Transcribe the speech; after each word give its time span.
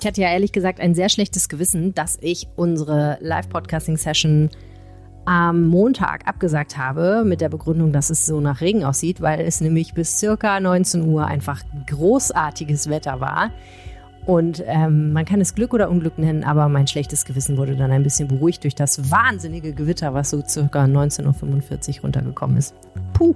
Ich 0.00 0.06
hatte 0.06 0.20
ja 0.20 0.28
ehrlich 0.28 0.52
gesagt 0.52 0.80
ein 0.80 0.94
sehr 0.94 1.08
schlechtes 1.08 1.48
Gewissen, 1.48 1.92
dass 1.92 2.18
ich 2.20 2.46
unsere 2.54 3.18
Live-Podcasting-Session 3.20 4.48
am 5.24 5.66
Montag 5.66 6.26
abgesagt 6.26 6.78
habe 6.78 7.24
mit 7.24 7.40
der 7.40 7.48
Begründung, 7.48 7.92
dass 7.92 8.08
es 8.08 8.24
so 8.24 8.40
nach 8.40 8.60
Regen 8.60 8.84
aussieht, 8.84 9.20
weil 9.20 9.40
es 9.40 9.60
nämlich 9.60 9.94
bis 9.94 10.18
circa 10.18 10.60
19 10.60 11.04
Uhr 11.04 11.26
einfach 11.26 11.62
großartiges 11.88 12.88
Wetter 12.88 13.20
war. 13.20 13.50
Und 14.24 14.62
ähm, 14.66 15.12
man 15.12 15.24
kann 15.24 15.40
es 15.40 15.54
Glück 15.54 15.74
oder 15.74 15.90
Unglück 15.90 16.16
nennen, 16.16 16.44
aber 16.44 16.68
mein 16.68 16.86
schlechtes 16.86 17.24
Gewissen 17.24 17.56
wurde 17.56 17.74
dann 17.74 17.90
ein 17.90 18.04
bisschen 18.04 18.28
beruhigt 18.28 18.62
durch 18.62 18.76
das 18.76 19.10
wahnsinnige 19.10 19.72
Gewitter, 19.72 20.14
was 20.14 20.30
so 20.30 20.44
circa 20.46 20.84
19.45 20.84 21.96
Uhr 21.96 22.02
runtergekommen 22.02 22.56
ist. 22.56 22.74
Puh, 23.14 23.34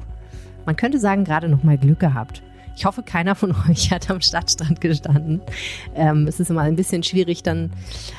man 0.64 0.76
könnte 0.76 1.00
sagen, 1.00 1.24
gerade 1.24 1.48
noch 1.48 1.64
mal 1.64 1.76
Glück 1.76 1.98
gehabt. 1.98 2.42
Ich 2.76 2.84
hoffe, 2.84 3.02
keiner 3.02 3.34
von 3.34 3.54
euch 3.68 3.90
hat 3.90 4.10
am 4.10 4.20
Stadtstrand 4.20 4.80
gestanden. 4.80 5.40
Ähm, 5.94 6.26
es 6.26 6.40
ist 6.40 6.50
immer 6.50 6.62
ein 6.62 6.76
bisschen 6.76 7.02
schwierig, 7.02 7.42
dann 7.42 7.70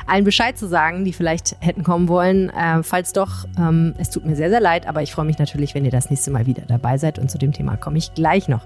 allen 0.08 0.24
Bescheid 0.24 0.58
zu 0.58 0.68
sagen, 0.68 1.06
die 1.06 1.14
vielleicht 1.14 1.56
hätten 1.60 1.84
kommen 1.84 2.08
wollen. 2.08 2.50
Äh, 2.50 2.84
falls 2.84 3.14
doch, 3.14 3.46
ähm, 3.58 3.94
es 3.98 4.10
tut 4.10 4.26
mir 4.26 4.36
sehr, 4.36 4.50
sehr 4.50 4.62
leid, 4.62 4.88
aber 4.88 5.02
ich 5.02 5.12
freue 5.12 5.26
mich 5.26 5.40
natürlich, 5.40 5.76
wenn 5.76 5.86
ihr 5.86 5.92
das 5.92 6.10
nächste 6.10 6.32
Mal 6.32 6.46
wieder 6.46 6.64
dabei 6.68 6.98
seid. 6.98 7.20
Und 7.20 7.30
zu 7.30 7.38
dem 7.38 7.54
Thema 7.54 7.78
komme 7.78 7.98
ich 7.98 8.14
gleich 8.14 8.48
noch. 8.48 8.66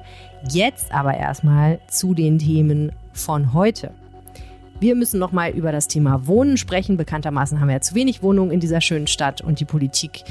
Jetzt 0.49 0.91
aber 0.91 1.15
erstmal 1.15 1.79
zu 1.87 2.13
den 2.13 2.39
Themen 2.39 2.91
von 3.13 3.53
heute. 3.53 3.91
Wir 4.79 4.93
müssen 4.93 5.19
noch 5.19 5.31
mal 5.31 5.49
über 5.51 5.71
das 5.71 5.87
Thema 5.87 6.27
Wohnen 6.27 6.55
sprechen. 6.55 6.97
Bekanntermaßen 6.97 7.59
haben 7.59 7.67
wir 7.67 7.75
ja 7.75 7.81
zu 7.81 7.95
wenig 7.95 8.21
Wohnungen 8.21 8.51
in 8.51 8.59
dieser 8.59 8.79
schönen 8.79 9.07
Stadt 9.07 9.41
und 9.41 9.59
die 9.59 9.65
Politik 9.65 10.23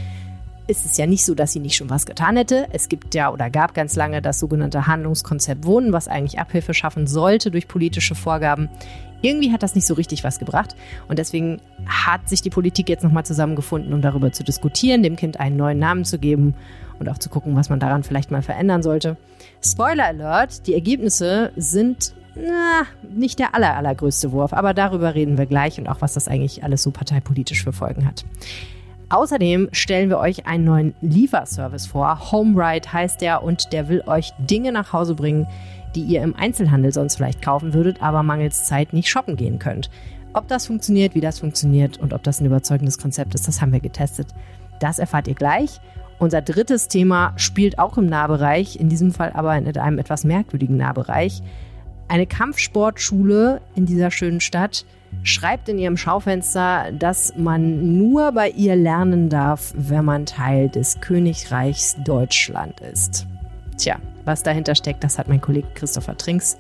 ist 0.66 0.84
es 0.84 0.96
ja 0.96 1.06
nicht 1.06 1.24
so, 1.24 1.34
dass 1.34 1.52
sie 1.52 1.60
nicht 1.60 1.76
schon 1.76 1.90
was 1.90 2.06
getan 2.06 2.36
hätte. 2.36 2.66
Es 2.72 2.88
gibt 2.88 3.14
ja 3.14 3.32
oder 3.32 3.50
gab 3.50 3.74
ganz 3.74 3.94
lange 3.96 4.20
das 4.20 4.38
sogenannte 4.38 4.86
Handlungskonzept 4.86 5.64
Wohnen, 5.64 5.92
was 5.92 6.08
eigentlich 6.08 6.38
Abhilfe 6.38 6.74
schaffen 6.74 7.06
sollte 7.06 7.50
durch 7.50 7.68
politische 7.68 8.14
Vorgaben. 8.14 8.68
Irgendwie 9.22 9.52
hat 9.52 9.62
das 9.62 9.74
nicht 9.74 9.86
so 9.86 9.94
richtig 9.94 10.24
was 10.24 10.38
gebracht 10.38 10.76
und 11.08 11.18
deswegen 11.18 11.60
hat 11.86 12.28
sich 12.28 12.42
die 12.42 12.50
Politik 12.50 12.88
jetzt 12.88 13.02
nochmal 13.02 13.24
zusammengefunden, 13.24 13.92
um 13.92 14.02
darüber 14.02 14.32
zu 14.32 14.44
diskutieren, 14.44 15.02
dem 15.02 15.16
Kind 15.16 15.40
einen 15.40 15.56
neuen 15.56 15.78
Namen 15.78 16.04
zu 16.04 16.18
geben 16.18 16.54
und 16.98 17.08
auch 17.08 17.18
zu 17.18 17.30
gucken, 17.30 17.56
was 17.56 17.70
man 17.70 17.80
daran 17.80 18.02
vielleicht 18.02 18.30
mal 18.30 18.42
verändern 18.42 18.82
sollte. 18.82 19.16
Spoiler 19.62 20.06
Alert, 20.06 20.66
die 20.66 20.74
Ergebnisse 20.74 21.52
sind 21.56 22.14
na, 22.34 22.82
nicht 23.08 23.38
der 23.38 23.54
aller, 23.54 23.76
allergrößte 23.76 24.30
Wurf, 24.32 24.52
aber 24.52 24.74
darüber 24.74 25.14
reden 25.14 25.38
wir 25.38 25.46
gleich 25.46 25.78
und 25.78 25.88
auch, 25.88 26.02
was 26.02 26.12
das 26.12 26.28
eigentlich 26.28 26.62
alles 26.62 26.82
so 26.82 26.90
parteipolitisch 26.90 27.64
für 27.64 27.72
Folgen 27.72 28.06
hat. 28.06 28.26
Außerdem 29.08 29.68
stellen 29.70 30.08
wir 30.08 30.18
euch 30.18 30.46
einen 30.46 30.64
neuen 30.64 30.94
Lieferservice 31.00 31.86
vor. 31.86 32.32
HomeRide 32.32 32.92
heißt 32.92 33.20
der 33.20 33.42
und 33.42 33.72
der 33.72 33.88
will 33.88 34.02
euch 34.06 34.32
Dinge 34.38 34.72
nach 34.72 34.92
Hause 34.92 35.14
bringen, 35.14 35.46
die 35.94 36.02
ihr 36.02 36.22
im 36.22 36.34
Einzelhandel 36.34 36.92
sonst 36.92 37.16
vielleicht 37.16 37.40
kaufen 37.40 37.72
würdet, 37.72 38.02
aber 38.02 38.24
mangels 38.24 38.64
Zeit 38.64 38.92
nicht 38.92 39.08
shoppen 39.08 39.36
gehen 39.36 39.60
könnt. 39.60 39.90
Ob 40.32 40.48
das 40.48 40.66
funktioniert, 40.66 41.14
wie 41.14 41.20
das 41.20 41.38
funktioniert 41.38 41.98
und 41.98 42.12
ob 42.12 42.22
das 42.24 42.40
ein 42.40 42.46
überzeugendes 42.46 42.98
Konzept 42.98 43.34
ist, 43.34 43.46
das 43.46 43.62
haben 43.62 43.72
wir 43.72 43.80
getestet. 43.80 44.28
Das 44.80 44.98
erfahrt 44.98 45.28
ihr 45.28 45.34
gleich. 45.34 45.80
Unser 46.18 46.42
drittes 46.42 46.88
Thema 46.88 47.32
spielt 47.36 47.78
auch 47.78 47.96
im 47.98 48.06
Nahbereich, 48.06 48.76
in 48.76 48.88
diesem 48.88 49.12
Fall 49.12 49.32
aber 49.34 49.56
in 49.56 49.78
einem 49.78 49.98
etwas 49.98 50.24
merkwürdigen 50.24 50.76
Nahbereich. 50.76 51.42
Eine 52.08 52.26
Kampfsportschule 52.26 53.60
in 53.74 53.86
dieser 53.86 54.10
schönen 54.10 54.40
Stadt 54.40 54.84
schreibt 55.22 55.68
in 55.68 55.78
ihrem 55.78 55.96
Schaufenster, 55.96 56.92
dass 56.92 57.34
man 57.36 57.98
nur 57.98 58.32
bei 58.32 58.50
ihr 58.50 58.76
lernen 58.76 59.28
darf, 59.28 59.72
wenn 59.76 60.04
man 60.04 60.26
Teil 60.26 60.68
des 60.68 61.00
Königreichs 61.00 61.96
Deutschland 62.04 62.80
ist. 62.80 63.26
Tja, 63.76 63.96
was 64.24 64.42
dahinter 64.42 64.74
steckt, 64.74 65.04
das 65.04 65.18
hat 65.18 65.28
mein 65.28 65.40
Kollege 65.40 65.68
Christopher 65.74 66.16
Trinks 66.16 66.58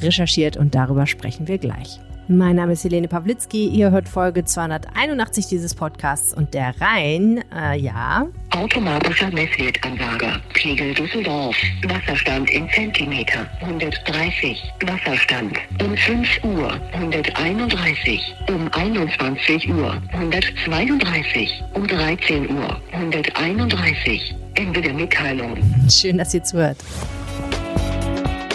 recherchiert 0.00 0.56
und 0.56 0.74
darüber 0.74 1.06
sprechen 1.06 1.48
wir 1.48 1.58
gleich. 1.58 2.00
Mein 2.28 2.56
Name 2.56 2.72
ist 2.72 2.82
Helene 2.82 3.06
Pawlitzki. 3.06 3.68
Ihr 3.68 3.92
hört 3.92 4.08
Folge 4.08 4.44
281 4.44 5.46
dieses 5.46 5.76
Podcasts 5.76 6.34
und 6.34 6.54
der 6.54 6.74
Rhein, 6.80 7.44
äh, 7.54 7.78
ja. 7.78 8.26
Automatischer 8.50 9.30
Messwertanlage. 9.30 10.40
Pegel 10.54 10.92
Düsseldorf. 10.94 11.54
Wasserstand 11.86 12.50
in 12.50 12.68
Zentimeter. 12.70 13.46
130. 13.60 14.60
Wasserstand. 14.84 15.56
Um 15.80 15.96
5 15.96 16.28
Uhr. 16.42 16.80
131. 16.94 18.34
Um 18.48 18.68
21 18.72 19.68
Uhr. 19.68 20.02
132. 20.12 21.62
Um 21.74 21.86
13 21.86 22.50
Uhr. 22.50 22.80
131. 22.90 24.34
Ende 24.54 24.80
der 24.80 24.94
Mitteilung. 24.94 25.58
Schön, 25.88 26.18
dass 26.18 26.34
ihr 26.34 26.42
zuhört. 26.42 26.78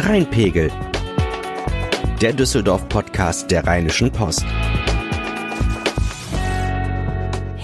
Rheinpegel 0.02 0.70
der 2.22 2.34
Düsseldorf-Podcast 2.34 3.50
der 3.50 3.66
Rheinischen 3.66 4.12
Post. 4.12 4.46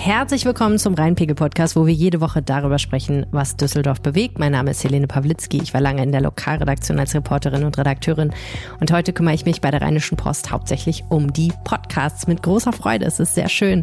Herzlich 0.07 0.45
willkommen 0.45 0.79
zum 0.79 0.93
Rheinpegel-Podcast, 0.93 1.75
wo 1.75 1.85
wir 1.85 1.93
jede 1.93 2.21
Woche 2.21 2.41
darüber 2.41 2.79
sprechen, 2.79 3.25
was 3.31 3.57
Düsseldorf 3.57 3.99
bewegt. 3.99 4.39
Mein 4.39 4.53
Name 4.53 4.71
ist 4.71 4.81
Helene 4.85 5.05
Pawlitzki. 5.05 5.61
Ich 5.61 5.73
war 5.73 5.81
lange 5.81 6.01
in 6.01 6.13
der 6.13 6.21
Lokalredaktion 6.21 6.97
als 6.97 7.13
Reporterin 7.13 7.65
und 7.65 7.77
Redakteurin. 7.77 8.31
Und 8.79 8.93
heute 8.93 9.11
kümmere 9.11 9.35
ich 9.35 9.43
mich 9.43 9.59
bei 9.59 9.69
der 9.69 9.81
Rheinischen 9.81 10.15
Post 10.15 10.49
hauptsächlich 10.49 11.03
um 11.09 11.33
die 11.33 11.51
Podcasts 11.65 12.25
mit 12.25 12.41
großer 12.41 12.71
Freude. 12.71 13.03
Es 13.03 13.19
ist 13.19 13.35
sehr 13.35 13.49
schön. 13.49 13.79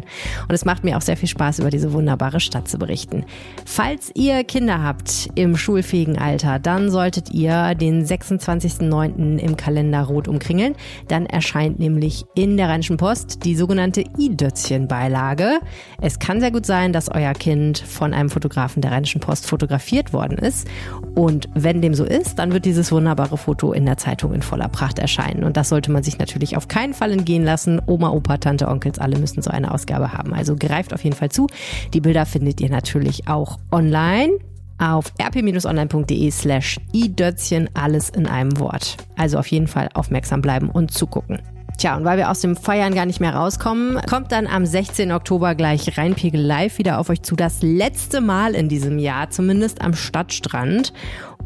Und 0.47 0.55
es 0.55 0.65
macht 0.65 0.83
mir 0.83 0.97
auch 0.97 1.03
sehr 1.03 1.15
viel 1.15 1.29
Spaß, 1.29 1.59
über 1.59 1.69
diese 1.69 1.93
wunderbare 1.93 2.39
Stadt 2.39 2.67
zu 2.67 2.79
berichten. 2.79 3.23
Falls 3.63 4.09
ihr 4.15 4.43
Kinder 4.45 4.81
habt 4.81 5.29
im 5.35 5.55
schulfähigen 5.55 6.17
Alter, 6.17 6.57
dann 6.57 6.89
solltet 6.89 7.29
ihr 7.35 7.75
den 7.75 8.03
26.09. 8.03 9.37
im 9.37 9.57
Kalender 9.57 10.01
rot 10.01 10.27
umkringeln. 10.27 10.75
Dann 11.07 11.27
erscheint 11.27 11.77
nämlich 11.77 12.25
in 12.33 12.57
der 12.57 12.69
Rheinischen 12.69 12.97
Post 12.97 13.45
die 13.45 13.55
sogenannte 13.55 14.03
i-Dötzchen-Beilage. 14.17 15.59
Es 16.01 16.14
es 16.15 16.19
kann 16.19 16.39
sehr 16.39 16.51
gut 16.51 16.65
sein, 16.65 16.93
dass 16.93 17.09
euer 17.13 17.33
Kind 17.33 17.77
von 17.77 18.13
einem 18.13 18.29
Fotografen 18.29 18.81
der 18.81 18.91
Rheinischen 18.91 19.19
Post 19.19 19.47
fotografiert 19.47 20.13
worden 20.13 20.37
ist. 20.37 20.65
Und 21.13 21.49
wenn 21.53 21.81
dem 21.81 21.93
so 21.93 22.05
ist, 22.05 22.39
dann 22.39 22.53
wird 22.53 22.63
dieses 22.63 22.89
wunderbare 22.93 23.37
Foto 23.37 23.73
in 23.73 23.85
der 23.85 23.97
Zeitung 23.97 24.33
in 24.33 24.41
voller 24.41 24.69
Pracht 24.69 24.97
erscheinen. 24.97 25.43
Und 25.43 25.57
das 25.57 25.67
sollte 25.67 25.91
man 25.91 26.03
sich 26.03 26.17
natürlich 26.17 26.55
auf 26.55 26.69
keinen 26.69 26.93
Fall 26.93 27.11
entgehen 27.11 27.43
lassen. 27.43 27.81
Oma, 27.85 28.11
Opa, 28.11 28.37
Tante, 28.37 28.69
Onkels, 28.69 28.97
alle 28.97 29.19
müssen 29.19 29.41
so 29.41 29.51
eine 29.51 29.73
Ausgabe 29.73 30.13
haben. 30.13 30.33
Also 30.33 30.55
greift 30.55 30.93
auf 30.93 31.03
jeden 31.03 31.17
Fall 31.17 31.31
zu. 31.31 31.47
Die 31.93 31.99
Bilder 31.99 32.25
findet 32.25 32.61
ihr 32.61 32.69
natürlich 32.69 33.27
auch 33.27 33.59
online 33.73 34.31
auf 34.77 35.11
rp-online.de 35.21 36.31
slash 36.31 36.79
idötzchen 36.93 37.69
alles 37.73 38.09
in 38.09 38.25
einem 38.25 38.57
Wort. 38.57 38.95
Also 39.17 39.37
auf 39.37 39.47
jeden 39.47 39.67
Fall 39.67 39.89
aufmerksam 39.93 40.41
bleiben 40.41 40.69
und 40.69 40.91
zugucken. 40.91 41.39
Tja, 41.77 41.97
und 41.97 42.05
weil 42.05 42.17
wir 42.17 42.31
aus 42.31 42.39
dem 42.39 42.55
Feiern 42.55 42.95
gar 42.95 43.05
nicht 43.05 43.19
mehr 43.19 43.35
rauskommen, 43.35 43.99
kommt 44.09 44.31
dann 44.31 44.47
am 44.47 44.65
16. 44.65 45.11
Oktober 45.11 45.55
gleich 45.55 45.97
Rheinpegel 45.97 46.41
Live 46.41 46.77
wieder 46.77 46.99
auf 46.99 47.09
euch 47.09 47.21
zu. 47.21 47.35
Das 47.35 47.61
letzte 47.61 48.21
Mal 48.21 48.55
in 48.55 48.69
diesem 48.69 48.97
Jahr, 48.97 49.29
zumindest 49.29 49.81
am 49.81 49.93
Stadtstrand. 49.93 50.93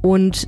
Und 0.02 0.48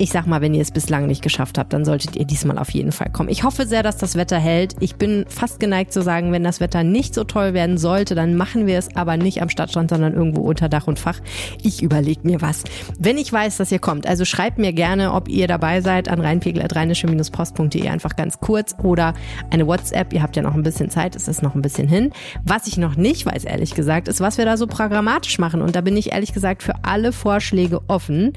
ich 0.00 0.12
sag 0.12 0.26
mal, 0.26 0.40
wenn 0.40 0.54
ihr 0.54 0.62
es 0.62 0.70
bislang 0.70 1.06
nicht 1.06 1.20
geschafft 1.20 1.58
habt, 1.58 1.74
dann 1.74 1.84
solltet 1.84 2.16
ihr 2.16 2.24
diesmal 2.24 2.56
auf 2.56 2.70
jeden 2.70 2.90
Fall 2.90 3.10
kommen. 3.12 3.28
Ich 3.28 3.44
hoffe 3.44 3.66
sehr, 3.66 3.82
dass 3.82 3.98
das 3.98 4.16
Wetter 4.16 4.38
hält. 4.38 4.74
Ich 4.80 4.96
bin 4.96 5.26
fast 5.28 5.60
geneigt 5.60 5.92
zu 5.92 6.00
sagen, 6.00 6.32
wenn 6.32 6.42
das 6.42 6.58
Wetter 6.58 6.82
nicht 6.84 7.14
so 7.14 7.22
toll 7.22 7.52
werden 7.52 7.76
sollte, 7.76 8.14
dann 8.14 8.34
machen 8.34 8.66
wir 8.66 8.78
es 8.78 8.96
aber 8.96 9.18
nicht 9.18 9.42
am 9.42 9.50
Stadtstrand, 9.50 9.90
sondern 9.90 10.14
irgendwo 10.14 10.40
unter 10.40 10.70
Dach 10.70 10.86
und 10.86 10.98
Fach. 10.98 11.20
Ich 11.62 11.82
überlege 11.82 12.22
mir 12.22 12.40
was. 12.40 12.64
Wenn 12.98 13.18
ich 13.18 13.30
weiß, 13.30 13.58
dass 13.58 13.70
ihr 13.70 13.78
kommt, 13.78 14.06
also 14.06 14.24
schreibt 14.24 14.56
mir 14.56 14.72
gerne, 14.72 15.12
ob 15.12 15.28
ihr 15.28 15.46
dabei 15.46 15.82
seid 15.82 16.08
an 16.08 16.22
rheinpegel.rheinische-post.de 16.22 17.86
einfach 17.86 18.16
ganz 18.16 18.40
kurz 18.40 18.74
oder 18.82 19.12
eine 19.50 19.66
WhatsApp. 19.66 20.14
Ihr 20.14 20.22
habt 20.22 20.34
ja 20.34 20.42
noch 20.42 20.54
ein 20.54 20.62
bisschen 20.62 20.88
Zeit, 20.88 21.14
es 21.14 21.28
ist 21.28 21.42
noch 21.42 21.54
ein 21.54 21.60
bisschen 21.60 21.88
hin. 21.88 22.10
Was 22.42 22.66
ich 22.66 22.78
noch 22.78 22.96
nicht 22.96 23.26
weiß, 23.26 23.44
ehrlich 23.44 23.74
gesagt, 23.74 24.08
ist, 24.08 24.22
was 24.22 24.38
wir 24.38 24.46
da 24.46 24.56
so 24.56 24.66
programmatisch 24.66 25.38
machen. 25.38 25.60
Und 25.60 25.76
da 25.76 25.82
bin 25.82 25.94
ich 25.98 26.12
ehrlich 26.12 26.32
gesagt 26.32 26.62
für 26.62 26.84
alle 26.84 27.12
Vorschläge 27.12 27.82
offen. 27.86 28.32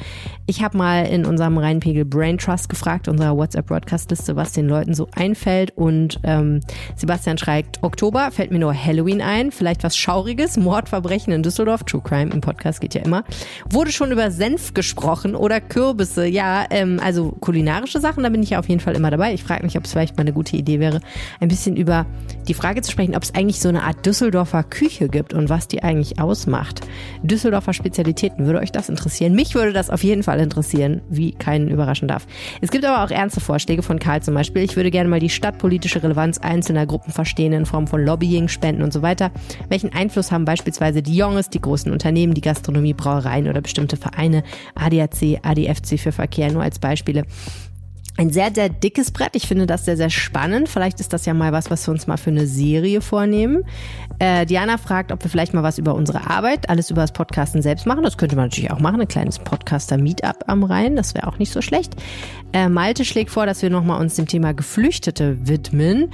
Ich 0.45 0.61
habe 0.61 0.77
mal 0.77 1.05
in 1.05 1.25
unserem 1.25 1.52
am 1.53 1.57
Rheinpegel 1.59 2.05
Brain 2.05 2.37
Trust 2.37 2.69
gefragt, 2.69 3.07
unserer 3.07 3.37
WhatsApp-Broadcast-Liste, 3.37 4.35
was 4.35 4.53
den 4.53 4.67
Leuten 4.67 4.93
so 4.93 5.07
einfällt. 5.15 5.71
Und 5.77 6.19
ähm, 6.23 6.61
Sebastian 6.95 7.37
schreibt, 7.37 7.83
Oktober 7.83 8.31
fällt 8.31 8.51
mir 8.51 8.59
nur 8.59 8.73
Halloween 8.73 9.21
ein, 9.21 9.51
vielleicht 9.51 9.83
was 9.83 9.95
Schauriges, 9.95 10.57
Mordverbrechen 10.57 11.31
in 11.31 11.43
Düsseldorf, 11.43 11.83
True 11.83 12.01
Crime 12.03 12.31
im 12.31 12.41
Podcast 12.41 12.81
geht 12.81 12.95
ja 12.95 13.01
immer. 13.01 13.23
Wurde 13.69 13.91
schon 13.91 14.11
über 14.11 14.31
Senf 14.31 14.73
gesprochen 14.73 15.35
oder 15.35 15.61
Kürbisse. 15.61 16.25
Ja, 16.25 16.65
ähm, 16.69 16.99
also 17.03 17.31
kulinarische 17.31 17.99
Sachen, 17.99 18.23
da 18.23 18.29
bin 18.29 18.41
ich 18.41 18.51
ja 18.51 18.59
auf 18.59 18.67
jeden 18.67 18.81
Fall 18.81 18.95
immer 18.95 19.11
dabei. 19.11 19.33
Ich 19.33 19.43
frage 19.43 19.63
mich, 19.63 19.77
ob 19.77 19.85
es 19.85 19.91
vielleicht 19.91 20.17
mal 20.17 20.21
eine 20.21 20.33
gute 20.33 20.57
Idee 20.57 20.79
wäre, 20.79 21.01
ein 21.39 21.47
bisschen 21.47 21.75
über 21.75 22.05
die 22.47 22.53
Frage 22.53 22.81
zu 22.81 22.91
sprechen, 22.91 23.15
ob 23.15 23.23
es 23.23 23.35
eigentlich 23.35 23.59
so 23.59 23.69
eine 23.69 23.83
Art 23.83 24.05
Düsseldorfer 24.05 24.63
Küche 24.63 25.07
gibt 25.07 25.33
und 25.33 25.49
was 25.49 25.67
die 25.67 25.83
eigentlich 25.83 26.19
ausmacht. 26.19 26.81
Düsseldorfer 27.21 27.73
Spezialitäten, 27.73 28.45
würde 28.45 28.59
euch 28.59 28.71
das 28.71 28.89
interessieren? 28.89 29.33
Mich 29.33 29.55
würde 29.55 29.73
das 29.73 29.89
auf 29.89 30.03
jeden 30.03 30.23
Fall 30.23 30.39
interessieren. 30.39 31.01
Wie 31.09 31.32
keinen 31.39 31.69
überraschen 31.69 32.07
darf. 32.07 32.25
Es 32.61 32.71
gibt 32.71 32.85
aber 32.85 33.03
auch 33.03 33.11
ernste 33.11 33.41
Vorschläge 33.41 33.83
von 33.83 33.99
Karl 33.99 34.21
zum 34.21 34.33
Beispiel. 34.33 34.63
Ich 34.63 34.75
würde 34.75 34.91
gerne 34.91 35.09
mal 35.09 35.19
die 35.19 35.29
stadtpolitische 35.29 36.01
Relevanz 36.01 36.37
einzelner 36.37 36.85
Gruppen 36.85 37.11
verstehen 37.11 37.53
in 37.53 37.65
Form 37.65 37.87
von 37.87 38.03
Lobbying, 38.03 38.47
Spenden 38.47 38.83
und 38.83 38.93
so 38.93 39.01
weiter. 39.01 39.31
Welchen 39.69 39.93
Einfluss 39.93 40.31
haben 40.31 40.45
beispielsweise 40.45 41.01
die 41.01 41.15
Jonges, 41.15 41.49
die 41.49 41.61
großen 41.61 41.91
Unternehmen, 41.91 42.33
die 42.33 42.41
Gastronomie, 42.41 42.93
Brauereien 42.93 43.47
oder 43.47 43.61
bestimmte 43.61 43.97
Vereine, 43.97 44.43
ADAC, 44.75 45.39
ADFC 45.43 45.99
für 45.99 46.11
Verkehr, 46.11 46.51
nur 46.51 46.63
als 46.63 46.79
Beispiele. 46.79 47.23
Ein 48.17 48.29
sehr, 48.29 48.53
sehr 48.53 48.69
dickes 48.69 49.11
Brett. 49.11 49.35
Ich 49.35 49.47
finde 49.47 49.65
das 49.65 49.85
sehr, 49.85 49.97
sehr 49.97 50.09
spannend. 50.09 50.69
Vielleicht 50.69 50.99
ist 50.99 51.13
das 51.13 51.25
ja 51.25 51.33
mal 51.33 51.51
was, 51.51 51.71
was 51.71 51.87
wir 51.87 51.91
uns 51.91 52.05
mal 52.05 52.17
für 52.17 52.29
eine 52.29 52.45
Serie 52.45 53.01
vornehmen. 53.01 53.63
Äh, 54.19 54.45
Diana 54.45 54.77
fragt, 54.77 55.11
ob 55.11 55.23
wir 55.23 55.31
vielleicht 55.31 55.53
mal 55.53 55.63
was 55.63 55.79
über 55.79 55.95
unsere 55.95 56.29
Arbeit, 56.29 56.69
alles 56.69 56.91
über 56.91 57.01
das 57.01 57.11
Podcasten 57.11 57.61
selbst 57.61 57.87
machen. 57.87 58.03
Das 58.03 58.17
könnte 58.17 58.35
man 58.35 58.45
natürlich 58.45 58.71
auch 58.71 58.79
machen, 58.79 59.01
ein 59.01 59.07
kleines 59.07 59.39
Podcaster-Meetup 59.39 60.43
am 60.47 60.63
Rhein. 60.63 60.95
Das 60.95 61.15
wäre 61.15 61.27
auch 61.27 61.39
nicht 61.39 61.51
so 61.51 61.61
schlecht. 61.61 61.95
Äh, 62.53 62.69
Malte 62.69 63.03
schlägt 63.03 63.31
vor, 63.31 63.47
dass 63.47 63.61
wir 63.63 63.71
nochmal 63.71 63.99
uns 63.99 64.15
dem 64.15 64.27
Thema 64.27 64.53
Geflüchtete 64.53 65.47
widmen. 65.47 66.11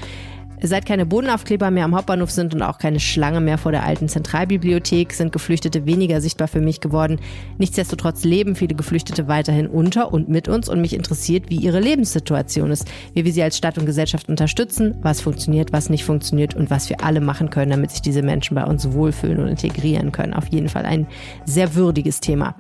Seit 0.62 0.86
keine 0.86 1.06
Bodenaufkleber 1.06 1.72
mehr 1.72 1.86
am 1.86 1.96
Hauptbahnhof 1.96 2.32
sind 2.32 2.54
und 2.54 2.62
auch 2.62 2.80
keine 2.80 3.00
Schlange 3.00 3.40
mehr 3.40 3.58
vor 3.58 3.72
der 3.72 3.84
alten 3.86 4.10
Zentralbibliothek, 4.10 5.14
sind 5.14 5.32
Geflüchtete 5.32 5.86
weniger 5.86 6.20
sichtbar 6.20 6.50
für 6.50 6.60
mich 6.60 6.82
geworden. 6.82 7.20
Nichtsdestotrotz 7.58 8.26
leben 8.26 8.56
viele 8.56 8.76
Geflüchtete 8.76 9.30
weiterhin 9.30 9.68
unter 9.68 10.12
und 10.12 10.28
mit 10.28 10.50
uns 10.50 10.68
und 10.68 10.82
mich 10.82 10.94
interessiert, 10.94 11.50
wie 11.50 11.56
ihre 11.56 11.80
Lebenssituation 11.80 12.72
ist, 12.72 12.92
wie 13.14 13.24
wir 13.24 13.32
sie 13.32 13.42
als 13.42 13.58
Stadt 13.58 13.78
und 13.78 13.86
Gesellschaft 13.86 14.28
unterstützen, 14.28 14.96
was 15.02 15.22
funktioniert, 15.22 15.72
was 15.72 15.90
nicht 15.90 16.04
funktioniert 16.04 16.56
und 16.56 16.70
was 16.70 16.90
wir 16.90 17.04
alle 17.06 17.22
machen 17.22 17.50
können, 17.50 17.72
damit 17.72 17.92
sich 17.92 18.02
diese 18.02 18.22
Menschen 18.22 18.56
bei 18.56 18.66
uns 18.66 18.92
wohlfühlen 18.92 19.40
und 19.40 19.48
integrieren 19.48 20.12
können. 20.12 20.34
Auf 20.34 20.48
jeden 20.48 20.68
Fall 20.68 20.86
ein 20.86 21.08
sehr 21.46 21.76
würdiges 21.76 22.20
Thema. 22.20 22.56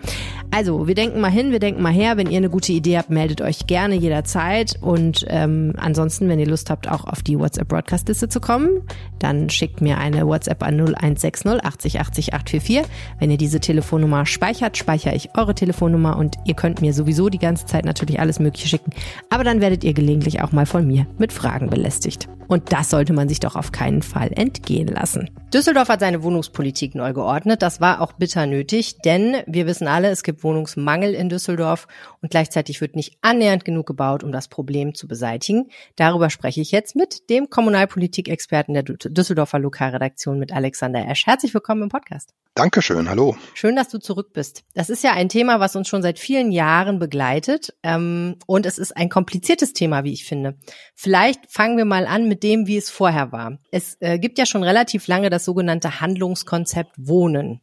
Also, 0.51 0.87
wir 0.87 0.95
denken 0.95 1.19
mal 1.19 1.31
hin, 1.31 1.51
wir 1.51 1.59
denken 1.59 1.81
mal 1.81 1.93
her. 1.93 2.15
Wenn 2.15 2.31
ihr 2.31 2.37
eine 2.37 2.49
gute 2.49 2.71
Idee 2.71 2.97
habt, 2.97 3.09
meldet 3.09 3.41
euch 3.41 3.67
gerne 3.67 3.95
jederzeit 3.95 4.77
und 4.79 5.25
ähm, 5.27 5.73
ansonsten, 5.77 6.29
wenn 6.29 6.39
ihr 6.39 6.47
Lust 6.47 6.69
habt, 6.69 6.89
auch 6.89 7.03
auf 7.03 7.21
die 7.23 7.37
WhatsApp 7.37 7.67
Broadcast 7.67 7.88
Podcastliste 7.89 8.29
zu 8.29 8.39
kommen, 8.39 8.83
dann 9.17 9.49
schickt 9.49 9.81
mir 9.81 9.97
eine 9.97 10.27
WhatsApp 10.27 10.61
an 10.61 10.75
0160 10.79 11.65
80 11.65 11.99
80 11.99 12.33
844. 12.35 12.83
Wenn 13.17 13.31
ihr 13.31 13.37
diese 13.37 13.59
Telefonnummer 13.59 14.27
speichert, 14.27 14.77
speichere 14.77 15.15
ich 15.15 15.35
eure 15.35 15.55
Telefonnummer 15.55 16.15
und 16.15 16.35
ihr 16.45 16.53
könnt 16.53 16.81
mir 16.81 16.93
sowieso 16.93 17.29
die 17.29 17.39
ganze 17.39 17.65
Zeit 17.65 17.85
natürlich 17.85 18.19
alles 18.19 18.39
Mögliche 18.39 18.67
schicken. 18.67 18.91
Aber 19.31 19.43
dann 19.43 19.59
werdet 19.59 19.83
ihr 19.83 19.93
gelegentlich 19.93 20.43
auch 20.43 20.51
mal 20.51 20.67
von 20.67 20.85
mir 20.85 21.07
mit 21.17 21.33
Fragen 21.33 21.71
belästigt. 21.71 22.29
Und 22.49 22.73
das 22.73 22.89
sollte 22.89 23.13
man 23.13 23.29
sich 23.29 23.39
doch 23.39 23.55
auf 23.55 23.71
keinen 23.71 24.01
Fall 24.01 24.31
entgehen 24.33 24.87
lassen. 24.87 25.29
Düsseldorf 25.53 25.87
hat 25.87 25.99
seine 25.99 26.23
Wohnungspolitik 26.23 26.95
neu 26.95 27.13
geordnet. 27.13 27.61
Das 27.61 27.79
war 27.79 28.01
auch 28.01 28.13
bitter 28.13 28.47
nötig, 28.47 28.97
denn 29.05 29.37
wir 29.45 29.67
wissen 29.67 29.87
alle, 29.87 30.09
es 30.09 30.23
gibt 30.23 30.43
Wohnungsmangel 30.43 31.13
in 31.13 31.29
Düsseldorf 31.29 31.87
und 32.23 32.31
gleichzeitig 32.31 32.81
wird 32.81 32.95
nicht 32.95 33.17
annähernd 33.21 33.65
genug 33.65 33.85
gebaut, 33.85 34.23
um 34.23 34.31
das 34.31 34.47
Problem 34.47 34.95
zu 34.95 35.07
beseitigen. 35.07 35.69
Darüber 35.95 36.31
spreche 36.31 36.59
ich 36.59 36.71
jetzt 36.71 36.95
mit 36.95 37.29
dem 37.29 37.51
Kommunalpolitikexperten 37.51 38.73
der 38.73 38.81
Düsseldorfer 38.83 39.59
Lokalredaktion 39.59 40.39
mit 40.39 40.51
Alexander 40.51 41.07
Esch. 41.07 41.27
Herzlich 41.27 41.53
willkommen 41.53 41.83
im 41.83 41.89
Podcast. 41.89 42.33
Dankeschön, 42.55 43.07
hallo. 43.07 43.37
Schön, 43.53 43.75
dass 43.75 43.87
du 43.89 43.99
zurück 43.99 44.33
bist. 44.33 44.63
Das 44.73 44.89
ist 44.89 45.03
ja 45.03 45.13
ein 45.13 45.29
Thema, 45.29 45.59
was 45.59 45.75
uns 45.75 45.87
schon 45.87 46.01
seit 46.01 46.19
vielen 46.19 46.51
Jahren 46.51 46.99
begleitet 46.99 47.73
ähm, 47.83 48.35
und 48.47 48.65
es 48.65 48.77
ist 48.77 48.97
ein 48.97 49.07
kompliziertes 49.07 49.71
Thema, 49.71 50.03
wie 50.03 50.11
ich 50.11 50.25
finde. 50.25 50.57
Vielleicht 51.01 51.49
fangen 51.49 51.77
wir 51.77 51.85
mal 51.85 52.05
an 52.05 52.27
mit 52.27 52.43
dem, 52.43 52.67
wie 52.67 52.75
es 52.75 52.89
vorher 52.89 53.31
war. 53.31 53.57
Es 53.71 53.95
äh, 54.01 54.19
gibt 54.19 54.37
ja 54.37 54.45
schon 54.45 54.63
relativ 54.63 55.07
lange 55.07 55.29
das 55.29 55.45
sogenannte 55.45 56.01
Handlungskonzept 56.01 56.91
Wohnen. 56.97 57.61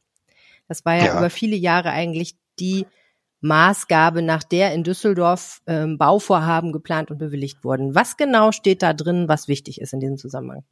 Das 0.69 0.87
war 0.87 0.95
ja, 0.95 1.05
ja. 1.05 1.19
über 1.19 1.29
viele 1.29 1.55
Jahre 1.55 1.91
eigentlich 1.91 2.39
die 2.59 2.87
Maßgabe, 3.43 4.23
nach 4.23 4.43
der 4.43 4.73
in 4.73 4.85
Düsseldorf 4.85 5.61
ähm, 5.67 5.99
Bauvorhaben 5.99 6.73
geplant 6.73 7.11
und 7.11 7.19
bewilligt 7.19 7.63
wurden. 7.63 7.95
Was 7.95 8.17
genau 8.17 8.53
steht 8.53 8.83
da 8.83 8.95
drin, 8.95 9.29
was 9.29 9.49
wichtig 9.49 9.83
ist 9.83 9.93
in 9.93 10.01
diesem 10.01 10.17
Zusammenhang? 10.17 10.65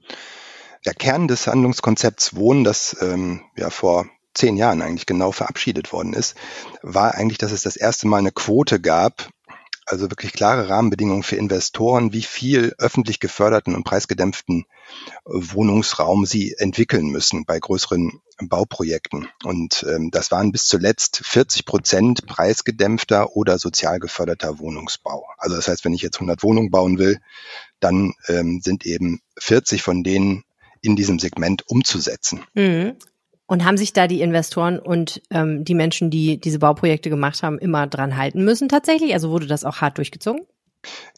Der 0.86 0.94
Kern 0.94 1.28
des 1.28 1.46
Handlungskonzepts 1.46 2.34
Wohnen, 2.34 2.64
das 2.64 2.96
ähm, 3.02 3.42
ja 3.58 3.68
vor 3.68 4.06
zehn 4.32 4.56
Jahren 4.56 4.80
eigentlich 4.80 5.04
genau 5.04 5.32
verabschiedet 5.32 5.92
worden 5.92 6.14
ist, 6.14 6.34
war 6.80 7.14
eigentlich, 7.14 7.36
dass 7.36 7.52
es 7.52 7.62
das 7.62 7.76
erste 7.76 8.08
Mal 8.08 8.20
eine 8.20 8.32
Quote 8.32 8.80
gab, 8.80 9.28
also 9.86 10.10
wirklich 10.10 10.32
klare 10.32 10.68
Rahmenbedingungen 10.68 11.22
für 11.22 11.36
Investoren, 11.36 12.12
wie 12.12 12.22
viel 12.22 12.74
öffentlich 12.78 13.20
geförderten 13.20 13.74
und 13.74 13.84
preisgedämpften 13.84 14.66
Wohnungsraum 15.24 16.26
sie 16.26 16.54
entwickeln 16.58 17.06
müssen 17.06 17.44
bei 17.44 17.58
größeren 17.58 18.20
Bauprojekten. 18.42 19.28
Und 19.44 19.84
ähm, 19.88 20.10
das 20.10 20.30
waren 20.30 20.52
bis 20.52 20.66
zuletzt 20.66 21.22
40 21.24 21.66
Prozent 21.66 22.26
preisgedämpfter 22.26 23.36
oder 23.36 23.58
sozial 23.58 24.00
geförderter 24.00 24.58
Wohnungsbau. 24.58 25.26
Also 25.38 25.56
das 25.56 25.68
heißt, 25.68 25.84
wenn 25.84 25.94
ich 25.94 26.02
jetzt 26.02 26.16
100 26.16 26.42
Wohnungen 26.42 26.70
bauen 26.70 26.98
will, 26.98 27.20
dann 27.80 28.14
ähm, 28.28 28.60
sind 28.62 28.86
eben 28.86 29.20
40 29.38 29.82
von 29.82 30.02
denen 30.02 30.44
in 30.80 30.96
diesem 30.96 31.18
Segment 31.18 31.66
umzusetzen. 31.68 32.44
Mhm. 32.54 32.96
Und 33.46 33.64
haben 33.64 33.76
sich 33.76 33.92
da 33.92 34.06
die 34.06 34.22
Investoren 34.22 34.78
und 34.78 35.20
ähm, 35.30 35.64
die 35.64 35.74
Menschen, 35.74 36.10
die 36.10 36.40
diese 36.40 36.58
Bauprojekte 36.58 37.10
gemacht 37.10 37.42
haben, 37.42 37.58
immer 37.58 37.86
dran 37.86 38.16
halten 38.16 38.42
müssen 38.44 38.68
tatsächlich? 38.68 39.12
Also 39.12 39.30
wurde 39.30 39.46
das 39.46 39.64
auch 39.64 39.82
hart 39.82 39.98
durchgezogen? 39.98 40.46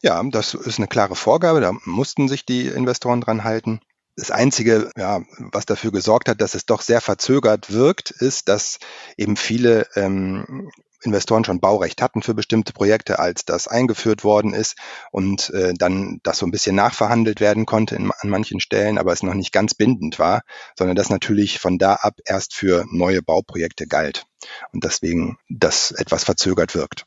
Ja, 0.01 0.21
das 0.23 0.53
ist 0.53 0.77
eine 0.77 0.87
klare 0.87 1.15
Vorgabe. 1.15 1.61
Da 1.61 1.73
mussten 1.85 2.27
sich 2.27 2.45
die 2.45 2.67
Investoren 2.67 3.21
dran 3.21 3.43
halten. 3.43 3.79
Das 4.15 4.31
Einzige, 4.31 4.91
ja, 4.97 5.21
was 5.37 5.65
dafür 5.65 5.91
gesorgt 5.91 6.27
hat, 6.27 6.41
dass 6.41 6.55
es 6.55 6.65
doch 6.65 6.81
sehr 6.81 7.01
verzögert 7.01 7.71
wirkt, 7.71 8.11
ist, 8.11 8.49
dass 8.49 8.79
eben 9.15 9.37
viele 9.37 9.87
ähm, 9.95 10.71
Investoren 11.07 11.43
schon 11.43 11.59
Baurecht 11.59 12.01
hatten 12.01 12.21
für 12.21 12.33
bestimmte 12.33 12.73
Projekte, 12.73 13.19
als 13.19 13.45
das 13.45 13.67
eingeführt 13.67 14.23
worden 14.23 14.53
ist 14.53 14.77
und 15.11 15.49
äh, 15.51 15.73
dann 15.73 16.19
das 16.23 16.37
so 16.37 16.45
ein 16.45 16.51
bisschen 16.51 16.75
nachverhandelt 16.75 17.39
werden 17.39 17.65
konnte 17.65 17.95
in, 17.95 18.11
an 18.11 18.29
manchen 18.29 18.59
Stellen, 18.59 18.97
aber 18.97 19.13
es 19.13 19.23
noch 19.23 19.33
nicht 19.33 19.51
ganz 19.51 19.73
bindend 19.73 20.19
war, 20.19 20.41
sondern 20.77 20.95
das 20.95 21.09
natürlich 21.09 21.59
von 21.59 21.77
da 21.77 21.95
ab 21.95 22.15
erst 22.25 22.53
für 22.53 22.85
neue 22.91 23.21
Bauprojekte 23.21 23.87
galt 23.87 24.25
und 24.71 24.83
deswegen 24.83 25.37
das 25.49 25.91
etwas 25.91 26.23
verzögert 26.23 26.75
wirkt. 26.75 27.05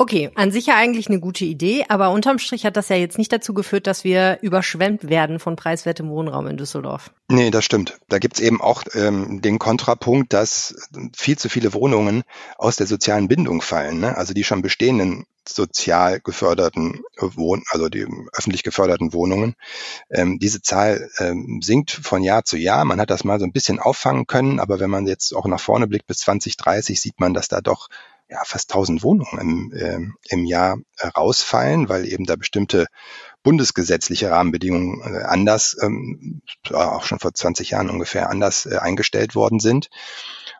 Okay, 0.00 0.30
an 0.36 0.52
sich 0.52 0.66
ja 0.66 0.76
eigentlich 0.76 1.08
eine 1.08 1.18
gute 1.18 1.44
Idee, 1.44 1.84
aber 1.88 2.10
unterm 2.10 2.38
Strich 2.38 2.64
hat 2.64 2.76
das 2.76 2.88
ja 2.88 2.94
jetzt 2.94 3.18
nicht 3.18 3.32
dazu 3.32 3.52
geführt, 3.52 3.88
dass 3.88 4.04
wir 4.04 4.38
überschwemmt 4.42 5.08
werden 5.08 5.40
von 5.40 5.56
preiswertem 5.56 6.08
Wohnraum 6.08 6.46
in 6.46 6.56
Düsseldorf. 6.56 7.10
Nee, 7.28 7.50
das 7.50 7.64
stimmt. 7.64 7.98
Da 8.08 8.20
gibt's 8.20 8.38
eben 8.38 8.60
auch 8.60 8.84
ähm, 8.94 9.42
den 9.42 9.58
Kontrapunkt, 9.58 10.32
dass 10.32 10.88
viel 11.16 11.36
zu 11.36 11.48
viele 11.48 11.74
Wohnungen 11.74 12.22
aus 12.58 12.76
der 12.76 12.86
sozialen 12.86 13.26
Bindung 13.26 13.60
fallen. 13.60 13.98
Ne? 13.98 14.16
Also 14.16 14.34
die 14.34 14.44
schon 14.44 14.62
bestehenden 14.62 15.26
sozial 15.48 16.20
geförderten 16.20 17.02
Wohn 17.18 17.64
also 17.70 17.88
die 17.88 18.06
öffentlich 18.32 18.62
geförderten 18.62 19.12
Wohnungen. 19.12 19.56
Ähm, 20.10 20.38
diese 20.38 20.62
Zahl 20.62 21.10
ähm, 21.18 21.60
sinkt 21.60 21.90
von 21.90 22.22
Jahr 22.22 22.44
zu 22.44 22.56
Jahr. 22.56 22.84
Man 22.84 23.00
hat 23.00 23.10
das 23.10 23.24
mal 23.24 23.40
so 23.40 23.46
ein 23.46 23.52
bisschen 23.52 23.80
auffangen 23.80 24.28
können, 24.28 24.60
aber 24.60 24.78
wenn 24.78 24.90
man 24.90 25.08
jetzt 25.08 25.34
auch 25.34 25.46
nach 25.46 25.60
vorne 25.60 25.88
blickt 25.88 26.06
bis 26.06 26.18
2030, 26.18 27.00
sieht 27.00 27.18
man, 27.18 27.34
dass 27.34 27.48
da 27.48 27.60
doch 27.60 27.88
ja, 28.28 28.42
fast 28.44 28.70
1000 28.70 29.02
Wohnungen 29.02 29.38
im, 29.40 29.72
äh, 29.72 30.34
im 30.34 30.44
Jahr 30.44 30.78
äh, 30.98 31.06
rausfallen, 31.08 31.88
weil 31.88 32.06
eben 32.06 32.24
da 32.24 32.36
bestimmte 32.36 32.86
bundesgesetzliche 33.42 34.30
Rahmenbedingungen 34.30 35.00
äh, 35.02 35.22
anders, 35.24 35.76
ähm, 35.82 36.42
auch 36.70 37.04
schon 37.04 37.18
vor 37.18 37.32
20 37.32 37.70
Jahren 37.70 37.90
ungefähr 37.90 38.30
anders 38.30 38.66
äh, 38.66 38.76
eingestellt 38.76 39.34
worden 39.34 39.60
sind. 39.60 39.88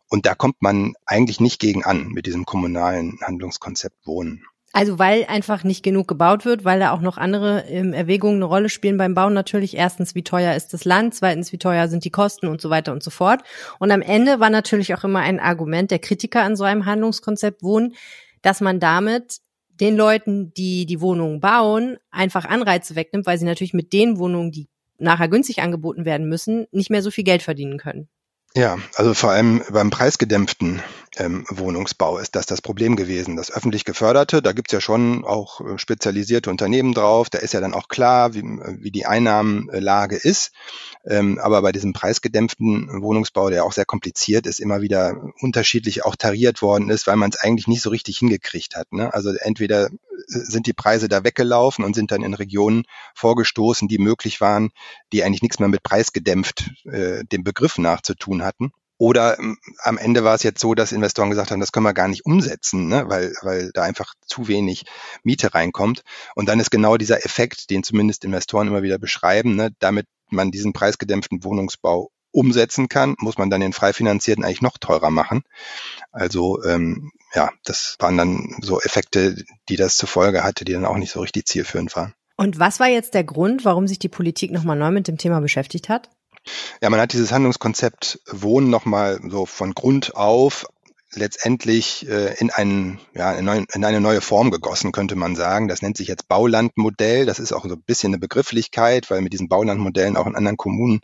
Und 0.08 0.25
da 0.25 0.34
kommt 0.34 0.62
man 0.62 0.94
eigentlich 1.04 1.40
nicht 1.40 1.60
gegen 1.60 1.84
an 1.84 2.08
mit 2.08 2.26
diesem 2.26 2.46
kommunalen 2.46 3.18
Handlungskonzept 3.22 4.06
Wohnen. 4.06 4.44
Also 4.72 4.98
weil 4.98 5.25
einfach 5.25 5.64
nicht 5.64 5.82
genug 5.82 6.08
gebaut 6.08 6.44
wird, 6.44 6.64
weil 6.64 6.78
da 6.78 6.92
auch 6.92 7.00
noch 7.00 7.16
andere 7.16 7.64
ähm, 7.68 7.94
Erwägungen 7.94 8.37
eine 8.37 8.44
Rolle 8.44 8.68
spielen 8.68 8.98
beim 8.98 9.14
Bauen 9.14 9.32
natürlich. 9.32 9.76
Erstens, 9.76 10.14
wie 10.14 10.22
teuer 10.22 10.54
ist 10.54 10.75
das 10.75 10.84
Land, 10.84 11.14
zweitens, 11.14 11.52
wie 11.52 11.58
teuer 11.58 11.88
sind 11.88 12.04
die 12.04 12.10
Kosten 12.10 12.48
und 12.48 12.60
so 12.60 12.68
weiter 12.68 12.92
und 12.92 13.02
so 13.02 13.10
fort. 13.10 13.42
Und 13.78 13.90
am 13.90 14.02
Ende 14.02 14.40
war 14.40 14.50
natürlich 14.50 14.94
auch 14.94 15.04
immer 15.04 15.20
ein 15.20 15.40
Argument 15.40 15.90
der 15.90 15.98
Kritiker 15.98 16.42
an 16.42 16.54
so 16.54 16.64
einem 16.64 16.84
Handlungskonzept 16.84 17.62
Wohnen, 17.62 17.94
dass 18.42 18.60
man 18.60 18.78
damit 18.78 19.38
den 19.80 19.96
Leuten, 19.96 20.52
die 20.52 20.87
die 20.87 21.00
Wohnungen 21.00 21.40
bauen, 21.40 21.96
einfach 22.10 22.44
Anreize 22.44 22.94
wegnimmt, 22.94 23.26
weil 23.26 23.38
sie 23.38 23.46
natürlich 23.46 23.75
mit 23.75 23.92
den 23.92 24.18
Wohnungen, 24.18 24.52
die 24.52 24.68
nachher 24.98 25.28
günstig 25.28 25.60
angeboten 25.60 26.04
werden 26.04 26.28
müssen, 26.28 26.66
nicht 26.72 26.90
mehr 26.90 27.02
so 27.02 27.10
viel 27.10 27.25
Geld 27.25 27.42
verdienen 27.42 27.78
können. 27.78 28.08
Ja, 28.54 28.78
also 28.96 29.14
vor 29.14 29.30
allem 29.30 29.62
beim 29.70 29.90
preisgedämpften 29.90 30.82
ähm, 31.18 31.44
Wohnungsbau 31.48 32.18
ist 32.18 32.37
das 32.37 32.46
das 32.46 32.62
Problem 32.62 32.96
gewesen. 32.96 33.37
Das 33.37 33.50
öffentlich 33.50 33.84
geförderte, 33.84 34.40
da 34.40 34.52
gibt's 34.52 34.72
ja 34.72 34.80
schon 34.80 35.25
auch 35.25 35.60
äh, 35.60 35.78
spezialisierte 35.78 36.50
Unternehmen 36.50 36.94
drauf, 36.94 37.28
da 37.28 37.38
ist 37.38 37.54
ja 37.54 37.60
dann 37.60 37.75
auch 37.75 37.88
klar, 37.88 38.34
wie, 38.34 38.42
wie 38.42 38.90
die 38.90 39.06
Einnahmenlage 39.06 40.16
ist. 40.16 40.52
Ähm, 41.04 41.38
aber 41.38 41.62
bei 41.62 41.72
diesem 41.72 41.92
preisgedämpften 41.92 43.02
Wohnungsbau, 43.02 43.50
der 43.50 43.64
auch 43.64 43.72
sehr 43.72 43.84
kompliziert 43.84 44.46
ist, 44.46 44.60
immer 44.60 44.80
wieder 44.80 45.20
unterschiedlich 45.40 46.04
auch 46.04 46.16
tariert 46.16 46.62
worden 46.62 46.90
ist, 46.90 47.06
weil 47.06 47.16
man 47.16 47.30
es 47.30 47.40
eigentlich 47.40 47.66
nicht 47.66 47.82
so 47.82 47.90
richtig 47.90 48.18
hingekriegt 48.18 48.76
hat. 48.76 48.92
Ne? 48.92 49.12
Also 49.12 49.30
entweder 49.30 49.87
äh, 49.87 49.90
sind 50.26 50.66
die 50.66 50.72
Preise 50.72 51.08
da 51.08 51.25
weggelaufen 51.25 51.84
und 51.84 51.94
sind 51.94 52.12
dann 52.12 52.22
in 52.22 52.34
Regionen 52.34 52.84
vorgestoßen, 53.14 53.88
die 53.88 53.98
möglich 53.98 54.40
waren, 54.40 54.70
die 55.12 55.25
eigentlich 55.25 55.42
nichts 55.42 55.58
mehr 55.58 55.68
mit 55.68 55.82
preisgedämpft 55.82 56.70
äh, 56.84 57.25
dem 57.25 57.42
Begriff 57.42 57.78
nachzutun 57.78 58.44
hatten. 58.44 58.72
Oder 58.98 59.38
ähm, 59.38 59.56
am 59.78 59.96
Ende 59.96 60.24
war 60.24 60.34
es 60.34 60.42
jetzt 60.42 60.60
so, 60.60 60.74
dass 60.74 60.92
Investoren 60.92 61.30
gesagt 61.30 61.50
haben, 61.50 61.60
das 61.60 61.72
können 61.72 61.86
wir 61.86 61.94
gar 61.94 62.08
nicht 62.08 62.26
umsetzen, 62.26 62.88
ne? 62.88 63.04
weil, 63.08 63.32
weil 63.42 63.70
da 63.72 63.82
einfach 63.82 64.14
zu 64.26 64.48
wenig 64.48 64.84
Miete 65.22 65.54
reinkommt. 65.54 66.02
Und 66.34 66.48
dann 66.48 66.60
ist 66.60 66.70
genau 66.70 66.96
dieser 66.96 67.24
Effekt, 67.24 67.70
den 67.70 67.84
zumindest 67.84 68.24
Investoren 68.24 68.66
immer 68.66 68.82
wieder 68.82 68.98
beschreiben, 68.98 69.54
ne? 69.54 69.70
damit 69.78 70.06
man 70.30 70.50
diesen 70.50 70.72
preisgedämpften 70.72 71.44
Wohnungsbau 71.44 72.10
umsetzen 72.32 72.88
kann, 72.88 73.14
muss 73.18 73.38
man 73.38 73.50
dann 73.50 73.60
den 73.60 73.72
frei 73.72 73.92
finanzierten 73.92 74.44
eigentlich 74.44 74.62
noch 74.62 74.78
teurer 74.78 75.10
machen. 75.10 75.42
Also 76.10 76.62
ähm, 76.64 77.10
ja, 77.34 77.50
das 77.64 77.96
waren 78.00 78.16
dann 78.16 78.56
so 78.60 78.80
Effekte, 78.80 79.36
die 79.68 79.76
das 79.76 79.96
zur 79.96 80.08
Folge 80.08 80.44
hatte, 80.44 80.64
die 80.64 80.72
dann 80.72 80.84
auch 80.84 80.96
nicht 80.96 81.12
so 81.12 81.20
richtig 81.20 81.46
zielführend 81.46 81.94
waren. 81.96 82.14
Und 82.36 82.58
was 82.58 82.78
war 82.80 82.88
jetzt 82.88 83.14
der 83.14 83.24
Grund, 83.24 83.64
warum 83.64 83.88
sich 83.88 83.98
die 83.98 84.08
Politik 84.08 84.52
nochmal 84.52 84.76
neu 84.76 84.90
mit 84.90 85.08
dem 85.08 85.18
Thema 85.18 85.40
beschäftigt 85.40 85.88
hat? 85.88 86.10
Ja, 86.80 86.90
man 86.90 87.00
hat 87.00 87.12
dieses 87.12 87.32
Handlungskonzept 87.32 88.20
Wohnen 88.30 88.70
nochmal 88.70 89.20
so 89.28 89.46
von 89.46 89.74
Grund 89.74 90.16
auf 90.16 90.66
letztendlich 91.14 92.06
äh, 92.08 92.34
in, 92.38 92.50
einen, 92.50 93.00
ja, 93.14 93.32
in, 93.32 93.48
eine 93.48 94.00
neue 94.00 94.20
Form 94.20 94.50
gegossen, 94.50 94.92
könnte 94.92 95.16
man 95.16 95.36
sagen. 95.36 95.68
Das 95.68 95.80
nennt 95.80 95.96
sich 95.96 96.08
jetzt 96.08 96.28
Baulandmodell. 96.28 97.24
Das 97.24 97.38
ist 97.38 97.52
auch 97.52 97.64
so 97.64 97.74
ein 97.74 97.82
bisschen 97.82 98.10
eine 98.10 98.18
Begrifflichkeit, 98.18 99.10
weil 99.10 99.22
mit 99.22 99.32
diesen 99.32 99.48
Baulandmodellen 99.48 100.16
auch 100.16 100.26
in 100.26 100.36
anderen 100.36 100.58
Kommunen 100.58 101.00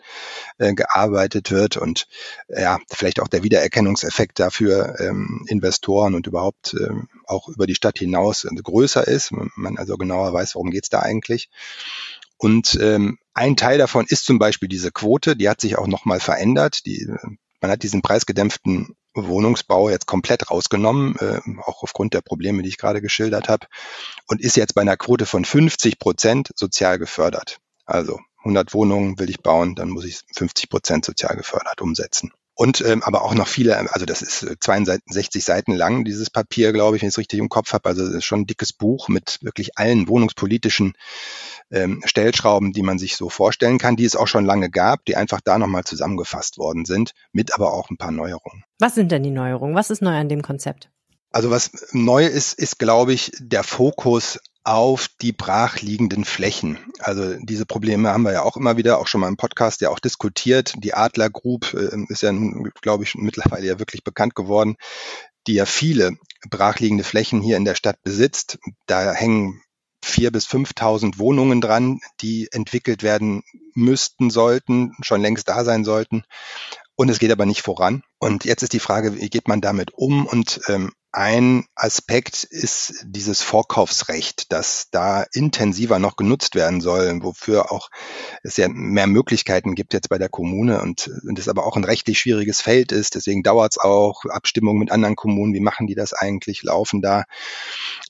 äh, 0.59 0.75
gearbeitet 0.75 1.51
wird 1.51 1.77
und 1.77 2.07
ja, 2.49 2.79
vielleicht 2.91 3.21
auch 3.21 3.29
der 3.29 3.43
Wiedererkennungseffekt 3.43 4.39
dafür 4.39 5.01
ähm, 5.01 5.45
Investoren 5.49 6.15
und 6.15 6.27
überhaupt 6.27 6.75
ähm, 6.79 7.09
auch 7.27 7.49
über 7.49 7.67
die 7.67 7.75
Stadt 7.75 7.99
hinaus 7.99 8.47
größer 8.63 9.07
ist. 9.07 9.33
Man 9.33 9.79
also 9.79 9.97
genauer 9.97 10.33
weiß, 10.33 10.55
worum 10.55 10.71
geht's 10.71 10.91
da 10.91 11.01
eigentlich. 11.01 11.49
Und 12.37 12.79
ähm, 12.81 13.19
ein 13.35 13.57
Teil 13.57 13.79
davon 13.79 14.07
ist 14.09 14.25
zum 14.25 14.39
Beispiel 14.39 14.69
diese 14.69 14.93
Quote, 14.93 15.37
die 15.37 15.49
hat 15.49 15.61
sich 15.61 15.77
auch 15.77 15.87
nochmal 15.87 16.21
verändert. 16.21 16.87
Die, 16.87 17.07
man 17.61 17.71
hat 17.71 17.83
diesen 17.83 18.01
preisgedämpften 18.01 18.95
Wohnungsbau 19.15 19.91
jetzt 19.91 20.07
komplett 20.07 20.51
rausgenommen, 20.51 21.17
äh, 21.17 21.41
auch 21.63 21.83
aufgrund 21.83 22.15
der 22.15 22.21
Probleme, 22.21 22.63
die 22.63 22.69
ich 22.69 22.79
gerade 22.79 23.01
geschildert 23.01 23.49
habe, 23.49 23.67
und 24.27 24.41
ist 24.41 24.57
jetzt 24.57 24.75
bei 24.75 24.83
einer 24.83 24.97
Quote 24.97 25.27
von 25.27 25.45
50 25.45 25.99
Prozent 25.99 26.51
sozial 26.57 26.99
gefördert. 26.99 27.59
Also 27.87 28.21
100 28.39 28.75
Wohnungen 28.75 29.19
will 29.19 29.31
ich 29.31 29.41
bauen, 29.41 29.75
dann 29.75 29.91
muss 29.91 30.05
ich 30.05 30.21
50 30.35 30.69
Prozent 30.69 31.05
sozial 31.05 31.37
gefördert 31.37 31.81
umsetzen. 31.81 32.33
Und 32.57 32.81
ähm, 32.83 33.03
aber 33.03 33.23
auch 33.23 33.35
noch 33.35 33.49
viele, 33.49 33.77
also 33.93 34.07
das 34.07 34.23
ist 34.23 34.47
62 34.61 35.35
äh, 35.35 35.45
Seiten 35.45 35.73
lang, 35.73 36.05
dieses 36.05 36.31
Papier, 36.31 36.73
glaube 36.73 36.97
ich, 36.97 37.03
wenn 37.03 37.09
ich 37.09 37.15
es 37.15 37.19
richtig 37.19 37.41
im 37.41 37.49
Kopf 37.49 37.73
habe. 37.73 37.89
Also 37.89 38.21
schon 38.21 38.41
ein 38.41 38.47
dickes 38.47 38.73
Buch 38.73 39.09
mit 39.09 39.39
wirklich 39.43 39.77
allen 39.77 40.07
wohnungspolitischen 40.07 40.95
ähm, 41.73 42.03
Stellschrauben, 42.05 42.73
die 42.73 42.83
man 42.83 42.99
sich 42.99 43.17
so 43.17 43.29
vorstellen 43.29 43.79
kann, 43.79 43.97
die 43.97 44.05
es 44.05 44.15
auch 44.15 44.29
schon 44.29 44.45
lange 44.45 44.71
gab, 44.71 45.05
die 45.05 45.17
einfach 45.17 45.41
da 45.43 45.59
nochmal 45.59 45.85
zusammengefasst 45.85 46.59
worden 46.59 46.85
sind, 46.85 47.13
mit 47.33 47.55
aber 47.55 47.73
auch 47.73 47.91
ein 47.91 47.97
paar 47.97 48.13
Neuerungen. 48.13 48.65
Was 48.79 48.95
sind 48.95 49.11
denn 49.11 49.25
die 49.25 49.31
Neuerungen? 49.31 49.75
Was 49.75 49.91
ist 49.91 50.03
neu 50.03 50.15
an 50.15 50.29
dem 50.29 50.43
Konzept? 50.43 50.91
Also 51.31 51.51
was 51.51 51.89
neu 51.91 52.25
ist, 52.25 52.53
ist, 52.57 52.79
glaube 52.79 53.13
ich, 53.13 53.33
der 53.41 53.65
Fokus 53.65 54.39
auf 54.65 55.09
die 55.21 55.33
brachliegenden 55.33 56.25
Flächen. 56.25 56.79
Also 56.99 57.35
diese 57.39 57.67
Probleme 57.67 58.09
haben 58.09 58.23
wir 58.23 58.33
ja 58.33 58.43
auch 58.43 58.57
immer 58.57 58.79
wieder, 58.79 58.99
auch 58.99 59.07
schon 59.07 59.21
mal 59.21 59.29
im 59.29 59.37
Podcast 59.37 59.83
ja 59.83 59.91
auch 59.91 59.99
diskutiert. 59.99 60.75
Die 60.79 60.95
Adler 60.95 61.29
Group 61.29 61.75
äh, 61.75 61.91
ist 62.09 62.23
ja, 62.23 62.33
glaube 62.81 63.05
ich, 63.05 63.15
mittlerweile 63.15 63.67
ja 63.67 63.79
wirklich 63.79 64.05
bekannt 64.05 64.35
geworden, 64.35 64.77
die 65.47 65.55
ja 65.55 65.67
viele 65.67 66.17
brachliegende 66.49 67.05
Flächen 67.05 67.43
hier 67.43 67.59
in 67.59 67.67
der 67.67 67.75
Stadt 67.75 68.03
besitzt. 68.03 68.59
Da 68.87 69.13
hängen 69.13 69.61
vier 70.03 70.31
bis 70.31 70.47
5.000 70.47 71.19
Wohnungen 71.19 71.61
dran, 71.61 72.01
die 72.21 72.49
entwickelt 72.51 73.03
werden 73.03 73.43
müssten, 73.75 74.31
sollten, 74.31 74.95
schon 75.03 75.21
längst 75.21 75.49
da 75.49 75.65
sein 75.65 75.85
sollten. 75.85 76.25
Und 76.97 77.11
es 77.11 77.19
geht 77.19 77.33
aber 77.33 77.47
nicht 77.47 77.63
voran. 77.63 78.03
Und 78.19 78.45
jetzt 78.45 78.63
ist 78.63 78.73
die 78.73 78.81
Frage, 78.81 79.17
wie 79.17 79.29
geht 79.29 79.49
man 79.49 79.61
damit 79.61 79.93
um? 79.95 80.27
Und 80.27 80.61
ähm, 80.69 80.93
ein 81.15 81.67
Aspekt 81.77 82.43
ist 82.43 83.05
dieses 83.05 83.41
Vorkaufsrecht, 83.41 84.51
das 84.51 84.89
da 84.91 85.25
intensiver 85.33 86.01
noch 86.01 86.17
genutzt 86.17 86.57
werden 86.57 86.81
soll, 86.81 87.23
wofür 87.23 87.71
auch 87.71 87.89
es 88.43 88.57
ja 88.57 88.67
mehr 88.69 89.07
Möglichkeiten 89.07 89.77
gibt 89.77 89.93
jetzt 89.93 90.09
bei 90.09 90.19
der 90.19 90.29
Kommune 90.29 90.83
und, 90.83 91.09
und 91.23 91.39
es 91.39 91.47
aber 91.47 91.67
auch 91.67 91.77
ein 91.77 91.85
rechtlich 91.85 92.19
schwieriges 92.19 92.61
Feld 92.61 92.91
ist. 92.91 93.15
Deswegen 93.15 93.45
dauert 93.45 93.75
es 93.75 93.79
auch 93.79 94.25
Abstimmung 94.25 94.77
mit 94.77 94.91
anderen 94.91 95.15
Kommunen. 95.15 95.55
Wie 95.55 95.61
machen 95.61 95.87
die 95.87 95.95
das 95.95 96.15
eigentlich? 96.15 96.65
Laufen 96.65 97.01
da? 97.01 97.27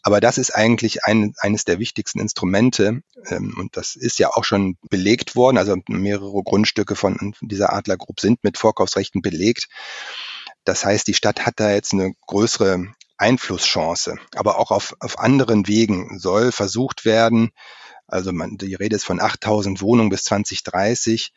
Aber 0.02 0.20
das 0.22 0.38
ist 0.38 0.54
eigentlich 0.54 1.04
ein, 1.04 1.34
eines 1.38 1.66
der 1.66 1.78
wichtigsten 1.78 2.20
Instrumente 2.20 3.02
ähm, 3.26 3.54
und 3.58 3.76
das 3.76 3.96
ist 3.96 4.18
ja 4.18 4.30
auch 4.30 4.44
schon 4.44 4.78
belegt 4.88 5.36
worden. 5.36 5.58
Also 5.58 5.76
mehrere 5.88 6.42
Grundstücke 6.42 6.96
von 6.96 7.34
dieser 7.42 7.74
Adler 7.74 7.98
Group 7.98 8.20
sind 8.20 8.42
mit 8.44 8.56
Vorkaufsrechten 8.56 9.20
belegt. 9.20 9.68
Das 10.64 10.84
heißt, 10.84 11.06
die 11.06 11.14
Stadt 11.14 11.46
hat 11.46 11.54
da 11.60 11.70
jetzt 11.70 11.92
eine 11.92 12.14
größere 12.26 12.86
Einflusschance. 13.16 14.16
Aber 14.34 14.58
auch 14.58 14.70
auf, 14.70 14.94
auf 15.00 15.18
anderen 15.18 15.66
Wegen 15.66 16.18
soll 16.18 16.52
versucht 16.52 17.04
werden, 17.04 17.50
also 18.06 18.32
man, 18.32 18.58
die 18.58 18.74
Rede 18.74 18.96
ist 18.96 19.04
von 19.04 19.20
8000 19.20 19.80
Wohnungen 19.80 20.10
bis 20.10 20.24
2030. 20.24 21.32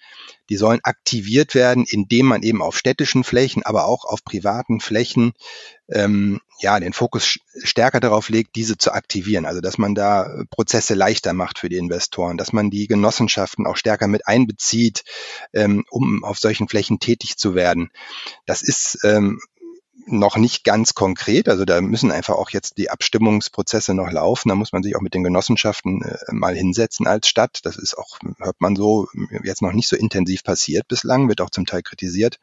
Die 0.50 0.58
sollen 0.58 0.80
aktiviert 0.84 1.56
werden, 1.56 1.86
indem 1.88 2.26
man 2.26 2.44
eben 2.44 2.62
auf 2.62 2.78
städtischen 2.78 3.24
Flächen, 3.24 3.64
aber 3.64 3.86
auch 3.86 4.06
auf 4.06 4.24
privaten 4.24 4.80
Flächen 4.80 5.34
ähm, 5.90 6.42
ja 6.60 6.80
den 6.80 6.94
Fokus 6.94 7.40
stärker 7.64 8.00
darauf 8.00 8.30
legt, 8.30 8.56
diese 8.56 8.78
zu 8.78 8.92
aktivieren. 8.92 9.46
Also 9.46 9.62
dass 9.62 9.78
man 9.78 9.96
da 9.96 10.44
Prozesse 10.50 10.94
leichter 10.94 11.34
macht 11.34 11.60
für 11.60 11.70
die 11.70 11.78
Investoren, 11.78 12.38
dass 12.38 12.52
man 12.52 12.70
die 12.70 12.88
Genossenschaften 12.88 13.66
auch 13.66 13.78
stärker 13.78 14.08
mit 14.08 14.28
einbezieht, 14.28 15.04
ähm, 15.54 15.86
um 15.90 16.24
auf 16.24 16.38
solchen 16.38 16.68
Flächen 16.68 17.00
tätig 17.00 17.38
zu 17.38 17.56
werden. 17.56 17.92
Das 18.46 18.62
ist 18.62 19.00
ähm, 19.04 19.40
noch 20.08 20.38
nicht 20.38 20.64
ganz 20.64 20.94
konkret. 20.94 21.50
Also 21.50 21.66
da 21.66 21.82
müssen 21.82 22.12
einfach 22.12 22.36
auch 22.36 22.50
jetzt 22.50 22.78
die 22.78 22.90
Abstimmungsprozesse 22.90 23.94
noch 23.94 24.12
laufen. 24.12 24.50
Da 24.50 24.56
muss 24.56 24.72
man 24.72 24.84
sich 24.84 24.96
auch 24.96 25.02
mit 25.02 25.14
den 25.14 25.24
Genossenschaften 25.24 26.02
äh, 26.02 26.18
mal 26.32 26.56
hinsetzen 26.56 27.08
als 27.08 27.28
Stadt. 27.28 27.60
Das 27.64 27.78
ist 27.78 27.98
auch, 27.98 28.18
hört 28.40 28.60
man 28.60 28.76
so, 28.76 29.08
jetzt 29.44 29.62
noch 29.62 29.74
nicht 29.74 29.90
so 29.90 29.96
intensiv 29.96 30.44
passiert 30.44 30.88
bislang, 30.88 31.30
wird 31.30 31.42
auch 31.42 31.50
zum 31.50 31.66
Teil 31.66 31.84
kritisiert 31.84 32.40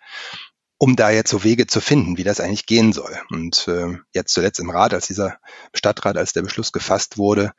um 0.76 0.97
da 0.97 1.09
jetzt 1.09 1.30
so 1.30 1.44
Wege 1.44 1.66
zu 1.66 1.80
finden, 1.80 2.18
wie 2.18 2.25
das 2.25 2.40
eigentlich 2.40 2.66
gehen 2.66 2.92
soll. 2.92 3.16
Und 3.30 3.68
äh, 3.68 3.97
jetzt 4.12 4.35
zuletzt 4.35 4.61
im 4.61 4.68
Rat, 4.68 4.92
als 4.92 5.06
dieser 5.06 5.38
Stadtrat, 5.73 6.18
als 6.18 6.33
der 6.35 6.42
Beschluss 6.42 6.73
gefasst 6.73 7.16
wurde, 7.16 7.52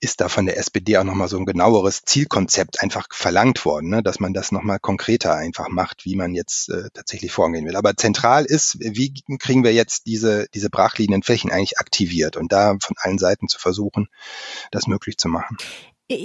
ist 0.00 0.20
da 0.20 0.28
von 0.28 0.46
der 0.46 0.56
SPD 0.56 0.96
auch 0.96 1.04
nochmal 1.04 1.28
so 1.28 1.36
ein 1.36 1.44
genaueres 1.44 2.02
Zielkonzept 2.04 2.82
einfach 2.82 3.06
verlangt 3.10 3.64
worden, 3.64 3.90
ne? 3.90 4.02
dass 4.02 4.18
man 4.18 4.32
das 4.32 4.50
nochmal 4.50 4.78
konkreter 4.78 5.34
einfach 5.34 5.68
macht, 5.68 6.04
wie 6.04 6.16
man 6.16 6.34
jetzt 6.34 6.70
äh, 6.70 6.88
tatsächlich 6.94 7.32
vorgehen 7.32 7.66
will. 7.66 7.76
Aber 7.76 7.94
zentral 7.96 8.46
ist, 8.46 8.78
wie 8.80 9.12
kriegen 9.38 9.62
wir 9.62 9.74
jetzt 9.74 10.06
diese, 10.06 10.46
diese 10.54 10.70
brachliegenden 10.70 11.22
Flächen 11.22 11.50
eigentlich 11.50 11.78
aktiviert 11.78 12.36
und 12.36 12.50
da 12.52 12.76
von 12.80 12.96
allen 12.98 13.18
Seiten 13.18 13.48
zu 13.48 13.58
versuchen, 13.58 14.08
das 14.70 14.86
möglich 14.86 15.18
zu 15.18 15.28
machen. 15.28 15.58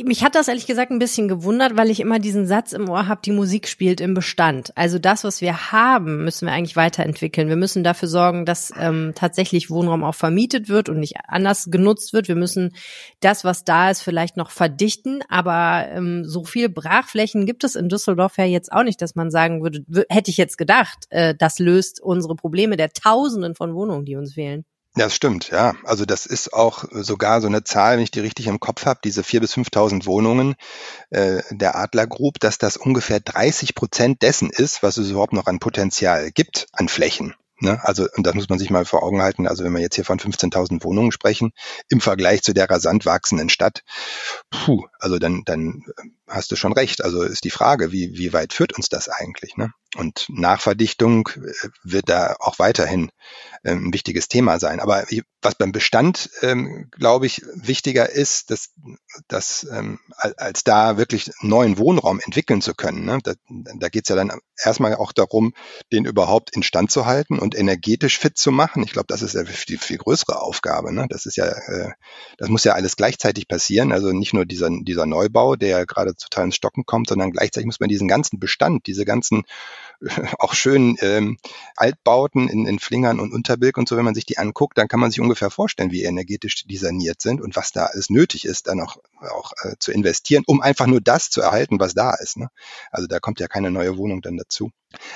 Mich 0.04 0.24
hat 0.24 0.34
das 0.34 0.48
ehrlich 0.48 0.66
gesagt 0.66 0.90
ein 0.90 0.98
bisschen 0.98 1.28
gewundert, 1.28 1.78
weil 1.78 1.92
ich 1.92 2.00
immer 2.00 2.18
diesen 2.18 2.48
Satz 2.48 2.74
im 2.74 2.90
Ohr 2.90 3.08
habe, 3.08 3.22
die 3.24 3.32
Musik 3.32 3.68
spielt 3.68 4.02
im 4.02 4.16
Bestand. 4.16 4.76
Also 4.76 4.98
das, 4.98 5.24
was 5.24 5.42
wir 5.42 5.72
haben, 5.72 6.24
müssen 6.24 6.48
wir 6.48 6.54
eigentlich 6.54 6.76
weiterentwickeln. 6.76 7.50
Wir 7.50 7.56
müssen 7.56 7.84
dafür 7.84 8.08
sorgen, 8.08 8.46
dass 8.46 8.74
ähm, 8.80 9.12
tatsächlich 9.14 9.70
Wohnraum 9.70 10.04
auch 10.04 10.16
vermietet 10.16 10.70
wird 10.70 10.90
und 10.90 11.00
nicht 11.00 11.18
anders 11.28 11.68
genutzt 11.70 12.14
wird. 12.14 12.28
Wir 12.28 12.36
müssen 12.36 12.76
das, 13.20 13.44
was 13.44 13.64
da 13.64 13.92
ist, 13.92 14.02
vielleicht 14.02 14.38
noch 14.38 14.50
verdichten. 14.50 15.22
Aber 15.30 15.86
ähm, 15.92 16.26
so 16.26 16.46
viele 16.46 16.70
Brachflächen 16.70 17.46
gibt 17.46 17.64
es 17.64 17.76
in 17.76 17.88
Düsseldorf 17.88 18.40
ja 18.40 18.46
jetzt 18.46 18.72
auch 18.72 18.84
nicht, 18.84 19.04
dass 19.04 19.14
man 19.14 19.30
sagen 19.30 19.62
würde, 19.62 19.86
hätte 20.10 20.32
ich 20.32 20.38
jetzt 20.38 20.58
gedacht, 20.58 21.06
äh, 21.12 21.36
das 21.38 21.60
löst 21.60 22.02
unsere 22.02 22.36
Probleme 22.36 22.76
der 22.76 22.90
Tausenden 22.90 23.54
von 23.54 23.76
Wohnungen, 23.76 24.06
die 24.06 24.16
uns 24.16 24.34
fehlen. 24.34 24.66
Ja, 24.98 25.06
das 25.06 25.16
stimmt, 25.16 25.50
ja. 25.50 25.76
Also 25.84 26.06
das 26.06 26.26
ist 26.26 26.54
auch 26.54 26.86
sogar 26.92 27.42
so 27.42 27.48
eine 27.48 27.64
Zahl, 27.66 27.98
wenn 27.98 28.04
ich 28.04 28.12
die 28.12 28.22
richtig 28.22 28.48
im 28.48 28.62
Kopf 28.62 28.86
habe, 28.86 29.02
diese 29.04 29.24
vier 29.24 29.42
bis 29.42 29.54
5.000 29.54 30.06
Wohnungen 30.06 30.56
äh, 31.10 31.42
der 31.52 31.76
Adler 31.76 32.08
Group, 32.08 32.40
dass 32.40 32.58
das 32.58 32.78
ungefähr 32.78 33.20
30 33.20 33.76
Prozent 33.76 34.22
dessen 34.22 34.50
ist, 34.50 34.84
was 34.84 34.98
es 34.98 35.10
überhaupt 35.10 35.34
noch 35.34 35.48
an 35.48 35.60
Potenzial 35.60 36.32
gibt, 36.32 36.68
an 36.72 36.88
Flächen. 36.88 37.36
Ne? 37.60 37.80
Also, 37.84 38.08
und 38.16 38.26
das 38.26 38.36
muss 38.36 38.50
man 38.50 38.60
sich 38.60 38.70
mal 38.70 38.86
vor 38.86 39.04
Augen 39.04 39.22
halten. 39.22 39.48
Also, 39.48 39.64
wenn 39.64 39.74
wir 39.74 39.82
jetzt 39.82 39.96
hier 39.96 40.06
von 40.06 40.20
15.000 40.20 40.84
Wohnungen 40.84 41.12
sprechen, 41.12 41.52
im 41.90 42.02
Vergleich 42.02 42.42
zu 42.42 42.54
der 42.54 42.70
rasant 42.70 43.06
wachsenden 43.06 43.50
Stadt, 43.50 43.82
puh, 44.50 44.86
also 45.06 45.20
dann, 45.20 45.44
dann 45.46 45.84
hast 46.28 46.52
du 46.52 46.56
schon 46.56 46.74
recht. 46.74 47.04
Also 47.04 47.22
ist 47.22 47.44
die 47.44 47.52
Frage, 47.52 47.92
wie, 47.92 48.18
wie 48.18 48.34
weit 48.34 48.54
führt 48.54 48.74
uns 48.76 48.90
das 48.90 49.08
eigentlich? 49.08 49.56
Ne? 49.56 49.72
Und 49.96 50.26
Nachverdichtung 50.30 51.30
äh, 51.30 51.70
wird 51.84 52.10
da 52.10 52.36
auch 52.40 52.58
weiterhin 52.58 53.12
ähm, 53.64 53.88
ein 53.90 53.94
wichtiges 53.94 54.28
Thema 54.28 54.60
sein. 54.60 54.80
Aber 54.80 55.06
was 55.44 55.56
beim 55.56 55.72
Bestand, 55.72 56.32
ähm, 56.42 56.90
glaube 56.90 57.28
ich, 57.28 57.44
wichtiger 57.54 58.10
ist, 58.10 58.50
dass, 58.50 58.72
dass 59.28 59.68
ähm, 59.72 60.00
als 60.18 60.64
da 60.64 60.98
wirklich 60.98 61.30
neuen 61.42 61.78
Wohnraum 61.78 62.20
entwickeln 62.20 62.62
zu 62.62 62.74
können. 62.74 63.06
Ne? 63.06 63.20
Da, 63.24 63.34
da 63.78 63.90
geht 63.90 64.06
es 64.06 64.10
ja 64.10 64.16
dann 64.16 64.32
erstmal 64.64 64.96
auch 64.96 65.12
darum, 65.12 65.54
den 65.92 66.06
überhaupt 66.06 66.56
instand 66.56 66.90
zu 66.90 67.06
halten 67.06 67.38
und 67.38 67.56
energetisch 67.56 68.18
fit 68.18 68.38
zu 68.38 68.52
machen. 68.52 68.84
Ich 68.84 68.94
glaube, 68.94 69.08
das 69.08 69.22
ist 69.22 69.36
ja 69.36 69.44
die 69.44 69.78
viel 69.78 69.98
größere 69.98 70.42
Aufgabe. 70.42 70.92
Ne? 70.92 71.06
Das 71.10 71.28
ist 71.28 71.38
ja, 71.38 71.46
äh, 71.46 71.92
das 72.38 72.50
muss 72.50 72.64
ja 72.64 72.74
alles 72.74 72.96
gleichzeitig 72.96 73.48
passieren. 73.48 73.92
Also 73.92 74.12
nicht 74.12 74.34
nur 74.34 74.46
dieser, 74.46 74.70
dieser 74.72 74.95
Neubau, 75.04 75.56
der 75.56 75.86
gerade 75.86 76.16
total 76.16 76.46
ins 76.46 76.56
Stocken 76.56 76.86
kommt, 76.86 77.10
sondern 77.10 77.32
gleichzeitig 77.32 77.66
muss 77.66 77.80
man 77.80 77.90
diesen 77.90 78.08
ganzen 78.08 78.40
Bestand, 78.40 78.88
diese 78.88 79.04
ganzen 79.04 79.44
auch 80.40 80.54
schön 80.54 80.98
ähm, 81.02 81.38
Altbauten 81.76 82.50
in, 82.50 82.66
in 82.66 82.80
Flingern 82.80 83.20
und 83.20 83.34
Unterbilk 83.34 83.78
und 83.78 83.88
so, 83.88 83.98
wenn 83.98 84.06
man 84.06 84.16
sich 84.16 84.26
die 84.26 84.38
anguckt, 84.38 84.78
dann 84.78 84.88
kann 84.88 85.00
man 85.00 85.12
sich 85.12 85.20
ungefähr 85.20 85.50
vorstellen, 85.50 85.92
wie 85.92 86.04
energetisch 86.04 86.66
die 86.66 86.78
saniert 86.78 87.22
sind 87.22 87.42
und 87.42 87.56
was 87.56 87.72
da 87.72 87.86
alles 87.86 88.10
nötig 88.10 88.46
ist, 88.46 88.68
dann 88.68 88.82
auch, 88.82 88.98
auch 89.22 89.52
äh, 89.64 89.76
zu 89.80 89.92
investieren, 89.92 90.44
um 90.48 90.62
einfach 90.62 90.88
nur 90.88 91.02
das 91.02 91.30
zu 91.30 91.42
erhalten, 91.42 91.80
was 91.80 91.94
da 91.94 92.14
ist. 92.14 92.38
Ne? 92.38 92.50
Also 92.92 93.08
da 93.08 93.20
kommt 93.20 93.40
ja 93.40 93.48
keine 93.48 93.72
neue 93.72 93.98
Wohnung 93.98 94.22
dann 94.22 94.38
dazu. 94.38 94.72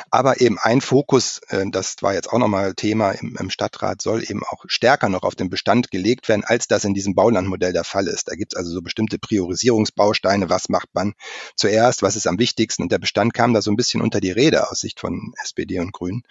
Aber 0.09 0.41
eben 0.41 0.57
ein 0.59 0.81
Fokus, 0.81 1.41
äh, 1.49 1.65
das 1.69 1.95
war 2.01 2.13
jetzt 2.13 2.29
auch 2.29 2.37
nochmal 2.37 2.73
Thema 2.73 3.11
im, 3.11 3.37
im, 3.39 3.49
Stadtrat, 3.49 4.01
soll 4.01 4.23
eben 4.23 4.43
auch 4.43 4.65
stärker 4.67 5.09
noch 5.09 5.23
auf 5.23 5.35
den 5.35 5.49
Bestand 5.49 5.91
gelegt 5.91 6.27
werden, 6.29 6.43
als 6.43 6.67
das 6.67 6.83
in 6.83 6.93
diesem 6.93 7.15
Baulandmodell 7.15 7.73
der 7.73 7.83
Fall 7.83 8.07
ist. 8.07 8.27
Da 8.27 8.35
gibt 8.35 8.53
es 8.53 8.57
also 8.57 8.71
so 8.71 8.81
bestimmte 8.81 9.19
Priorisierungsbausteine, 9.19 10.49
was 10.49 10.69
macht 10.69 10.89
man 10.93 11.13
zuerst, 11.55 12.01
was 12.01 12.15
ist 12.15 12.27
am 12.27 12.39
wichtigsten. 12.39 12.83
Und 12.83 12.91
der 12.91 12.99
Bestand 12.99 13.33
kam 13.33 13.53
da 13.53 13.61
so 13.61 13.71
ein 13.71 13.77
bisschen 13.77 14.01
unter 14.01 14.19
die 14.19 14.31
Rede 14.31 14.68
aus 14.69 14.79
Sicht 14.81 14.99
von 14.99 15.33
SPD 15.41 15.79
und 15.79 15.93
Grünen. 15.93 16.23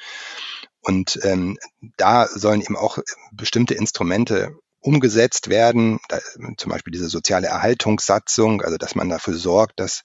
Und 0.81 1.19
ähm, 1.23 1.59
da 1.97 2.27
sollen 2.27 2.61
eben 2.61 2.77
auch 2.77 2.99
bestimmte 3.33 3.75
Instrumente 3.75 4.57
umgesetzt 4.81 5.49
werden, 5.49 5.99
da, 6.09 6.19
zum 6.57 6.71
Beispiel 6.71 6.93
diese 6.93 7.09
soziale 7.09 7.49
Erhaltungssatzung, 7.49 8.63
also 8.63 8.77
dass 8.77 8.95
man 8.95 9.09
dafür 9.09 9.35
sorgt, 9.35 9.81
dass 9.81 10.03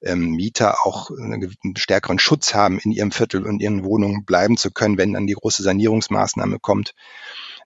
ähm, 0.00 0.30
Mieter 0.30 0.86
auch 0.86 1.10
einen 1.10 1.76
stärkeren 1.76 2.18
Schutz 2.18 2.54
haben, 2.54 2.78
in 2.78 2.92
ihrem 2.92 3.10
Viertel 3.10 3.44
und 3.44 3.60
ihren 3.60 3.84
Wohnungen 3.84 4.24
bleiben 4.24 4.56
zu 4.56 4.70
können, 4.70 4.96
wenn 4.96 5.12
dann 5.12 5.26
die 5.26 5.34
große 5.34 5.62
Sanierungsmaßnahme 5.62 6.60
kommt. 6.60 6.94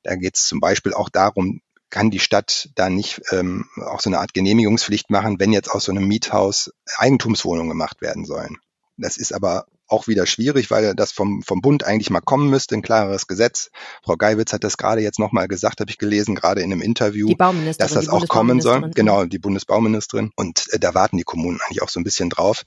Da 0.03 0.17
geht 0.17 0.37
es 0.37 0.47
zum 0.47 0.61
Beispiel 0.61 0.95
auch 0.95 1.11
darum, 1.11 1.61
kann 1.91 2.11
die 2.11 2.21
Stadt 2.21 2.71
da 2.75 2.91
nicht 2.91 3.21
ähm, 3.31 3.69
auch 3.87 4.01
so 4.01 4.11
eine 4.11 4.19
Art 4.19 4.35
Genehmigungspflicht 4.35 5.11
machen, 5.11 5.39
wenn 5.39 5.53
jetzt 5.53 5.71
aus 5.71 5.85
so 5.85 5.93
einem 5.93 6.09
Miethaus 6.09 6.73
Eigentumswohnungen 6.97 7.69
gemacht 7.69 8.01
werden 8.01 8.25
sollen. 8.25 8.57
Das 8.97 9.19
ist 9.19 9.33
aber 9.33 9.67
auch 9.89 10.09
wieder 10.09 10.27
schwierig, 10.27 10.71
weil 10.71 10.95
das 10.95 11.13
vom, 11.13 11.43
vom 11.43 11.61
Bund 11.61 11.85
eigentlich 11.85 12.11
mal 12.11 12.21
kommen 12.21 12.51
müsste, 12.51 12.75
ein 12.75 12.83
klareres 12.83 13.27
Gesetz. 13.27 13.71
Frau 14.03 14.17
Geiwitz 14.17 14.53
hat 14.53 14.65
das 14.65 14.77
gerade 14.77 15.01
jetzt 15.01 15.19
nochmal 15.19 15.49
gesagt, 15.49 15.81
habe 15.81 15.91
ich 15.91 15.99
gelesen, 15.99 16.35
gerade 16.35 16.61
in 16.63 16.73
einem 16.73 16.83
Interview, 16.83 17.35
dass 17.79 17.93
das 17.93 18.09
auch 18.09 18.27
kommen 18.29 18.61
soll. 18.61 18.91
Genau, 18.95 19.25
die 19.25 19.39
Bundesbauministerin. 19.39 20.33
Und 20.37 20.67
äh, 20.73 20.79
da 20.79 20.95
warten 20.95 21.17
die 21.17 21.25
Kommunen 21.25 21.61
eigentlich 21.63 21.83
auch 21.83 21.89
so 21.89 22.01
ein 22.01 22.05
bisschen 22.05 22.31
drauf, 22.31 22.63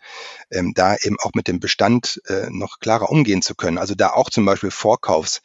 ähm, 0.51 0.73
da 0.75 0.95
eben 0.95 1.17
auch 1.21 1.31
mit 1.33 1.47
dem 1.47 1.59
Bestand 1.59 2.21
äh, 2.27 2.49
noch 2.49 2.79
klarer 2.79 3.09
umgehen 3.09 3.41
zu 3.41 3.55
können. 3.55 3.77
Also 3.77 3.95
da 3.95 4.11
auch 4.11 4.29
zum 4.29 4.45
Beispiel 4.45 4.71
Vorkaufsbelegungen 4.71 5.41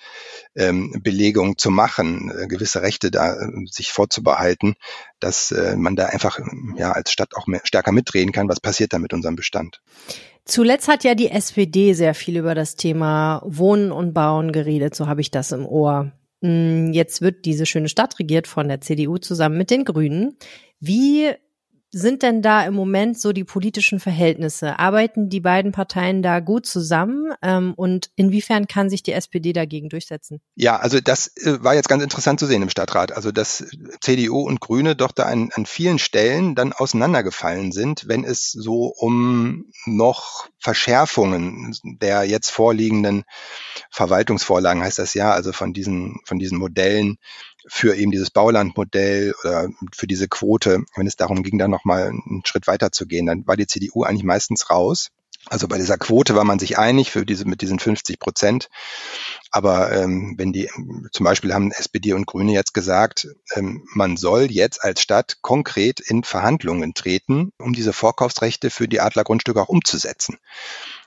ähm, 0.56 1.02
zu 1.56 1.70
machen, 1.70 2.32
äh, 2.36 2.46
gewisse 2.46 2.82
Rechte 2.82 3.10
da 3.10 3.34
äh, 3.34 3.48
sich 3.66 3.92
vorzubehalten, 3.92 4.74
dass 5.20 5.50
äh, 5.50 5.76
man 5.76 5.96
da 5.96 6.06
einfach 6.06 6.38
ja 6.76 6.92
als 6.92 7.10
Stadt 7.10 7.34
auch 7.36 7.46
mehr, 7.46 7.60
stärker 7.64 7.92
mitreden 7.92 8.32
kann, 8.32 8.48
was 8.48 8.60
passiert 8.60 8.92
da 8.92 8.98
mit 8.98 9.12
unserem 9.12 9.36
Bestand. 9.36 9.80
Zuletzt 10.44 10.88
hat 10.88 11.04
ja 11.04 11.14
die 11.14 11.30
SPD 11.30 11.94
sehr 11.94 12.14
viel 12.14 12.36
über 12.36 12.54
das 12.54 12.76
Thema 12.76 13.42
Wohnen 13.46 13.92
und 13.92 14.12
Bauen 14.12 14.52
geredet, 14.52 14.94
so 14.94 15.06
habe 15.06 15.22
ich 15.22 15.30
das 15.30 15.52
im 15.52 15.64
Ohr. 15.66 16.12
Hm, 16.42 16.92
jetzt 16.92 17.22
wird 17.22 17.46
diese 17.46 17.64
schöne 17.64 17.88
Stadt 17.88 18.18
regiert 18.18 18.46
von 18.46 18.68
der 18.68 18.82
CDU 18.82 19.16
zusammen 19.16 19.56
mit 19.56 19.70
den 19.70 19.84
Grünen. 19.84 20.36
Wie 20.78 21.32
sind 21.94 22.22
denn 22.24 22.42
da 22.42 22.66
im 22.66 22.74
Moment 22.74 23.20
so 23.20 23.32
die 23.32 23.44
politischen 23.44 24.00
Verhältnisse? 24.00 24.80
Arbeiten 24.80 25.28
die 25.28 25.40
beiden 25.40 25.70
Parteien 25.70 26.22
da 26.22 26.40
gut 26.40 26.66
zusammen? 26.66 27.32
Ähm, 27.40 27.72
und 27.76 28.10
inwiefern 28.16 28.66
kann 28.66 28.90
sich 28.90 29.04
die 29.04 29.12
SPD 29.12 29.52
dagegen 29.52 29.88
durchsetzen? 29.88 30.40
Ja, 30.56 30.76
also 30.76 31.00
das 31.00 31.28
äh, 31.36 31.62
war 31.62 31.74
jetzt 31.76 31.88
ganz 31.88 32.02
interessant 32.02 32.40
zu 32.40 32.46
sehen 32.46 32.62
im 32.62 32.68
Stadtrat. 32.68 33.12
Also 33.12 33.30
dass 33.30 33.64
CDU 34.00 34.40
und 34.40 34.60
Grüne 34.60 34.96
doch 34.96 35.12
da 35.12 35.24
an, 35.24 35.50
an 35.54 35.66
vielen 35.66 36.00
Stellen 36.00 36.56
dann 36.56 36.72
auseinandergefallen 36.72 37.70
sind, 37.70 38.08
wenn 38.08 38.24
es 38.24 38.50
so 38.50 38.86
um 38.86 39.66
noch 39.86 40.48
Verschärfungen 40.58 41.76
der 41.84 42.24
jetzt 42.24 42.50
vorliegenden 42.50 43.22
Verwaltungsvorlagen 43.90 44.82
heißt 44.82 44.98
das 44.98 45.14
ja, 45.14 45.30
also 45.32 45.52
von 45.52 45.72
diesen, 45.72 46.20
von 46.24 46.40
diesen 46.40 46.58
Modellen 46.58 47.18
für 47.66 47.96
eben 47.96 48.10
dieses 48.10 48.30
Baulandmodell 48.30 49.34
oder 49.42 49.68
für 49.92 50.06
diese 50.06 50.28
Quote, 50.28 50.84
wenn 50.96 51.06
es 51.06 51.16
darum 51.16 51.42
ging, 51.42 51.58
dann 51.58 51.70
nochmal 51.70 52.08
einen 52.08 52.42
Schritt 52.44 52.66
weiter 52.66 52.92
zu 52.92 53.06
gehen, 53.06 53.26
dann 53.26 53.46
war 53.46 53.56
die 53.56 53.66
CDU 53.66 54.02
eigentlich 54.02 54.24
meistens 54.24 54.70
raus. 54.70 55.10
Also 55.46 55.68
bei 55.68 55.76
dieser 55.76 55.98
Quote 55.98 56.34
war 56.34 56.44
man 56.44 56.58
sich 56.58 56.78
einig 56.78 57.10
für 57.10 57.26
diese 57.26 57.44
mit 57.44 57.60
diesen 57.60 57.78
50 57.78 58.18
Prozent. 58.18 58.70
Aber 59.50 59.92
ähm, 59.92 60.34
wenn 60.38 60.52
die 60.52 60.70
zum 61.12 61.24
Beispiel 61.24 61.52
haben 61.52 61.70
SPD 61.70 62.14
und 62.14 62.26
Grüne 62.26 62.52
jetzt 62.52 62.72
gesagt, 62.72 63.28
ähm, 63.54 63.86
man 63.94 64.16
soll 64.16 64.50
jetzt 64.50 64.82
als 64.82 65.02
Stadt 65.02 65.38
konkret 65.42 66.00
in 66.00 66.24
Verhandlungen 66.24 66.94
treten, 66.94 67.52
um 67.58 67.74
diese 67.74 67.92
Vorkaufsrechte 67.92 68.70
für 68.70 68.88
die 68.88 69.00
Adlergrundstücke 69.00 69.60
auch 69.60 69.68
umzusetzen 69.68 70.38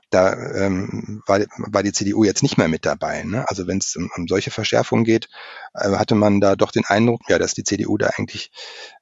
da 0.10 0.34
ähm, 0.34 1.22
war, 1.26 1.40
war 1.58 1.84
die 1.84 1.92
CDU 1.92 2.24
jetzt 2.24 2.44
nicht 2.44 2.58
mehr 2.58 2.68
mit 2.68 2.86
dabei. 2.86 3.24
Ne? 3.24 3.48
Also 3.50 3.68
wenn 3.68 3.80
es 3.80 3.96
um, 3.96 4.10
um 4.16 4.28
solche 4.28 4.52
Verschärfungen 4.52 5.04
geht, 5.04 5.28
äh, 5.74 5.90
hatte 5.92 6.16
man 6.16 6.40
da 6.40 6.56
doch 6.56 6.72
den 6.72 6.86
Eindruck, 6.86 7.22
ja, 7.28 7.38
dass 7.38 7.54
die 7.54 7.64
CDU 7.64 7.98
da 7.98 8.08
eigentlich 8.16 8.52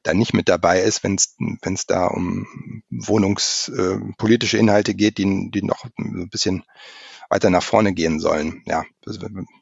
da 0.04 0.14
nicht 0.14 0.34
mit 0.34 0.50
dabei 0.50 0.82
ist, 0.82 1.04
wenn 1.04 1.16
es 1.16 1.86
da 1.86 2.08
um 2.08 2.84
wohnungspolitische 2.90 4.58
äh, 4.58 4.60
Inhalte 4.60 4.96
geht, 4.96 5.18
die, 5.18 5.52
die 5.52 5.64
noch 5.64 5.86
ein 5.98 6.30
bisschen 6.30 6.64
weiter 7.30 7.50
nach 7.50 7.64
vorne 7.64 7.94
gehen 7.94 8.20
sollen. 8.20 8.64
Ja, 8.66 8.84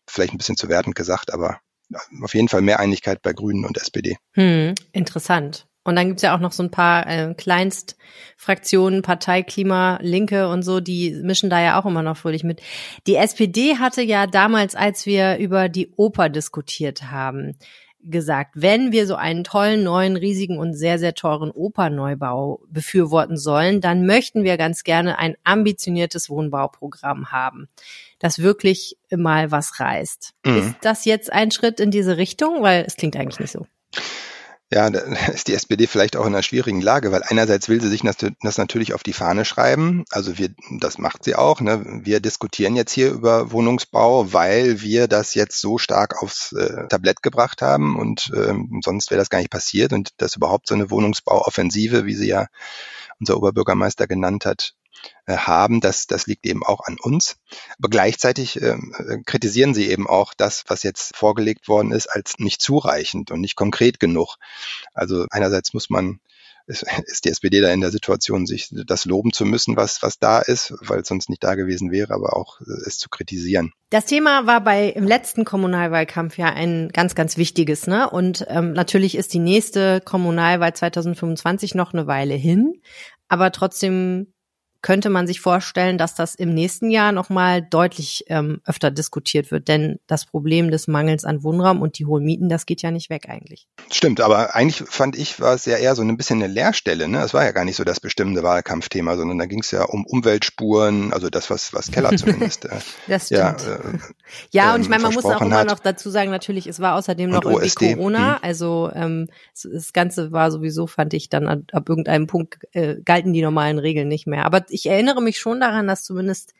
vielleicht 0.07 0.33
ein 0.33 0.37
bisschen 0.37 0.57
zu 0.57 0.69
wertend 0.69 0.95
gesagt, 0.95 1.33
aber 1.33 1.59
auf 2.21 2.33
jeden 2.33 2.47
Fall 2.47 2.61
mehr 2.61 2.79
Einigkeit 2.79 3.21
bei 3.21 3.33
Grünen 3.33 3.65
und 3.65 3.77
SPD. 3.77 4.17
Hm, 4.33 4.73
interessant. 4.91 5.67
Und 5.83 5.95
dann 5.95 6.07
gibt's 6.07 6.21
ja 6.21 6.35
auch 6.35 6.39
noch 6.39 6.53
so 6.53 6.63
ein 6.63 6.71
paar 6.71 7.07
äh, 7.07 7.33
Kleinstfraktionen, 7.33 9.01
Partei, 9.01 9.43
Klima, 9.43 9.99
Linke 10.01 10.47
und 10.47 10.63
so, 10.63 10.79
die 10.79 11.11
mischen 11.23 11.49
da 11.49 11.61
ja 11.61 11.79
auch 11.79 11.85
immer 11.85 12.03
noch 12.03 12.17
fröhlich 12.17 12.43
mit. 12.43 12.61
Die 13.05 13.15
SPD 13.15 13.77
hatte 13.77 14.01
ja 14.01 14.27
damals, 14.27 14.75
als 14.75 15.05
wir 15.05 15.37
über 15.37 15.67
die 15.67 15.91
Oper 15.97 16.29
diskutiert 16.29 17.11
haben, 17.11 17.57
gesagt, 18.05 18.51
wenn 18.55 18.91
wir 18.91 19.07
so 19.07 19.15
einen 19.15 19.43
tollen, 19.43 19.83
neuen, 19.83 20.17
riesigen 20.17 20.57
und 20.57 20.73
sehr, 20.73 20.99
sehr 20.99 21.13
teuren 21.13 21.51
Operneubau 21.51 22.61
befürworten 22.69 23.37
sollen, 23.37 23.81
dann 23.81 24.05
möchten 24.05 24.43
wir 24.43 24.57
ganz 24.57 24.83
gerne 24.83 25.19
ein 25.19 25.35
ambitioniertes 25.43 26.29
Wohnbauprogramm 26.29 27.31
haben, 27.31 27.69
das 28.19 28.39
wirklich 28.39 28.97
mal 29.09 29.51
was 29.51 29.79
reißt. 29.79 30.33
Mhm. 30.45 30.57
Ist 30.57 30.75
das 30.81 31.05
jetzt 31.05 31.31
ein 31.31 31.51
Schritt 31.51 31.79
in 31.79 31.91
diese 31.91 32.17
Richtung? 32.17 32.61
Weil 32.61 32.83
es 32.85 32.97
klingt 32.97 33.15
eigentlich 33.15 33.39
nicht 33.39 33.51
so 33.51 33.65
ja, 34.73 34.89
da 34.89 34.99
ist 35.33 35.47
die 35.47 35.53
SPD 35.53 35.87
vielleicht 35.87 36.15
auch 36.17 36.25
in 36.25 36.33
einer 36.33 36.43
schwierigen 36.43 36.81
Lage, 36.81 37.11
weil 37.11 37.23
einerseits 37.23 37.69
will 37.69 37.79
sie 37.79 37.89
sich 37.89 38.01
das 38.01 38.57
natürlich 38.57 38.93
auf 38.93 39.03
die 39.03 39.13
Fahne 39.13 39.45
schreiben. 39.45 40.03
Also 40.09 40.37
wir, 40.37 40.49
das 40.79 40.97
macht 40.97 41.23
sie 41.23 41.35
auch. 41.35 41.61
Ne? 41.61 42.01
Wir 42.03 42.19
diskutieren 42.19 42.75
jetzt 42.75 42.91
hier 42.91 43.11
über 43.11 43.51
Wohnungsbau, 43.51 44.33
weil 44.33 44.81
wir 44.81 45.07
das 45.07 45.35
jetzt 45.35 45.61
so 45.61 45.77
stark 45.77 46.21
aufs 46.21 46.53
äh, 46.53 46.87
Tablett 46.87 47.21
gebracht 47.21 47.61
haben 47.61 47.97
und 47.97 48.31
äh, 48.35 48.53
sonst 48.83 49.11
wäre 49.11 49.19
das 49.19 49.29
gar 49.29 49.39
nicht 49.39 49.51
passiert 49.51 49.93
und 49.93 50.09
dass 50.17 50.35
überhaupt 50.35 50.67
so 50.67 50.73
eine 50.73 50.89
Wohnungsbauoffensive, 50.89 52.05
wie 52.05 52.15
sie 52.15 52.27
ja 52.27 52.47
unser 53.19 53.37
Oberbürgermeister 53.37 54.07
genannt 54.07 54.45
hat, 54.45 54.73
haben, 55.27 55.81
das, 55.81 56.07
das 56.07 56.27
liegt 56.27 56.45
eben 56.45 56.63
auch 56.63 56.81
an 56.81 56.97
uns. 56.99 57.37
Aber 57.77 57.89
gleichzeitig 57.89 58.61
ähm, 58.61 58.93
äh, 58.97 59.17
kritisieren 59.25 59.73
sie 59.73 59.89
eben 59.89 60.07
auch 60.07 60.33
das, 60.33 60.63
was 60.67 60.83
jetzt 60.83 61.15
vorgelegt 61.15 61.67
worden 61.67 61.91
ist, 61.91 62.07
als 62.07 62.39
nicht 62.39 62.61
zureichend 62.61 63.31
und 63.31 63.41
nicht 63.41 63.55
konkret 63.55 63.99
genug. 63.99 64.35
Also 64.93 65.25
einerseits 65.29 65.73
muss 65.73 65.89
man 65.89 66.19
ist, 66.67 66.85
ist 67.05 67.25
die 67.25 67.29
SPD 67.29 67.59
da 67.61 67.71
in 67.73 67.81
der 67.81 67.91
Situation, 67.91 68.45
sich 68.45 68.69
das 68.85 69.05
loben 69.05 69.33
zu 69.33 69.45
müssen, 69.45 69.75
was, 69.75 70.01
was 70.01 70.19
da 70.19 70.39
ist, 70.39 70.73
weil 70.81 71.01
es 71.01 71.07
sonst 71.07 71.29
nicht 71.29 71.43
da 71.43 71.55
gewesen 71.55 71.91
wäre, 71.91 72.13
aber 72.13 72.35
auch 72.37 72.61
äh, 72.61 72.87
es 72.87 72.97
zu 72.97 73.09
kritisieren. 73.09 73.73
Das 73.89 74.05
Thema 74.05 74.47
war 74.47 74.61
bei 74.63 74.87
im 74.87 75.05
letzten 75.05 75.45
Kommunalwahlkampf 75.45 76.37
ja 76.37 76.47
ein 76.47 76.89
ganz, 76.89 77.15
ganz 77.15 77.37
wichtiges, 77.37 77.87
ne? 77.87 78.09
Und 78.09 78.45
ähm, 78.47 78.73
natürlich 78.73 79.15
ist 79.15 79.33
die 79.33 79.39
nächste 79.39 80.01
Kommunalwahl 80.01 80.73
2025 80.73 81.75
noch 81.75 81.93
eine 81.93 82.07
Weile 82.07 82.35
hin, 82.35 82.81
aber 83.27 83.51
trotzdem 83.51 84.32
könnte 84.83 85.09
man 85.09 85.25
sich 85.25 85.39
vorstellen, 85.39 85.97
dass 85.97 86.13
das 86.13 86.35
im 86.35 86.53
nächsten 86.53 86.91
Jahr 86.91 87.13
nochmal 87.13 87.61
deutlich 87.61 88.25
ähm, 88.27 88.61
öfter 88.65 88.91
diskutiert 88.91 89.49
wird. 89.49 89.69
Denn 89.69 89.97
das 90.07 90.25
Problem 90.25 90.69
des 90.69 90.87
Mangels 90.87 91.23
an 91.23 91.41
Wohnraum 91.41 91.81
und 91.81 91.97
die 91.97 92.05
hohen 92.05 92.25
Mieten, 92.25 92.49
das 92.49 92.65
geht 92.65 92.81
ja 92.81 92.91
nicht 92.91 93.09
weg 93.09 93.29
eigentlich. 93.29 93.67
Stimmt, 93.89 94.19
aber 94.19 94.55
eigentlich 94.55 94.83
fand 94.89 95.17
ich, 95.17 95.39
war 95.39 95.53
es 95.53 95.65
ja 95.65 95.77
eher 95.77 95.95
so 95.95 96.01
ein 96.01 96.17
bisschen 96.17 96.43
eine 96.43 96.53
Leerstelle. 96.53 97.07
Ne? 97.07 97.21
Es 97.23 97.33
war 97.33 97.45
ja 97.45 97.51
gar 97.51 97.63
nicht 97.63 97.77
so 97.77 97.85
das 97.85 98.01
bestimmende 98.01 98.43
Wahlkampfthema, 98.43 99.15
sondern 99.15 99.37
da 99.37 99.45
ging 99.45 99.61
es 99.61 99.71
ja 99.71 99.85
um 99.85 100.05
Umweltspuren, 100.05 101.13
also 101.13 101.29
das, 101.29 101.49
was, 101.49 101.73
was 101.73 101.89
Keller 101.89 102.11
zumindest. 102.17 102.65
Äh, 102.65 102.79
das 103.07 103.27
stimmt. 103.27 103.39
Ja, 103.39 103.51
äh, 103.51 103.97
ja 104.51 104.75
und 104.75 104.81
ich 104.81 104.89
meine, 104.89 105.03
man 105.03 105.13
muss 105.13 105.23
auch 105.23 105.41
immer 105.41 105.59
hat. 105.59 105.67
noch 105.67 105.79
dazu 105.79 106.09
sagen, 106.09 106.29
natürlich, 106.29 106.67
es 106.67 106.81
war 106.81 106.95
außerdem 106.95 107.29
noch 107.29 107.45
irgendwie 107.45 107.65
OSD. 107.67 107.95
Corona. 107.95 108.35
Hm. 108.35 108.39
Also 108.41 108.91
ähm, 108.93 109.27
das 109.63 109.93
Ganze 109.93 110.33
war 110.33 110.51
sowieso, 110.51 110.87
fand 110.87 111.13
ich, 111.13 111.29
dann 111.29 111.47
ab, 111.47 111.59
ab 111.71 111.87
irgendeinem 111.87 112.27
Punkt 112.27 112.59
äh, 112.73 112.97
galten 113.05 113.31
die 113.31 113.41
normalen 113.41 113.79
Regeln 113.79 114.09
nicht 114.09 114.27
mehr. 114.27 114.45
Aber 114.45 114.59
ich 114.73 114.87
erinnere 114.87 115.21
mich 115.21 115.37
schon 115.37 115.59
daran, 115.59 115.87
dass 115.87 116.03
zumindest 116.03 116.53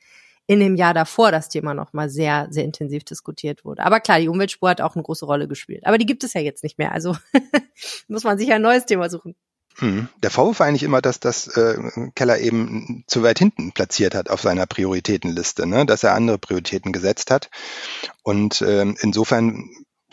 in 0.46 0.60
dem 0.60 0.76
Jahr 0.76 0.94
davor 0.94 1.32
das 1.32 1.50
Thema 1.50 1.74
nochmal 1.74 2.10
sehr, 2.10 2.48
sehr 2.50 2.66
intensiv 2.66 3.04
diskutiert 3.04 3.64
wurde. 3.64 3.84
Aber 3.84 4.00
klar, 4.00 4.20
die 4.20 4.28
Umweltspur 4.28 4.70
hat 4.70 4.82
auch 4.82 4.96
eine 4.96 5.04
große 5.04 5.26
Rolle 5.26 5.48
gespielt. 5.48 5.86
Aber 5.86 5.98
die 5.98 6.06
gibt 6.06 6.24
es 6.24 6.34
ja 6.34 6.42
jetzt 6.42 6.64
nicht 6.64 6.78
mehr. 6.78 6.92
Also 6.92 7.16
muss 8.08 8.24
man 8.24 8.38
sich 8.38 8.52
ein 8.52 8.62
neues 8.62 8.86
Thema 8.86 9.10
suchen. 9.10 9.36
Hm. 9.78 10.08
Der 10.22 10.30
Vorwurf 10.30 10.60
war 10.60 10.68
eigentlich 10.68 10.84
immer, 10.84 11.02
dass 11.02 11.20
das 11.20 11.48
äh, 11.58 11.78
Keller 12.14 12.40
eben 12.40 13.04
zu 13.08 13.24
weit 13.24 13.40
hinten 13.40 13.72
platziert 13.72 14.14
hat 14.14 14.30
auf 14.30 14.42
seiner 14.42 14.68
Prioritätenliste, 14.68 15.66
ne? 15.66 15.86
dass 15.86 16.04
er 16.04 16.14
andere 16.14 16.38
Prioritäten 16.38 16.92
gesetzt 16.92 17.32
hat. 17.32 17.50
Und 18.22 18.62
ähm, 18.62 18.96
insofern 19.00 19.70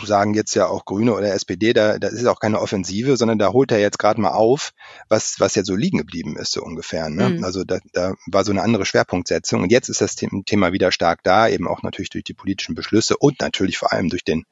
sagen 0.07 0.35
jetzt 0.35 0.55
ja 0.55 0.67
auch 0.67 0.85
Grüne 0.85 1.15
oder 1.15 1.33
SPD, 1.33 1.73
da, 1.73 1.99
da 1.99 2.09
ist 2.09 2.27
auch 2.27 2.41
keine 2.41 2.61
Offensive, 2.61 3.17
sondern 3.17 3.39
da 3.39 3.53
holt 3.53 3.73
er 3.73 3.79
jetzt 3.79 3.99
gerade 3.99 4.21
mal 4.21 4.33
auf, 4.33 4.73
was, 5.09 5.39
was 5.39 5.55
jetzt 5.55 5.67
so 5.67 5.75
liegen 5.75 5.99
geblieben 5.99 6.37
ist, 6.37 6.53
so 6.53 6.63
ungefähr. 6.63 7.09
Ne? 7.09 7.31
Mhm. 7.31 7.45
Also 7.45 7.65
da, 7.65 7.79
da 7.93 8.15
war 8.27 8.45
so 8.45 8.51
eine 8.51 8.63
andere 8.63 8.85
Schwerpunktsetzung. 8.85 9.63
Und 9.63 9.73
jetzt 9.73 9.89
ist 9.89 10.01
das 10.01 10.17
Thema 10.17 10.73
wieder 10.73 10.93
stark 10.93 11.23
da, 11.23 11.49
eben 11.49 11.69
auch 11.69 11.83
natürlich 11.83 12.11
durch 12.11 12.25
die 12.25 12.35
politischen 12.35 12.75
Beschlüsse 12.75 13.17
und 13.17 13.41
natürlich 13.41 13.79
vor 13.79 13.93
allem 13.93 14.09
durch 14.09 14.25
den, 14.25 14.45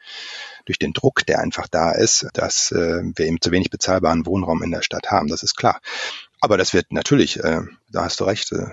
durch 0.65 0.79
den 0.79 0.93
Druck, 0.93 1.27
der 1.27 1.41
einfach 1.41 1.69
da 1.69 1.93
ist, 1.93 2.27
dass 2.35 2.73
äh, 2.73 3.03
wir 3.03 3.27
eben 3.27 3.41
zu 3.41 3.51
wenig 3.51 3.71
bezahlbaren 3.71 4.27
Wohnraum 4.27 4.63
in 4.63 4.71
der 4.71 4.83
Stadt 4.83 5.11
haben. 5.11 5.29
Das 5.29 5.43
ist 5.43 5.57
klar. 5.57 5.81
Aber 6.41 6.57
das 6.57 6.73
wird 6.73 6.93
natürlich, 6.93 7.43
äh, 7.43 7.63
da 7.91 8.05
hast 8.05 8.21
du 8.21 8.25
recht, 8.25 8.53
äh, 8.53 8.67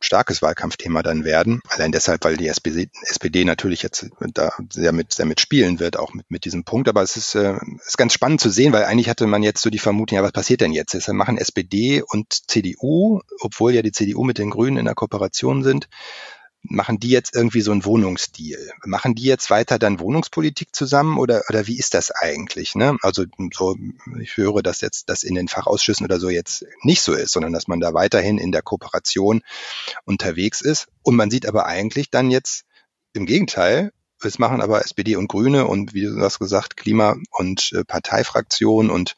starkes 0.00 0.40
Wahlkampfthema 0.40 1.02
dann 1.02 1.24
werden. 1.24 1.60
Allein 1.68 1.92
deshalb, 1.92 2.24
weil 2.24 2.36
die 2.36 2.48
SPD, 2.48 2.88
SPD 3.02 3.44
natürlich 3.44 3.82
jetzt 3.82 4.08
da 4.32 4.52
sehr 4.70 4.92
mit, 4.92 5.12
sehr 5.12 5.26
mit 5.26 5.40
spielen 5.40 5.78
wird, 5.78 5.98
auch 5.98 6.14
mit, 6.14 6.30
mit 6.30 6.44
diesem 6.44 6.64
Punkt. 6.64 6.88
Aber 6.88 7.02
es 7.02 7.16
ist, 7.16 7.34
äh, 7.34 7.56
ist 7.86 7.98
ganz 7.98 8.14
spannend 8.14 8.40
zu 8.40 8.48
sehen, 8.48 8.72
weil 8.72 8.84
eigentlich 8.84 9.10
hatte 9.10 9.26
man 9.26 9.42
jetzt 9.42 9.62
so 9.62 9.68
die 9.68 9.78
Vermutung, 9.78 10.16
ja, 10.16 10.22
was 10.22 10.32
passiert 10.32 10.62
denn 10.62 10.72
jetzt? 10.72 10.94
Jetzt 10.94 11.08
machen 11.08 11.36
SPD 11.36 12.02
und 12.02 12.32
CDU, 12.32 13.20
obwohl 13.40 13.74
ja 13.74 13.82
die 13.82 13.92
CDU 13.92 14.24
mit 14.24 14.38
den 14.38 14.50
Grünen 14.50 14.78
in 14.78 14.86
der 14.86 14.94
Kooperation 14.94 15.62
sind, 15.62 15.88
machen 16.62 16.98
die 16.98 17.10
jetzt 17.10 17.34
irgendwie 17.34 17.60
so 17.60 17.72
einen 17.72 17.84
Wohnungsdeal? 17.84 18.72
Machen 18.84 19.14
die 19.14 19.24
jetzt 19.24 19.50
weiter 19.50 19.78
dann 19.78 20.00
Wohnungspolitik 20.00 20.74
zusammen 20.74 21.18
oder, 21.18 21.42
oder 21.48 21.66
wie 21.66 21.78
ist 21.78 21.94
das 21.94 22.10
eigentlich? 22.10 22.74
Ne? 22.74 22.96
Also 23.02 23.24
so, 23.52 23.76
ich 24.20 24.36
höre, 24.36 24.62
dass 24.62 24.80
jetzt 24.80 25.08
das 25.08 25.22
in 25.22 25.34
den 25.34 25.48
Fachausschüssen 25.48 26.06
oder 26.06 26.20
so 26.20 26.28
jetzt 26.28 26.64
nicht 26.82 27.02
so 27.02 27.14
ist, 27.14 27.32
sondern 27.32 27.52
dass 27.52 27.68
man 27.68 27.80
da 27.80 27.94
weiterhin 27.94 28.38
in 28.38 28.52
der 28.52 28.62
Kooperation 28.62 29.42
unterwegs 30.04 30.60
ist. 30.60 30.88
Und 31.02 31.16
man 31.16 31.30
sieht 31.30 31.46
aber 31.46 31.66
eigentlich 31.66 32.10
dann 32.10 32.30
jetzt 32.30 32.64
im 33.12 33.26
Gegenteil, 33.26 33.92
es 34.24 34.38
machen 34.38 34.60
aber 34.60 34.80
SPD 34.80 35.16
und 35.16 35.28
Grüne 35.28 35.66
und 35.66 35.94
wie 35.94 36.02
du 36.02 36.20
hast 36.20 36.38
gesagt, 36.38 36.76
Klima- 36.76 37.16
und 37.30 37.72
äh, 37.72 37.84
Parteifraktion 37.84 38.90
und 38.90 39.16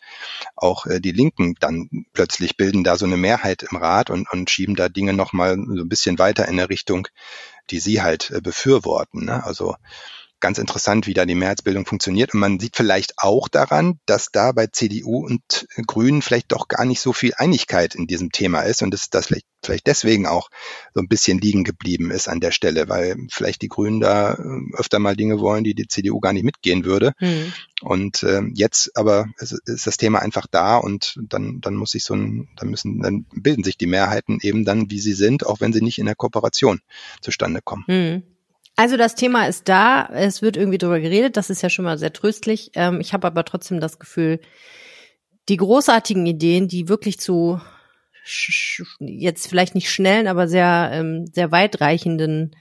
auch 0.57 0.87
äh, 0.87 1.01
die 1.01 1.13
Linken 1.13 1.55
dann 1.61 2.07
plötzlich 2.13 2.57
bilden 2.57 2.85
da 2.85 2.97
so 2.97 3.07
eine 3.07 3.17
Mehrheit 3.17 3.65
im 3.71 3.77
Rat 3.77 4.11
und, 4.11 4.31
und 4.33 4.51
schieben 4.51 4.77
da 4.77 4.89
Dinge 4.89 5.13
nochmal 5.13 5.57
so 5.57 5.83
ein 5.83 5.89
bisschen 5.89 6.19
weiter 6.19 6.49
in 6.49 6.57
der 6.57 6.71
Richtung, 6.71 7.09
die 7.71 7.81
sie 7.81 8.03
halt 8.03 8.31
äh, 8.31 8.41
befürworten. 8.41 9.25
Ne? 9.25 9.45
Also 9.45 9.77
ganz 10.45 10.59
interessant, 10.59 11.07
wie 11.07 11.15
da 11.15 11.25
die 11.25 11.35
Mehrheitsbildung 11.35 11.87
funktioniert. 11.87 12.35
Und 12.35 12.41
man 12.41 12.61
sieht 12.61 12.77
vielleicht 12.77 13.15
auch 13.17 13.49
daran, 13.49 13.99
dass 14.05 14.29
da 14.31 14.53
bei 14.53 14.67
CDU 14.67 15.25
und 15.25 15.67
Grünen 15.87 16.21
vielleicht 16.21 16.53
doch 16.53 16.69
gar 16.69 16.85
nicht 16.85 17.01
so 17.01 17.15
viel 17.15 17.33
Einigkeit 17.39 17.95
in 17.95 18.07
diesem 18.07 18.31
Thema 18.31 18.61
ist 18.61 18.83
und 18.83 18.93
dass 18.93 19.09
das 19.09 19.29
vielleicht, 19.29 19.47
vielleicht 19.65 19.87
deswegen 19.87 20.27
auch 20.27 20.51
so 20.93 21.01
ein 21.01 21.09
bisschen 21.09 21.39
liegen 21.39 21.65
geblieben 21.65 22.11
ist 22.11 22.29
an 22.29 22.41
der 22.41 22.51
Stelle, 22.51 22.91
weil 22.91 23.17
vielleicht 23.33 23.63
die 23.63 23.69
Grünen 23.69 24.01
da 24.01 24.35
äh, 24.35 24.79
öfter 24.79 24.99
mal 24.99 25.17
Dinge 25.17 25.41
wollen, 25.41 25.65
die 25.65 25.75
die 25.75 25.89
CDU 25.89 26.21
gar 26.21 26.35
nicht 26.35 26.45
mitgehen 26.45 26.85
würde. 26.85 27.15
Mhm. 27.21 27.55
Und 27.81 28.23
äh, 28.23 28.43
jetzt 28.53 28.99
aber 28.99 29.29
ist, 29.39 29.59
ist 29.65 29.87
das 29.87 29.97
Thema 29.97 30.19
einfach 30.19 30.47
da 30.51 30.77
und 30.77 31.19
dann, 31.27 31.63
dann 31.63 31.75
muss 31.75 31.93
sich 31.93 32.05
so 32.05 32.13
ein, 32.13 32.51
dann 32.57 32.69
müssen, 32.69 33.01
dann 33.01 33.25
bilden 33.33 33.65
sich 33.65 33.79
die 33.79 33.87
Mehrheiten 33.87 34.41
eben 34.43 34.67
dann, 34.67 34.91
wie 34.91 35.01
sie 35.01 35.15
sind, 35.15 35.47
auch 35.47 35.63
wenn 35.63 35.73
sie 35.73 35.81
nicht 35.81 35.99
in 35.99 36.05
der 36.05 36.17
Kooperation 36.17 36.83
zustande 37.23 37.63
kommen. 37.65 37.85
Mhm. 37.87 38.34
Also 38.77 38.97
das 38.97 39.15
Thema 39.15 39.47
ist 39.47 39.69
da, 39.69 40.09
es 40.13 40.43
wird 40.43 40.57
irgendwie 40.57 40.79
drüber 40.79 40.99
geredet, 40.99 41.37
das 41.37 41.49
ist 41.49 41.63
ja 41.63 41.71
schon 41.71 41.85
mal 41.85 41.99
sehr 41.99 42.13
tröstlich. 42.13 42.73
Ähm, 42.75 43.01
ich 43.01 43.13
habe 43.13 43.27
aber 43.27 43.45
trotzdem 43.45 43.81
das 43.81 43.99
Gefühl, 43.99 44.41
die 45.49 45.57
großartigen 45.57 46.27
Ideen, 46.27 46.69
die 46.69 46.89
wirklich 46.89 47.19
zu 47.21 47.61
jetzt 49.01 49.49
vielleicht 49.49 49.75
nicht 49.75 49.91
schnellen, 49.91 50.27
aber 50.27 50.49
sehr, 50.49 50.91
ähm, 50.93 51.27
sehr 51.33 51.53
weitreichenden 51.53 52.57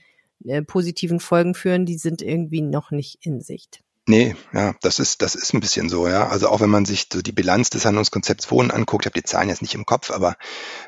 äh, 0.45 0.61
positiven 0.61 1.19
Folgen 1.19 1.55
führen, 1.55 1.85
die 1.85 1.97
sind 1.97 2.21
irgendwie 2.21 2.61
noch 2.61 2.91
nicht 2.91 3.25
in 3.25 3.39
Sicht. 3.39 3.82
Nee, 4.05 4.35
ja, 4.51 4.75
das 4.81 4.99
ist, 4.99 5.21
das 5.21 5.33
ist 5.33 5.53
ein 5.53 5.61
bisschen 5.61 5.87
so, 5.87 6.09
ja. 6.09 6.27
Also 6.27 6.49
auch 6.49 6.59
wenn 6.59 6.69
man 6.69 6.83
sich 6.83 7.07
so 7.11 7.21
die 7.21 7.31
Bilanz 7.31 7.69
des 7.69 7.85
Handlungskonzepts 7.85 8.51
Wohnen 8.51 8.69
anguckt, 8.69 9.05
ich 9.05 9.07
habe 9.09 9.21
die 9.21 9.23
Zahlen 9.25 9.47
jetzt 9.47 9.61
nicht 9.61 9.75
im 9.75 9.85
Kopf, 9.85 10.11
aber 10.11 10.35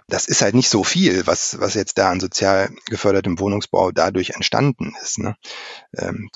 das 0.09 0.27
ist 0.27 0.41
halt 0.41 0.53
nicht 0.53 0.67
so 0.67 0.83
viel, 0.83 1.25
was, 1.25 1.57
was 1.61 1.75
jetzt 1.75 1.97
da 1.97 2.09
an 2.09 2.19
sozial 2.19 2.75
gefördertem 2.87 3.39
Wohnungsbau 3.39 3.91
dadurch 3.91 4.31
entstanden 4.31 4.93
ist. 5.01 5.19
Ne? 5.19 5.37
Ähm, 5.97 6.29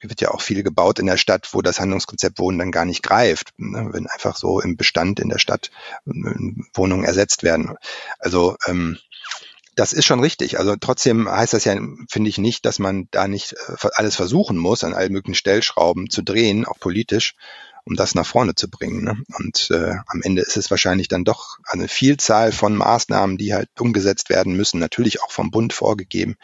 wird 0.00 0.20
ja 0.20 0.32
auch 0.32 0.40
viel 0.40 0.64
gebaut 0.64 0.98
in 0.98 1.06
der 1.06 1.16
Stadt, 1.16 1.48
wo 1.52 1.62
das 1.62 1.78
Handlungskonzept 1.78 2.40
Wohnen 2.40 2.58
dann 2.58 2.72
gar 2.72 2.86
nicht 2.86 3.04
greift, 3.04 3.52
ne? 3.56 3.90
wenn 3.92 4.08
einfach 4.08 4.36
so 4.36 4.60
im 4.60 4.76
Bestand 4.76 5.20
in 5.20 5.28
der 5.28 5.38
Stadt 5.38 5.70
äh, 6.06 6.10
Wohnungen 6.74 7.04
ersetzt 7.04 7.44
werden. 7.44 7.76
Also 8.18 8.56
ähm, 8.66 8.98
das 9.76 9.92
ist 9.92 10.06
schon 10.06 10.20
richtig. 10.20 10.58
Also 10.58 10.74
trotzdem 10.80 11.30
heißt 11.30 11.52
das 11.52 11.64
ja, 11.64 11.76
finde 12.08 12.30
ich 12.30 12.38
nicht, 12.38 12.64
dass 12.64 12.78
man 12.78 13.08
da 13.10 13.28
nicht 13.28 13.52
äh, 13.52 13.88
alles 13.94 14.16
versuchen 14.16 14.56
muss, 14.56 14.82
an 14.82 14.94
allen 14.94 15.12
möglichen 15.12 15.36
Stellschrauben 15.36 16.10
zu 16.10 16.22
drehen, 16.22 16.64
auch 16.64 16.80
politisch, 16.80 17.34
um 17.84 17.94
das 17.94 18.14
nach 18.14 18.26
vorne 18.26 18.54
zu 18.54 18.68
bringen. 18.68 19.04
Ne? 19.04 19.22
Und 19.38 19.70
äh, 19.70 19.94
am 20.06 20.22
Ende 20.22 20.42
ist 20.42 20.56
es 20.56 20.70
wahrscheinlich 20.70 21.08
dann 21.08 21.24
doch 21.24 21.58
eine 21.64 21.88
Vielzahl 21.88 22.52
von 22.52 22.74
Maßnahmen, 22.74 23.36
die 23.36 23.54
halt 23.54 23.68
umgesetzt 23.78 24.30
werden 24.30 24.56
müssen, 24.56 24.80
natürlich 24.80 25.22
auch 25.22 25.30
vom 25.30 25.50
Bund 25.50 25.74
vorgegeben, 25.74 26.36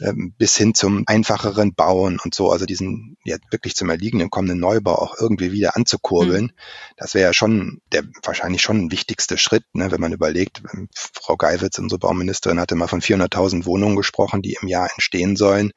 ähm, 0.00 0.34
bis 0.36 0.56
hin 0.56 0.74
zum 0.74 1.04
einfacheren 1.06 1.74
Bauen 1.74 2.18
und 2.22 2.34
so, 2.34 2.50
also 2.50 2.66
diesen 2.66 3.16
ja 3.24 3.36
wirklich 3.50 3.76
zum 3.76 3.90
Erliegenden 3.90 4.30
kommenden 4.30 4.58
Neubau 4.58 4.94
auch 4.94 5.14
irgendwie 5.18 5.52
wieder 5.52 5.76
anzukurbeln. 5.76 6.44
Mhm. 6.44 6.52
Das 6.96 7.14
wäre 7.14 7.28
ja 7.28 7.32
schon 7.32 7.80
der 7.92 8.04
wahrscheinlich 8.22 8.62
schon 8.62 8.78
ein 8.78 8.92
wichtigster 8.92 9.38
Schritt, 9.38 9.64
ne, 9.72 9.90
wenn 9.90 10.00
man 10.00 10.12
überlegt, 10.12 10.62
ähm, 10.72 10.88
Frau 10.94 11.36
Geiwitz, 11.36 11.78
unsere 11.78 11.98
Bauministerin, 11.98 12.60
hatte 12.60 12.74
mal 12.74 12.88
von 12.88 13.02
400.000 13.02 13.66
Wohnungen 13.66 13.96
gesprochen, 13.96 14.42
die 14.42 14.56
im 14.60 14.68
Jahr 14.68 14.88
entstehen 14.92 15.36
sollen. 15.36 15.72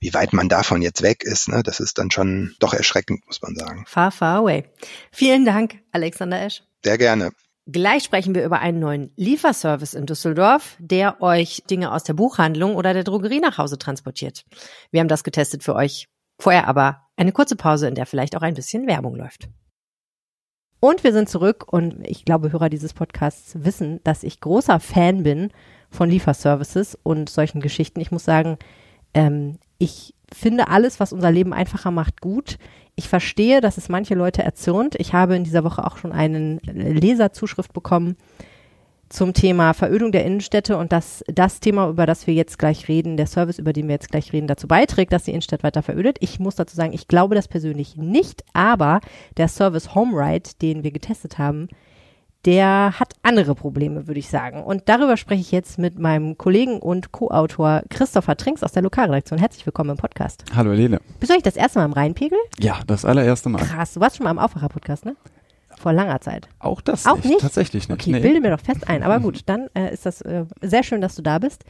Wie 0.00 0.12
weit 0.14 0.32
man 0.32 0.48
davon 0.48 0.82
jetzt 0.82 1.02
weg 1.02 1.22
ist, 1.22 1.48
ne, 1.48 1.62
das 1.62 1.80
ist 1.80 1.98
dann 1.98 2.10
schon 2.10 2.54
doch 2.58 2.74
erschreckend, 2.74 3.26
muss 3.26 3.40
man 3.42 3.56
sagen. 3.56 3.84
Far, 3.86 4.10
far 4.10 4.38
away. 4.38 4.64
Vielen 5.12 5.44
Dank, 5.44 5.80
Alexander 5.92 6.44
Esch. 6.44 6.62
Sehr 6.84 6.98
gerne. 6.98 7.30
Gleich 7.66 8.04
sprechen 8.04 8.34
wir 8.34 8.44
über 8.44 8.60
einen 8.60 8.78
neuen 8.78 9.10
Lieferservice 9.16 9.94
in 9.94 10.04
Düsseldorf, 10.04 10.76
der 10.78 11.22
euch 11.22 11.62
Dinge 11.70 11.92
aus 11.92 12.04
der 12.04 12.12
Buchhandlung 12.12 12.76
oder 12.76 12.92
der 12.92 13.04
Drogerie 13.04 13.40
nach 13.40 13.56
Hause 13.56 13.78
transportiert. 13.78 14.44
Wir 14.90 15.00
haben 15.00 15.08
das 15.08 15.24
getestet 15.24 15.62
für 15.62 15.74
euch. 15.74 16.08
Vorher 16.38 16.68
aber 16.68 17.06
eine 17.16 17.32
kurze 17.32 17.56
Pause, 17.56 17.88
in 17.88 17.94
der 17.94 18.06
vielleicht 18.06 18.36
auch 18.36 18.42
ein 18.42 18.54
bisschen 18.54 18.86
Werbung 18.86 19.14
läuft. 19.16 19.48
Und 20.80 21.04
wir 21.04 21.14
sind 21.14 21.30
zurück 21.30 21.72
und 21.72 22.06
ich 22.06 22.26
glaube, 22.26 22.52
Hörer 22.52 22.68
dieses 22.68 22.92
Podcasts 22.92 23.54
wissen, 23.64 24.00
dass 24.04 24.22
ich 24.22 24.40
großer 24.40 24.80
Fan 24.80 25.22
bin 25.22 25.50
von 25.88 26.10
Lieferservices 26.10 26.98
und 27.02 27.30
solchen 27.30 27.62
Geschichten. 27.62 28.00
Ich 28.00 28.10
muss 28.10 28.24
sagen, 28.24 28.58
ähm, 29.14 29.58
ich 29.78 30.14
finde 30.32 30.68
alles, 30.68 31.00
was 31.00 31.12
unser 31.12 31.30
Leben 31.30 31.52
einfacher 31.52 31.90
macht, 31.90 32.20
gut. 32.20 32.58
Ich 32.96 33.08
verstehe, 33.08 33.60
dass 33.60 33.76
es 33.76 33.88
manche 33.88 34.14
Leute 34.14 34.42
erzürnt. 34.42 34.94
Ich 34.96 35.12
habe 35.12 35.36
in 35.36 35.44
dieser 35.44 35.64
Woche 35.64 35.84
auch 35.84 35.96
schon 35.96 36.12
einen 36.12 36.58
Leserzuschrift 36.64 37.72
bekommen 37.72 38.16
zum 39.08 39.32
Thema 39.32 39.74
Verödung 39.74 40.12
der 40.12 40.24
Innenstädte 40.24 40.76
und 40.76 40.92
dass 40.92 41.24
das 41.28 41.60
Thema, 41.60 41.88
über 41.88 42.06
das 42.06 42.26
wir 42.26 42.34
jetzt 42.34 42.58
gleich 42.58 42.88
reden, 42.88 43.16
der 43.16 43.26
Service, 43.26 43.58
über 43.58 43.72
den 43.72 43.86
wir 43.86 43.94
jetzt 43.94 44.10
gleich 44.10 44.32
reden, 44.32 44.48
dazu 44.48 44.66
beiträgt, 44.66 45.12
dass 45.12 45.24
die 45.24 45.30
Innenstadt 45.30 45.62
weiter 45.62 45.82
verödet. 45.82 46.16
Ich 46.20 46.40
muss 46.40 46.56
dazu 46.56 46.74
sagen, 46.74 46.92
ich 46.92 47.06
glaube 47.06 47.34
das 47.34 47.46
persönlich 47.46 47.96
nicht, 47.96 48.44
aber 48.54 49.00
der 49.36 49.48
Service 49.48 49.94
Home 49.94 50.16
Ride, 50.16 50.50
den 50.60 50.82
wir 50.82 50.90
getestet 50.90 51.38
haben, 51.38 51.68
der 52.44 52.98
hat 52.98 53.14
andere 53.22 53.54
Probleme, 53.54 54.06
würde 54.06 54.20
ich 54.20 54.28
sagen. 54.28 54.62
Und 54.62 54.82
darüber 54.86 55.16
spreche 55.16 55.40
ich 55.40 55.50
jetzt 55.50 55.78
mit 55.78 55.98
meinem 55.98 56.36
Kollegen 56.36 56.78
und 56.78 57.12
Co-Autor 57.12 57.82
Christopher 57.88 58.36
Trinks 58.36 58.62
aus 58.62 58.72
der 58.72 58.82
Lokalredaktion. 58.82 59.38
Herzlich 59.38 59.64
willkommen 59.64 59.90
im 59.90 59.96
Podcast. 59.96 60.44
Hallo 60.54 60.72
Helene. 60.72 61.00
Bist 61.20 61.30
du 61.30 61.34
eigentlich 61.34 61.44
das 61.44 61.56
erste 61.56 61.78
Mal 61.78 61.86
im 61.86 61.92
Rheinpegel? 61.92 62.38
Ja, 62.58 62.80
das 62.86 63.04
allererste 63.04 63.48
Mal. 63.48 63.62
Krass, 63.62 63.94
du 63.94 64.00
warst 64.00 64.16
schon 64.16 64.24
mal 64.24 64.30
im 64.30 64.38
Aufwacher-Podcast, 64.38 65.06
ne? 65.06 65.16
Vor 65.76 65.92
langer 65.92 66.20
Zeit. 66.20 66.48
Auch 66.60 66.80
das 66.80 67.06
Auch 67.06 67.16
nicht? 67.16 67.26
nicht? 67.26 67.40
Tatsächlich 67.40 67.88
nicht. 67.88 68.00
Okay, 68.00 68.12
nee. 68.12 68.20
bilde 68.20 68.40
mir 68.40 68.50
doch 68.50 68.60
fest 68.60 68.88
ein. 68.88 69.02
Aber 69.02 69.20
gut, 69.20 69.40
dann 69.46 69.68
äh, 69.74 69.92
ist 69.92 70.06
das 70.06 70.20
äh, 70.20 70.44
sehr 70.60 70.82
schön, 70.82 71.00
dass 71.00 71.16
du 71.16 71.22
da 71.22 71.38
bist. 71.38 71.64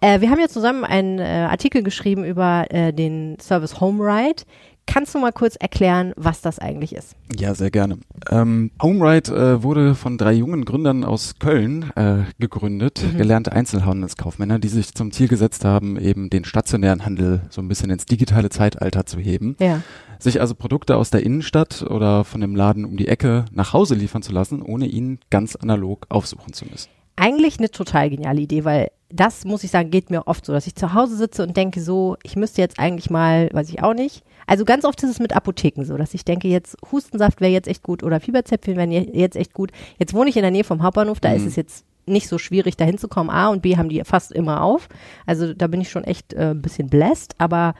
Äh, 0.00 0.20
wir 0.20 0.30
haben 0.30 0.40
ja 0.40 0.48
zusammen 0.48 0.84
einen 0.84 1.18
äh, 1.18 1.22
Artikel 1.22 1.82
geschrieben 1.82 2.24
über 2.24 2.66
äh, 2.70 2.92
den 2.92 3.38
Service 3.40 3.80
Home 3.80 4.02
Ride. 4.02 4.42
Kannst 4.86 5.14
du 5.14 5.18
mal 5.18 5.32
kurz 5.32 5.56
erklären, 5.56 6.12
was 6.16 6.40
das 6.40 6.58
eigentlich 6.58 6.94
ist? 6.94 7.16
Ja, 7.36 7.54
sehr 7.54 7.70
gerne. 7.70 7.98
Ähm, 8.30 8.70
HomeRide 8.80 9.32
äh, 9.32 9.62
wurde 9.62 9.94
von 9.94 10.18
drei 10.18 10.32
jungen 10.32 10.64
Gründern 10.64 11.04
aus 11.04 11.38
Köln 11.38 11.90
äh, 11.96 12.24
gegründet, 12.38 13.02
mhm. 13.02 13.16
gelernte 13.16 13.52
Einzelhandelskaufmänner, 13.52 14.58
die 14.58 14.68
sich 14.68 14.94
zum 14.94 15.10
Ziel 15.10 15.28
gesetzt 15.28 15.64
haben, 15.64 15.98
eben 15.98 16.30
den 16.30 16.44
stationären 16.44 17.04
Handel 17.04 17.42
so 17.50 17.60
ein 17.60 17.68
bisschen 17.68 17.90
ins 17.90 18.06
digitale 18.06 18.50
Zeitalter 18.50 19.06
zu 19.06 19.18
heben. 19.18 19.56
Ja. 19.58 19.82
Sich 20.18 20.40
also 20.40 20.54
Produkte 20.54 20.96
aus 20.96 21.10
der 21.10 21.22
Innenstadt 21.22 21.82
oder 21.82 22.24
von 22.24 22.40
dem 22.40 22.54
Laden 22.54 22.84
um 22.84 22.96
die 22.96 23.08
Ecke 23.08 23.46
nach 23.52 23.72
Hause 23.72 23.94
liefern 23.94 24.22
zu 24.22 24.32
lassen, 24.32 24.62
ohne 24.62 24.86
ihn 24.86 25.18
ganz 25.30 25.56
analog 25.56 26.06
aufsuchen 26.08 26.52
zu 26.52 26.66
müssen 26.66 26.88
eigentlich 27.16 27.58
eine 27.58 27.70
total 27.70 28.10
geniale 28.10 28.40
Idee, 28.40 28.64
weil 28.64 28.90
das 29.16 29.44
muss 29.44 29.62
ich 29.62 29.70
sagen, 29.70 29.90
geht 29.90 30.10
mir 30.10 30.26
oft 30.26 30.44
so, 30.44 30.52
dass 30.52 30.66
ich 30.66 30.74
zu 30.74 30.92
Hause 30.92 31.16
sitze 31.16 31.44
und 31.44 31.56
denke 31.56 31.80
so, 31.80 32.16
ich 32.24 32.34
müsste 32.34 32.60
jetzt 32.60 32.78
eigentlich 32.80 33.10
mal, 33.10 33.48
weiß 33.52 33.68
ich 33.68 33.82
auch 33.82 33.94
nicht. 33.94 34.24
Also 34.46 34.64
ganz 34.64 34.84
oft 34.84 35.02
ist 35.02 35.10
es 35.10 35.20
mit 35.20 35.34
Apotheken 35.36 35.84
so, 35.84 35.96
dass 35.96 36.14
ich 36.14 36.24
denke, 36.24 36.48
jetzt 36.48 36.76
Hustensaft 36.90 37.40
wäre 37.40 37.52
jetzt 37.52 37.68
echt 37.68 37.82
gut 37.82 38.02
oder 38.02 38.18
Fieberzäpfchen 38.20 38.76
wären 38.76 38.90
je- 38.90 39.08
jetzt 39.12 39.36
echt 39.36 39.52
gut. 39.52 39.70
Jetzt 39.98 40.14
wohne 40.14 40.30
ich 40.30 40.36
in 40.36 40.42
der 40.42 40.50
Nähe 40.50 40.64
vom 40.64 40.82
Hauptbahnhof, 40.82 41.20
da 41.20 41.32
ist 41.32 41.46
es 41.46 41.54
jetzt 41.56 41.84
nicht 42.06 42.28
so 42.28 42.38
schwierig, 42.38 42.76
da 42.76 42.84
hinzukommen. 42.84 43.30
A 43.34 43.48
und 43.48 43.62
B 43.62 43.76
haben 43.76 43.88
die 43.88 44.02
fast 44.04 44.32
immer 44.32 44.62
auf. 44.62 44.88
Also 45.26 45.54
da 45.54 45.68
bin 45.68 45.80
ich 45.80 45.90
schon 45.90 46.04
echt 46.04 46.32
äh, 46.34 46.50
ein 46.50 46.60
bisschen 46.60 46.88
bläst, 46.90 47.34
aber 47.38 47.74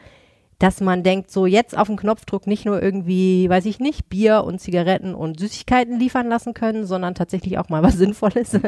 dass 0.65 0.81
man 0.81 1.03
denkt, 1.03 1.31
so 1.31 1.45
jetzt 1.45 1.77
auf 1.77 1.89
den 1.89 1.99
Knopfdruck 1.99 2.47
nicht 2.47 2.65
nur 2.65 2.83
irgendwie, 2.83 3.51
weiß 3.51 3.67
ich 3.67 3.81
nicht, 3.81 4.09
Bier 4.09 4.45
und 4.45 4.63
Zigaretten 4.63 5.15
und 5.15 5.39
Süßigkeiten 5.39 5.99
liefern 5.99 6.27
lassen 6.27 6.55
können, 6.55 6.87
sondern 6.87 7.15
tatsächlich 7.15 7.59
auch 7.59 7.69
mal 7.69 7.83
was 7.83 7.95
Sinnvolles. 7.99 8.59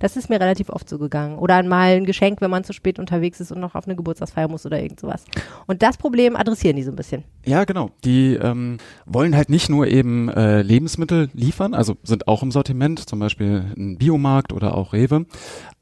Das 0.00 0.16
ist 0.16 0.28
mir 0.28 0.40
relativ 0.40 0.70
oft 0.70 0.88
so 0.88 0.98
gegangen. 0.98 1.38
Oder 1.38 1.62
mal 1.62 1.94
ein 1.94 2.04
Geschenk, 2.04 2.40
wenn 2.40 2.50
man 2.50 2.64
zu 2.64 2.72
spät 2.72 2.98
unterwegs 2.98 3.38
ist 3.38 3.52
und 3.52 3.60
noch 3.60 3.76
auf 3.76 3.86
eine 3.86 3.94
Geburtstagsfeier 3.94 4.48
muss 4.48 4.66
oder 4.66 4.82
irgend 4.82 4.98
sowas. 4.98 5.24
Und 5.68 5.82
das 5.82 5.96
Problem 5.96 6.34
adressieren 6.34 6.74
die 6.74 6.82
so 6.82 6.90
ein 6.90 6.96
bisschen. 6.96 7.22
Ja, 7.44 7.62
genau. 7.62 7.90
Die 8.04 8.34
ähm, 8.34 8.78
wollen 9.04 9.36
halt 9.36 9.48
nicht 9.48 9.70
nur 9.70 9.86
eben 9.86 10.28
äh, 10.28 10.62
Lebensmittel 10.62 11.30
liefern, 11.32 11.74
also 11.74 11.96
sind 12.02 12.26
auch 12.26 12.42
im 12.42 12.50
Sortiment, 12.50 13.08
zum 13.08 13.20
Beispiel 13.20 13.72
ein 13.76 13.98
Biomarkt 13.98 14.52
oder 14.52 14.74
auch 14.74 14.92
Rewe. 14.92 15.26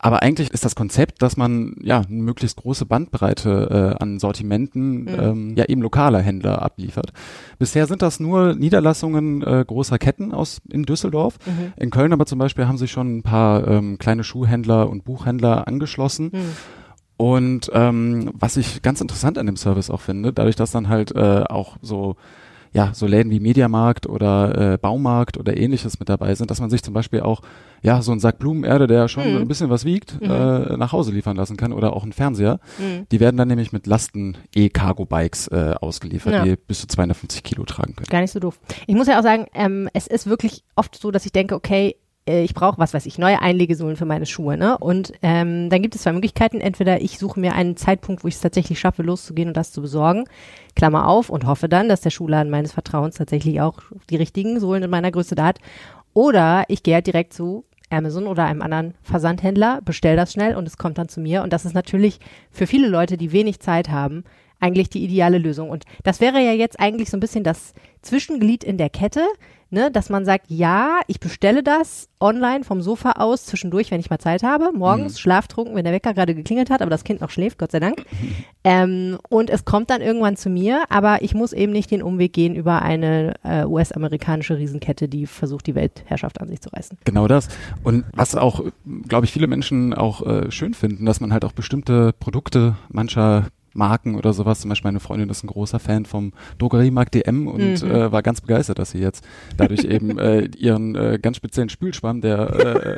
Aber 0.04 0.20
eigentlich 0.20 0.50
ist 0.50 0.66
das 0.66 0.74
Konzept, 0.74 1.22
dass 1.22 1.38
man 1.38 1.76
ja 1.80 2.02
eine 2.02 2.22
möglichst 2.22 2.58
große 2.58 2.84
Bandbreite 2.84 3.96
äh, 3.98 4.02
an 4.02 4.18
Sortimenten 4.18 5.08
ähm, 5.08 5.54
ja 5.56 5.64
eben 5.64 5.80
lokaler 5.80 6.20
Händler 6.20 6.60
abliefert. 6.60 7.14
Bisher 7.58 7.86
sind 7.86 8.02
das 8.02 8.20
nur 8.20 8.54
Niederlassungen 8.54 9.40
äh, 9.40 9.64
großer 9.66 9.98
Ketten 9.98 10.34
aus 10.34 10.60
in 10.70 10.82
Düsseldorf. 10.82 11.38
In 11.76 11.88
Köln 11.88 12.12
aber 12.12 12.26
zum 12.26 12.38
Beispiel 12.38 12.68
haben 12.68 12.76
sich 12.76 12.90
schon 12.90 13.16
ein 13.16 13.22
paar 13.22 13.66
ähm, 13.66 13.96
kleine 13.96 14.24
Schuhhändler 14.24 14.90
und 14.90 15.06
Buchhändler 15.06 15.66
angeschlossen. 15.66 16.32
Und 17.16 17.70
ähm, 17.72 18.30
was 18.34 18.58
ich 18.58 18.82
ganz 18.82 19.00
interessant 19.00 19.38
an 19.38 19.46
dem 19.46 19.56
Service 19.56 19.88
auch 19.88 20.02
finde, 20.02 20.34
dadurch, 20.34 20.56
dass 20.56 20.70
dann 20.70 20.90
halt 20.90 21.16
äh, 21.16 21.44
auch 21.48 21.78
so 21.80 22.16
ja 22.74 22.90
so 22.92 23.06
Läden 23.06 23.30
wie 23.30 23.40
Mediamarkt 23.40 24.06
oder 24.06 24.72
äh, 24.74 24.78
Baumarkt 24.78 25.38
oder 25.38 25.56
ähnliches 25.56 25.98
mit 26.00 26.08
dabei 26.08 26.34
sind, 26.34 26.50
dass 26.50 26.60
man 26.60 26.68
sich 26.70 26.82
zum 26.82 26.92
Beispiel 26.92 27.20
auch 27.20 27.40
ja 27.82 28.02
so 28.02 28.10
einen 28.10 28.20
Sack 28.20 28.38
Blumenerde, 28.38 28.86
der 28.86 29.08
schon 29.08 29.22
ein 29.24 29.48
bisschen 29.48 29.70
was 29.70 29.84
wiegt, 29.84 30.20
äh, 30.20 30.76
nach 30.76 30.92
Hause 30.92 31.12
liefern 31.12 31.36
lassen 31.36 31.56
kann 31.56 31.72
oder 31.72 31.94
auch 31.94 32.02
einen 32.02 32.12
Fernseher. 32.12 32.58
Die 33.12 33.20
werden 33.20 33.36
dann 33.36 33.48
nämlich 33.48 33.72
mit 33.72 33.86
Lasten 33.86 34.36
E-Cargo-Bikes 34.54 35.48
äh, 35.48 35.74
ausgeliefert, 35.80 36.32
Ja. 36.32 36.44
die 36.44 36.56
bis 36.56 36.80
zu 36.80 36.86
250 36.86 37.42
Kilo 37.42 37.64
tragen 37.64 37.94
können. 37.94 38.06
Gar 38.10 38.20
nicht 38.22 38.32
so 38.32 38.40
doof. 38.40 38.58
Ich 38.86 38.94
muss 38.94 39.06
ja 39.06 39.18
auch 39.18 39.22
sagen, 39.22 39.46
ähm, 39.54 39.88
es 39.92 40.06
ist 40.06 40.26
wirklich 40.26 40.64
oft 40.76 40.96
so, 41.00 41.10
dass 41.10 41.24
ich 41.26 41.32
denke, 41.32 41.54
okay, 41.54 41.96
ich 42.26 42.54
brauche, 42.54 42.78
was 42.78 42.94
weiß 42.94 43.04
ich, 43.04 43.18
neue 43.18 43.42
Einlegesohlen 43.42 43.96
für 43.96 44.06
meine 44.06 44.24
Schuhe. 44.24 44.56
Ne? 44.56 44.78
Und 44.78 45.12
ähm, 45.22 45.68
dann 45.68 45.82
gibt 45.82 45.94
es 45.94 46.02
zwei 46.02 46.12
Möglichkeiten. 46.12 46.60
Entweder 46.60 47.02
ich 47.02 47.18
suche 47.18 47.38
mir 47.38 47.54
einen 47.54 47.76
Zeitpunkt, 47.76 48.24
wo 48.24 48.28
ich 48.28 48.34
es 48.34 48.40
tatsächlich 48.40 48.80
schaffe, 48.80 49.02
loszugehen 49.02 49.48
und 49.48 49.56
das 49.56 49.72
zu 49.72 49.82
besorgen, 49.82 50.24
Klammer 50.74 51.06
auf, 51.06 51.28
und 51.28 51.46
hoffe 51.46 51.68
dann, 51.68 51.88
dass 51.88 52.00
der 52.00 52.10
Schuhladen 52.10 52.50
meines 52.50 52.72
Vertrauens 52.72 53.16
tatsächlich 53.16 53.60
auch 53.60 53.80
die 54.08 54.16
richtigen 54.16 54.58
Sohlen 54.58 54.82
in 54.82 54.90
meiner 54.90 55.10
Größe 55.10 55.34
da 55.34 55.44
hat. 55.44 55.58
Oder 56.14 56.64
ich 56.68 56.82
gehe 56.82 56.94
halt 56.94 57.06
direkt 57.06 57.34
zu 57.34 57.64
Amazon 57.90 58.26
oder 58.26 58.44
einem 58.44 58.62
anderen 58.62 58.94
Versandhändler, 59.02 59.80
bestell 59.84 60.16
das 60.16 60.32
schnell 60.32 60.56
und 60.56 60.66
es 60.66 60.78
kommt 60.78 60.96
dann 60.96 61.08
zu 61.08 61.20
mir. 61.20 61.42
Und 61.42 61.52
das 61.52 61.66
ist 61.66 61.74
natürlich 61.74 62.20
für 62.50 62.66
viele 62.66 62.88
Leute, 62.88 63.18
die 63.18 63.32
wenig 63.32 63.60
Zeit 63.60 63.90
haben, 63.90 64.24
eigentlich 64.60 64.88
die 64.88 65.04
ideale 65.04 65.38
Lösung. 65.38 65.68
Und 65.68 65.84
das 66.04 66.20
wäre 66.20 66.40
ja 66.40 66.52
jetzt 66.52 66.80
eigentlich 66.80 67.10
so 67.10 67.18
ein 67.18 67.20
bisschen 67.20 67.44
das 67.44 67.74
Zwischenglied 68.00 68.64
in 68.64 68.78
der 68.78 68.88
Kette, 68.88 69.26
ne, 69.74 69.90
dass 69.90 70.08
man 70.08 70.24
sagt, 70.24 70.46
ja, 70.48 71.00
ich 71.06 71.20
bestelle 71.20 71.62
das 71.62 72.08
online 72.20 72.64
vom 72.64 72.80
Sofa 72.80 73.12
aus 73.12 73.44
zwischendurch, 73.44 73.90
wenn 73.90 74.00
ich 74.00 74.08
mal 74.08 74.18
Zeit 74.18 74.42
habe, 74.42 74.70
morgens 74.72 75.20
schlaftrunken, 75.20 75.76
wenn 75.76 75.84
der 75.84 75.92
Wecker 75.92 76.14
gerade 76.14 76.34
geklingelt 76.34 76.70
hat, 76.70 76.80
aber 76.80 76.90
das 76.90 77.04
Kind 77.04 77.20
noch 77.20 77.28
schläft, 77.28 77.58
Gott 77.58 77.72
sei 77.72 77.80
Dank. 77.80 78.06
ähm, 78.64 79.18
und 79.28 79.50
es 79.50 79.66
kommt 79.66 79.90
dann 79.90 80.00
irgendwann 80.00 80.36
zu 80.36 80.48
mir, 80.48 80.84
aber 80.88 81.20
ich 81.20 81.34
muss 81.34 81.52
eben 81.52 81.72
nicht 81.72 81.90
den 81.90 82.02
Umweg 82.02 82.32
gehen 82.32 82.54
über 82.54 82.80
eine 82.80 83.34
äh, 83.42 83.66
US-amerikanische 83.66 84.56
Riesenkette, 84.56 85.08
die 85.08 85.26
versucht, 85.26 85.66
die 85.66 85.74
Weltherrschaft 85.74 86.40
an 86.40 86.48
sich 86.48 86.62
zu 86.62 86.70
reißen. 86.70 86.96
Genau 87.04 87.28
das. 87.28 87.48
Und 87.82 88.04
was 88.14 88.34
auch, 88.34 88.64
glaube 89.06 89.26
ich, 89.26 89.32
viele 89.32 89.46
Menschen 89.46 89.92
auch 89.92 90.24
äh, 90.24 90.50
schön 90.50 90.72
finden, 90.72 91.04
dass 91.04 91.20
man 91.20 91.32
halt 91.32 91.44
auch 91.44 91.52
bestimmte 91.52 92.14
Produkte 92.18 92.76
mancher 92.88 93.48
Marken 93.74 94.14
oder 94.14 94.32
sowas, 94.32 94.60
zum 94.60 94.70
Beispiel 94.70 94.88
meine 94.88 95.00
Freundin 95.00 95.28
ist 95.28 95.44
ein 95.44 95.48
großer 95.48 95.78
Fan 95.78 96.06
vom 96.06 96.32
Drogeriemarkt 96.58 97.14
DM 97.14 97.46
und 97.48 97.82
Mhm. 97.82 97.90
äh, 97.90 98.12
war 98.12 98.22
ganz 98.22 98.40
begeistert, 98.40 98.78
dass 98.78 98.92
sie 98.92 98.98
jetzt 98.98 99.24
dadurch 99.56 99.84
eben 99.84 100.18
äh, 100.18 100.46
ihren 100.56 100.94
äh, 100.94 101.18
ganz 101.20 101.36
speziellen 101.36 101.68
Spülschwamm, 101.68 102.20
der, 102.20 102.38
äh, 102.54 102.96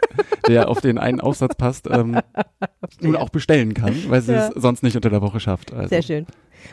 der 0.49 0.69
auf 0.69 0.81
den 0.81 0.99
einen 0.99 1.21
Aufsatz 1.21 1.55
passt, 1.57 1.89
ähm, 1.91 2.21
nun 3.01 3.17
auch 3.17 3.31
bestellen 3.31 3.75
kann, 3.75 3.95
weil 4.09 4.21
sie 4.23 4.33
Ja. 4.33 4.49
es 4.49 4.55
sonst 4.63 4.83
nicht 4.83 4.97
unter 4.97 5.11
der 5.11 5.23
Woche 5.23 5.41
schafft. 5.41 5.73
Also. 5.73 5.89
Sehr 5.89 6.03
schön. 6.03 6.27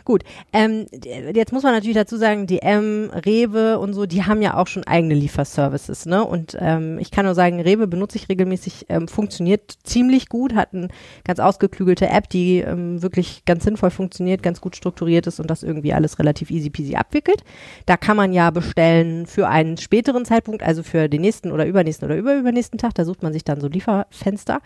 Gut, 0.05 0.23
ähm, 0.51 0.85
jetzt 1.33 1.51
muss 1.51 1.63
man 1.63 1.73
natürlich 1.73 1.95
dazu 1.95 2.17
sagen, 2.17 2.47
DM, 2.47 3.09
Rewe 3.25 3.79
und 3.79 3.93
so, 3.93 4.05
die 4.05 4.23
haben 4.23 4.41
ja 4.41 4.55
auch 4.55 4.67
schon 4.67 4.85
eigene 4.85 5.13
Lieferservices, 5.13 6.05
ne? 6.05 6.23
Und 6.23 6.57
ähm, 6.59 6.99
ich 6.99 7.11
kann 7.11 7.25
nur 7.25 7.35
sagen, 7.35 7.59
Rewe 7.59 7.87
benutze 7.87 8.17
ich 8.17 8.29
regelmäßig, 8.29 8.87
ähm, 8.89 9.07
funktioniert 9.07 9.77
ziemlich 9.83 10.29
gut, 10.29 10.55
hat 10.55 10.73
eine 10.73 10.87
ganz 11.23 11.39
ausgeklügelte 11.39 12.07
App, 12.07 12.29
die 12.29 12.59
ähm, 12.59 13.01
wirklich 13.01 13.45
ganz 13.45 13.63
sinnvoll 13.63 13.91
funktioniert, 13.91 14.43
ganz 14.43 14.61
gut 14.61 14.75
strukturiert 14.75 15.27
ist 15.27 15.39
und 15.39 15.49
das 15.49 15.63
irgendwie 15.63 15.93
alles 15.93 16.19
relativ 16.19 16.51
easy 16.51 16.69
peasy 16.69 16.95
abwickelt. 16.95 17.43
Da 17.85 17.97
kann 17.97 18.17
man 18.17 18.33
ja 18.33 18.49
bestellen 18.51 19.25
für 19.25 19.47
einen 19.47 19.77
späteren 19.77 20.25
Zeitpunkt, 20.25 20.63
also 20.63 20.83
für 20.83 21.09
den 21.09 21.21
nächsten 21.21 21.51
oder 21.51 21.65
übernächsten 21.65 22.05
oder 22.05 22.17
überübernächsten 22.17 22.77
Tag, 22.77 22.93
da 22.95 23.05
sucht 23.05 23.23
man 23.23 23.33
sich 23.33 23.43
dann 23.43 23.61
so 23.61 23.67
Lieferfenster. 23.67 24.61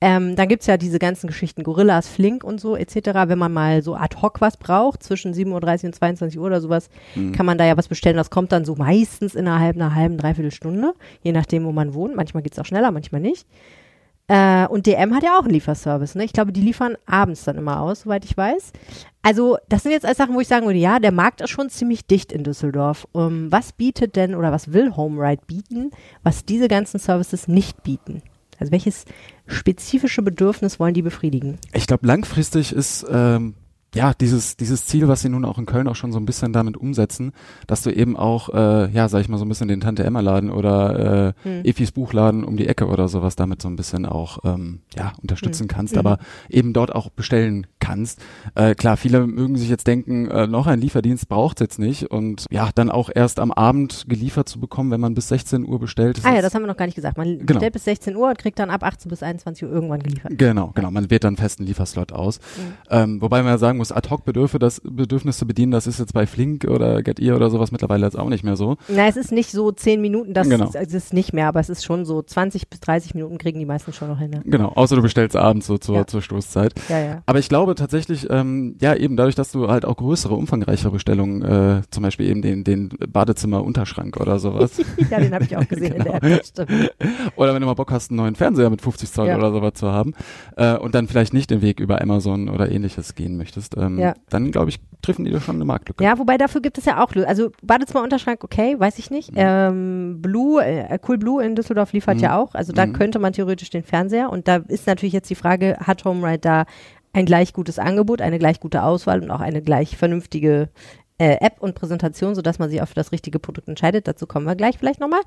Ähm, 0.00 0.34
dann 0.34 0.48
gibt's 0.48 0.66
ja 0.66 0.78
diese 0.78 0.98
ganzen 0.98 1.26
Geschichten, 1.26 1.62
Gorillas, 1.62 2.08
Flink 2.08 2.42
und 2.42 2.58
so 2.60 2.74
etc. 2.74 2.96
Wenn 3.26 3.38
man 3.38 3.52
mal 3.52 3.82
so 3.82 3.94
ad 3.94 4.16
hoc 4.22 4.40
was 4.40 4.56
braucht, 4.56 4.69
zwischen 4.98 5.34
7.30 5.34 5.86
und 5.86 5.94
22 5.94 6.38
Uhr 6.38 6.46
oder 6.46 6.60
sowas, 6.60 6.88
kann 7.32 7.46
man 7.46 7.58
da 7.58 7.64
ja 7.64 7.76
was 7.76 7.88
bestellen. 7.88 8.16
Das 8.16 8.30
kommt 8.30 8.52
dann 8.52 8.64
so 8.64 8.74
meistens 8.76 9.34
innerhalb 9.34 9.76
einer 9.76 9.94
halben, 9.94 10.16
dreiviertel 10.16 10.52
Stunde, 10.52 10.94
je 11.22 11.32
nachdem, 11.32 11.64
wo 11.64 11.72
man 11.72 11.94
wohnt. 11.94 12.16
Manchmal 12.16 12.42
geht's 12.42 12.58
auch 12.58 12.66
schneller, 12.66 12.90
manchmal 12.90 13.20
nicht. 13.20 13.46
Äh, 14.30 14.68
und 14.68 14.86
DM 14.86 15.12
hat 15.12 15.24
ja 15.24 15.36
auch 15.36 15.42
einen 15.42 15.54
Lieferservice. 15.54 16.14
Ne? 16.14 16.22
Ich 16.22 16.32
glaube, 16.32 16.52
die 16.52 16.60
liefern 16.60 16.96
abends 17.04 17.42
dann 17.42 17.58
immer 17.58 17.80
aus, 17.80 18.02
soweit 18.02 18.24
ich 18.24 18.36
weiß. 18.36 18.72
Also, 19.22 19.58
das 19.68 19.82
sind 19.82 19.90
jetzt 19.90 20.06
alles 20.06 20.18
Sachen, 20.18 20.36
wo 20.36 20.40
ich 20.40 20.46
sagen 20.46 20.66
würde, 20.66 20.78
ja, 20.78 21.00
der 21.00 21.10
Markt 21.10 21.40
ist 21.40 21.50
schon 21.50 21.68
ziemlich 21.68 22.06
dicht 22.06 22.30
in 22.30 22.44
Düsseldorf. 22.44 23.08
Um, 23.10 23.50
was 23.50 23.72
bietet 23.72 24.14
denn 24.14 24.36
oder 24.36 24.52
was 24.52 24.72
will 24.72 24.94
HomeRide 24.94 25.42
bieten, 25.48 25.90
was 26.22 26.44
diese 26.44 26.68
ganzen 26.68 27.00
Services 27.00 27.48
nicht 27.48 27.82
bieten? 27.82 28.22
Also, 28.60 28.70
welches 28.70 29.04
spezifische 29.48 30.22
Bedürfnis 30.22 30.78
wollen 30.78 30.94
die 30.94 31.02
befriedigen? 31.02 31.58
Ich 31.72 31.88
glaube, 31.88 32.06
langfristig 32.06 32.72
ist 32.72 33.04
ähm, 33.10 33.54
ja 33.94 34.12
dieses 34.14 34.56
dieses 34.56 34.86
Ziel, 34.86 35.08
was 35.08 35.20
sie 35.22 35.28
nun 35.28 35.44
auch 35.44 35.58
in 35.58 35.66
Köln 35.66 35.88
auch 35.88 35.96
schon 35.96 36.12
so 36.12 36.18
ein 36.18 36.26
bisschen 36.26 36.52
damit 36.52 36.76
umsetzen, 36.76 37.32
dass 37.66 37.82
du 37.82 37.90
eben 37.90 38.16
auch 38.16 38.48
äh, 38.50 38.90
ja, 38.92 39.08
sag 39.08 39.20
ich 39.20 39.28
mal 39.28 39.38
so 39.38 39.44
ein 39.44 39.48
bisschen 39.48 39.68
den 39.68 39.80
Tante 39.80 40.04
Emma 40.04 40.20
Laden 40.20 40.50
oder 40.50 41.28
äh, 41.28 41.32
Hm. 41.42 41.64
Efis 41.64 41.92
Buchladen 41.92 42.44
um 42.44 42.56
die 42.56 42.66
Ecke 42.68 42.86
oder 42.86 43.08
sowas 43.08 43.36
damit 43.36 43.62
so 43.62 43.68
ein 43.68 43.76
bisschen 43.76 44.06
auch 44.06 44.38
ähm, 44.44 44.80
ja 44.96 45.12
unterstützen 45.22 45.62
Hm. 45.64 45.68
kannst, 45.68 45.96
aber 45.98 46.18
eben 46.48 46.72
dort 46.72 46.94
auch 46.94 47.10
bestellen 47.10 47.66
kannst. 47.80 48.20
Äh, 48.54 48.74
klar, 48.74 48.96
viele 48.96 49.26
mögen 49.26 49.56
sich 49.56 49.68
jetzt 49.68 49.86
denken, 49.86 50.28
äh, 50.28 50.46
noch 50.46 50.66
ein 50.66 50.80
Lieferdienst 50.80 51.28
braucht's 51.28 51.60
jetzt 51.60 51.78
nicht 51.78 52.10
und 52.10 52.46
ja, 52.50 52.70
dann 52.74 52.90
auch 52.90 53.10
erst 53.14 53.40
am 53.40 53.50
Abend 53.52 54.04
geliefert 54.08 54.48
zu 54.48 54.60
bekommen, 54.60 54.90
wenn 54.90 55.00
man 55.00 55.14
bis 55.14 55.28
16 55.28 55.66
Uhr 55.66 55.78
bestellt. 55.80 56.18
ist 56.18 56.26
Ah 56.26 56.34
ja, 56.34 56.42
das 56.42 56.54
haben 56.54 56.62
wir 56.62 56.66
noch 56.68 56.76
gar 56.76 56.86
nicht 56.86 56.94
gesagt. 56.94 57.16
Man 57.18 57.38
Genau. 57.38 57.46
bestellt 57.46 57.72
bis 57.72 57.84
16 57.84 58.16
Uhr 58.16 58.28
und 58.28 58.38
kriegt 58.38 58.58
dann 58.58 58.70
ab 58.70 58.82
18 58.84 59.08
bis 59.08 59.22
21 59.22 59.64
Uhr 59.64 59.70
irgendwann 59.72 60.02
geliefert. 60.02 60.32
Genau, 60.36 60.72
genau. 60.74 60.90
Man 60.90 61.10
wählt 61.10 61.24
dann 61.24 61.36
festen 61.36 61.64
Lieferslot 61.64 62.12
aus. 62.12 62.38
Mhm. 62.38 62.72
Ähm, 62.90 63.22
wobei 63.22 63.42
man 63.42 63.52
ja 63.52 63.58
sagen 63.58 63.78
muss, 63.80 63.90
ad 63.92 64.08
hoc 64.10 64.24
Bedürfe, 64.24 64.58
das 64.58 64.80
Bedürfnisse 64.84 65.44
bedienen, 65.46 65.72
das 65.72 65.86
ist 65.86 65.98
jetzt 65.98 66.14
bei 66.14 66.26
Flink 66.26 66.64
oder 66.64 67.02
Get 67.02 67.18
Ear 67.18 67.36
oder 67.36 67.50
sowas 67.50 67.72
mittlerweile 67.72 68.04
jetzt 68.06 68.18
auch 68.18 68.28
nicht 68.28 68.44
mehr 68.44 68.56
so. 68.56 68.76
Na, 68.88 69.08
es 69.08 69.16
ist 69.16 69.32
nicht 69.32 69.50
so 69.50 69.72
10 69.72 70.00
Minuten, 70.00 70.32
das 70.34 70.48
Genau. 70.48 70.66
ist, 70.66 70.74
es 70.76 70.94
ist 70.94 71.12
nicht 71.12 71.32
mehr, 71.32 71.48
aber 71.48 71.60
es 71.60 71.68
ist 71.68 71.84
schon 71.84 72.04
so 72.04 72.22
20 72.22 72.68
bis 72.68 72.80
30 72.80 73.14
Minuten 73.14 73.38
kriegen 73.38 73.58
die 73.58 73.66
meisten 73.66 73.92
schon 73.92 74.08
noch 74.08 74.18
hin. 74.18 74.30
Ne? 74.30 74.42
Genau, 74.44 74.68
außer 74.68 74.94
du 74.96 75.02
bestellst 75.02 75.34
abends 75.36 75.66
so 75.66 75.78
zur, 75.78 75.96
Ja. 75.96 76.06
zur 76.06 76.22
Stoßzeit. 76.22 76.74
Ja, 76.88 76.98
ja. 77.00 77.22
Aber 77.26 77.38
ich 77.40 77.48
glaube 77.48 77.74
tatsächlich, 77.74 78.28
ähm, 78.30 78.76
ja 78.80 78.94
eben 78.94 79.16
dadurch, 79.16 79.34
dass 79.34 79.50
du 79.50 79.68
halt 79.68 79.84
auch 79.84 79.96
größere, 79.96 80.34
umfangreichere 80.34 80.92
Bestellungen, 80.92 81.42
äh, 81.42 81.82
zum 81.90 82.02
Beispiel 82.02 82.28
eben 82.28 82.42
den, 82.42 82.62
den 82.64 82.90
Badezimmer-Unterschrank 83.34 84.16
oder 84.18 84.38
sowas. 84.38 84.80
ja, 85.10 85.18
den 85.20 85.32
habe 85.34 85.44
ich 85.44 85.56
auch 85.56 85.66
gesehen 85.66 85.94
in 85.94 86.04
der 86.04 86.10
Genau. 86.20 86.34
App. 86.36 86.44
stimmt. 86.44 86.70
oder 87.36 87.54
wenn 87.54 87.60
du 87.60 87.66
mal 87.66 87.74
Bock 87.74 87.90
hast, 87.90 88.10
einen 88.10 88.18
neuen 88.18 88.34
Fernseher 88.34 88.68
mit 88.70 88.82
50 88.82 89.10
Zoll 89.10 89.28
Ja. 89.28 89.36
oder 89.38 89.52
sowas 89.52 89.72
zu 89.74 89.88
haben 89.90 90.12
äh, 90.56 90.76
und 90.76 90.94
dann 90.94 91.06
vielleicht 91.08 91.32
nicht 91.32 91.50
den 91.50 91.62
Weg 91.62 91.80
über 91.80 92.00
Amazon 92.02 92.48
oder 92.48 92.70
ähnliches 92.70 93.14
gehen 93.14 93.36
möchtest, 93.36 93.69
ähm, 93.76 93.98
Ja. 93.98 94.14
dann 94.30 94.50
glaube 94.50 94.70
ich, 94.70 94.80
treffen 95.02 95.24
die 95.24 95.30
dir 95.30 95.40
schon 95.40 95.54
eine 95.56 95.64
Marktlücke. 95.64 96.04
Ja, 96.04 96.18
wobei 96.18 96.36
dafür 96.36 96.60
gibt 96.60 96.76
es 96.76 96.84
ja 96.84 97.02
auch, 97.02 97.10
also 97.26 97.50
Badezimmer-Unterschrank, 97.62 98.44
okay, 98.44 98.76
weiß 98.78 98.98
ich 98.98 99.10
nicht. 99.10 99.32
Ähm, 99.34 100.18
Blue, 100.20 100.62
äh, 100.62 100.98
Cool 101.08 101.16
Blue 101.18 101.42
in 101.42 101.54
Düsseldorf 101.56 101.92
liefert 101.94 102.16
Mhm. 102.18 102.22
ja 102.22 102.38
auch, 102.38 102.54
also 102.54 102.72
da 102.72 102.84
Mhm. 102.86 102.92
könnte 102.92 103.18
man 103.18 103.32
theoretisch 103.32 103.70
den 103.70 103.82
Fernseher 103.82 104.30
und 104.30 104.46
da 104.46 104.56
ist 104.56 104.86
natürlich 104.86 105.14
jetzt 105.14 105.30
die 105.30 105.34
Frage, 105.34 105.78
hat 105.80 106.04
HomeRide 106.04 106.38
da 106.40 106.64
ein 107.12 107.24
gleich 107.24 107.52
gutes 107.54 107.78
Angebot, 107.78 108.20
eine 108.20 108.38
gleich 108.38 108.60
gute 108.60 108.82
Auswahl 108.84 109.20
und 109.22 109.30
auch 109.30 109.40
eine 109.40 109.62
gleich 109.62 109.96
vernünftige 109.96 110.68
äh, 111.20 111.36
App 111.40 111.56
und 111.60 111.74
Präsentation, 111.74 112.34
sodass 112.34 112.58
man 112.58 112.70
sich 112.70 112.80
auch 112.80 112.88
für 112.88 112.94
das 112.94 113.12
richtige 113.12 113.38
Produkt 113.38 113.68
entscheidet. 113.68 114.08
Dazu 114.08 114.26
kommen 114.26 114.46
wir 114.46 114.56
gleich 114.56 114.78
vielleicht 114.78 115.00
nochmal. 115.00 115.20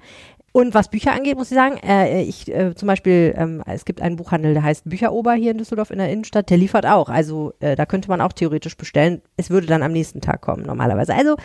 Und 0.51 0.73
was 0.73 0.89
Bücher 0.89 1.13
angeht, 1.13 1.38
muss 1.38 1.51
ich 1.51 1.56
sagen, 1.56 1.77
äh, 1.77 2.23
ich 2.23 2.51
äh, 2.51 2.73
zum 2.73 2.88
Beispiel, 2.88 3.36
ähm, 3.38 3.62
es 3.67 3.86
gibt 3.86 4.01
einen 4.01 4.15
Buchhandel, 4.15 4.56
der 4.56 4.63
heißt 4.63 4.89
Bücherober 4.89 5.34
hier 5.34 5.51
in 5.51 5.60
Düsseldorf 5.60 5.91
in 5.91 5.99
der 5.99 6.10
Innenstadt, 6.10 6.49
der 6.49 6.58
liefert 6.58 6.88
auch. 6.88 7.10
Also 7.10 7.53
äh, 7.60 7.75
da 7.75 7.86
könnte 7.86 8.10
man 8.10 8.21
auch 8.21 8.34
theoretisch 8.34 8.75
bestellen. 8.75 9.21
Es 9.38 9.51
würde 9.51 9.67
dann 9.67 9.84
am 9.84 9.91
nächsten 9.91 10.19
Tag 10.19 10.41
kommen 10.41 10.63
normalerweise. 10.63 11.13
Also 11.13 11.36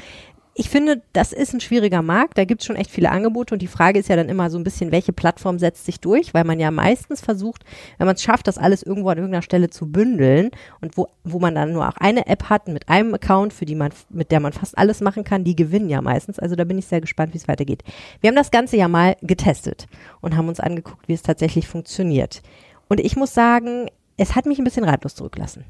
ich 0.58 0.70
finde, 0.70 1.00
das 1.12 1.32
ist 1.32 1.54
ein 1.54 1.60
schwieriger 1.60 2.02
Markt. 2.02 2.36
Da 2.36 2.44
gibt 2.44 2.62
es 2.62 2.66
schon 2.66 2.74
echt 2.74 2.90
viele 2.90 3.12
Angebote 3.12 3.54
und 3.54 3.62
die 3.62 3.68
Frage 3.68 4.00
ist 4.00 4.08
ja 4.08 4.16
dann 4.16 4.28
immer 4.28 4.50
so 4.50 4.58
ein 4.58 4.64
bisschen, 4.64 4.90
welche 4.90 5.12
Plattform 5.12 5.60
setzt 5.60 5.86
sich 5.86 6.00
durch, 6.00 6.34
weil 6.34 6.42
man 6.42 6.58
ja 6.58 6.72
meistens 6.72 7.20
versucht, 7.20 7.64
wenn 7.96 8.08
man 8.08 8.16
es 8.16 8.24
schafft, 8.24 8.48
das 8.48 8.58
alles 8.58 8.82
irgendwo 8.82 9.08
an 9.10 9.18
irgendeiner 9.18 9.42
Stelle 9.42 9.70
zu 9.70 9.86
bündeln 9.86 10.50
und 10.80 10.96
wo, 10.96 11.06
wo 11.22 11.38
man 11.38 11.54
dann 11.54 11.72
nur 11.72 11.88
auch 11.88 11.96
eine 11.98 12.26
App 12.26 12.50
hat 12.50 12.66
mit 12.66 12.88
einem 12.88 13.14
Account, 13.14 13.52
für 13.52 13.66
die 13.66 13.76
man, 13.76 13.92
mit 14.10 14.32
der 14.32 14.40
man 14.40 14.52
fast 14.52 14.76
alles 14.76 15.00
machen 15.00 15.22
kann, 15.22 15.44
die 15.44 15.54
gewinnen 15.54 15.88
ja 15.88 16.02
meistens. 16.02 16.40
Also 16.40 16.56
da 16.56 16.64
bin 16.64 16.76
ich 16.76 16.86
sehr 16.86 17.00
gespannt, 17.00 17.34
wie 17.34 17.38
es 17.38 17.46
weitergeht. 17.46 17.84
Wir 18.20 18.26
haben 18.26 18.34
das 18.34 18.50
Ganze 18.50 18.76
ja 18.76 18.88
mal 18.88 19.14
getestet 19.22 19.86
und 20.20 20.36
haben 20.36 20.48
uns 20.48 20.58
angeguckt, 20.58 21.06
wie 21.06 21.14
es 21.14 21.22
tatsächlich 21.22 21.68
funktioniert. 21.68 22.42
Und 22.88 22.98
ich 22.98 23.14
muss 23.14 23.32
sagen, 23.32 23.86
es 24.16 24.34
hat 24.34 24.44
mich 24.44 24.58
ein 24.58 24.64
bisschen 24.64 24.82
ratlos 24.82 25.14
zurückgelassen. 25.14 25.64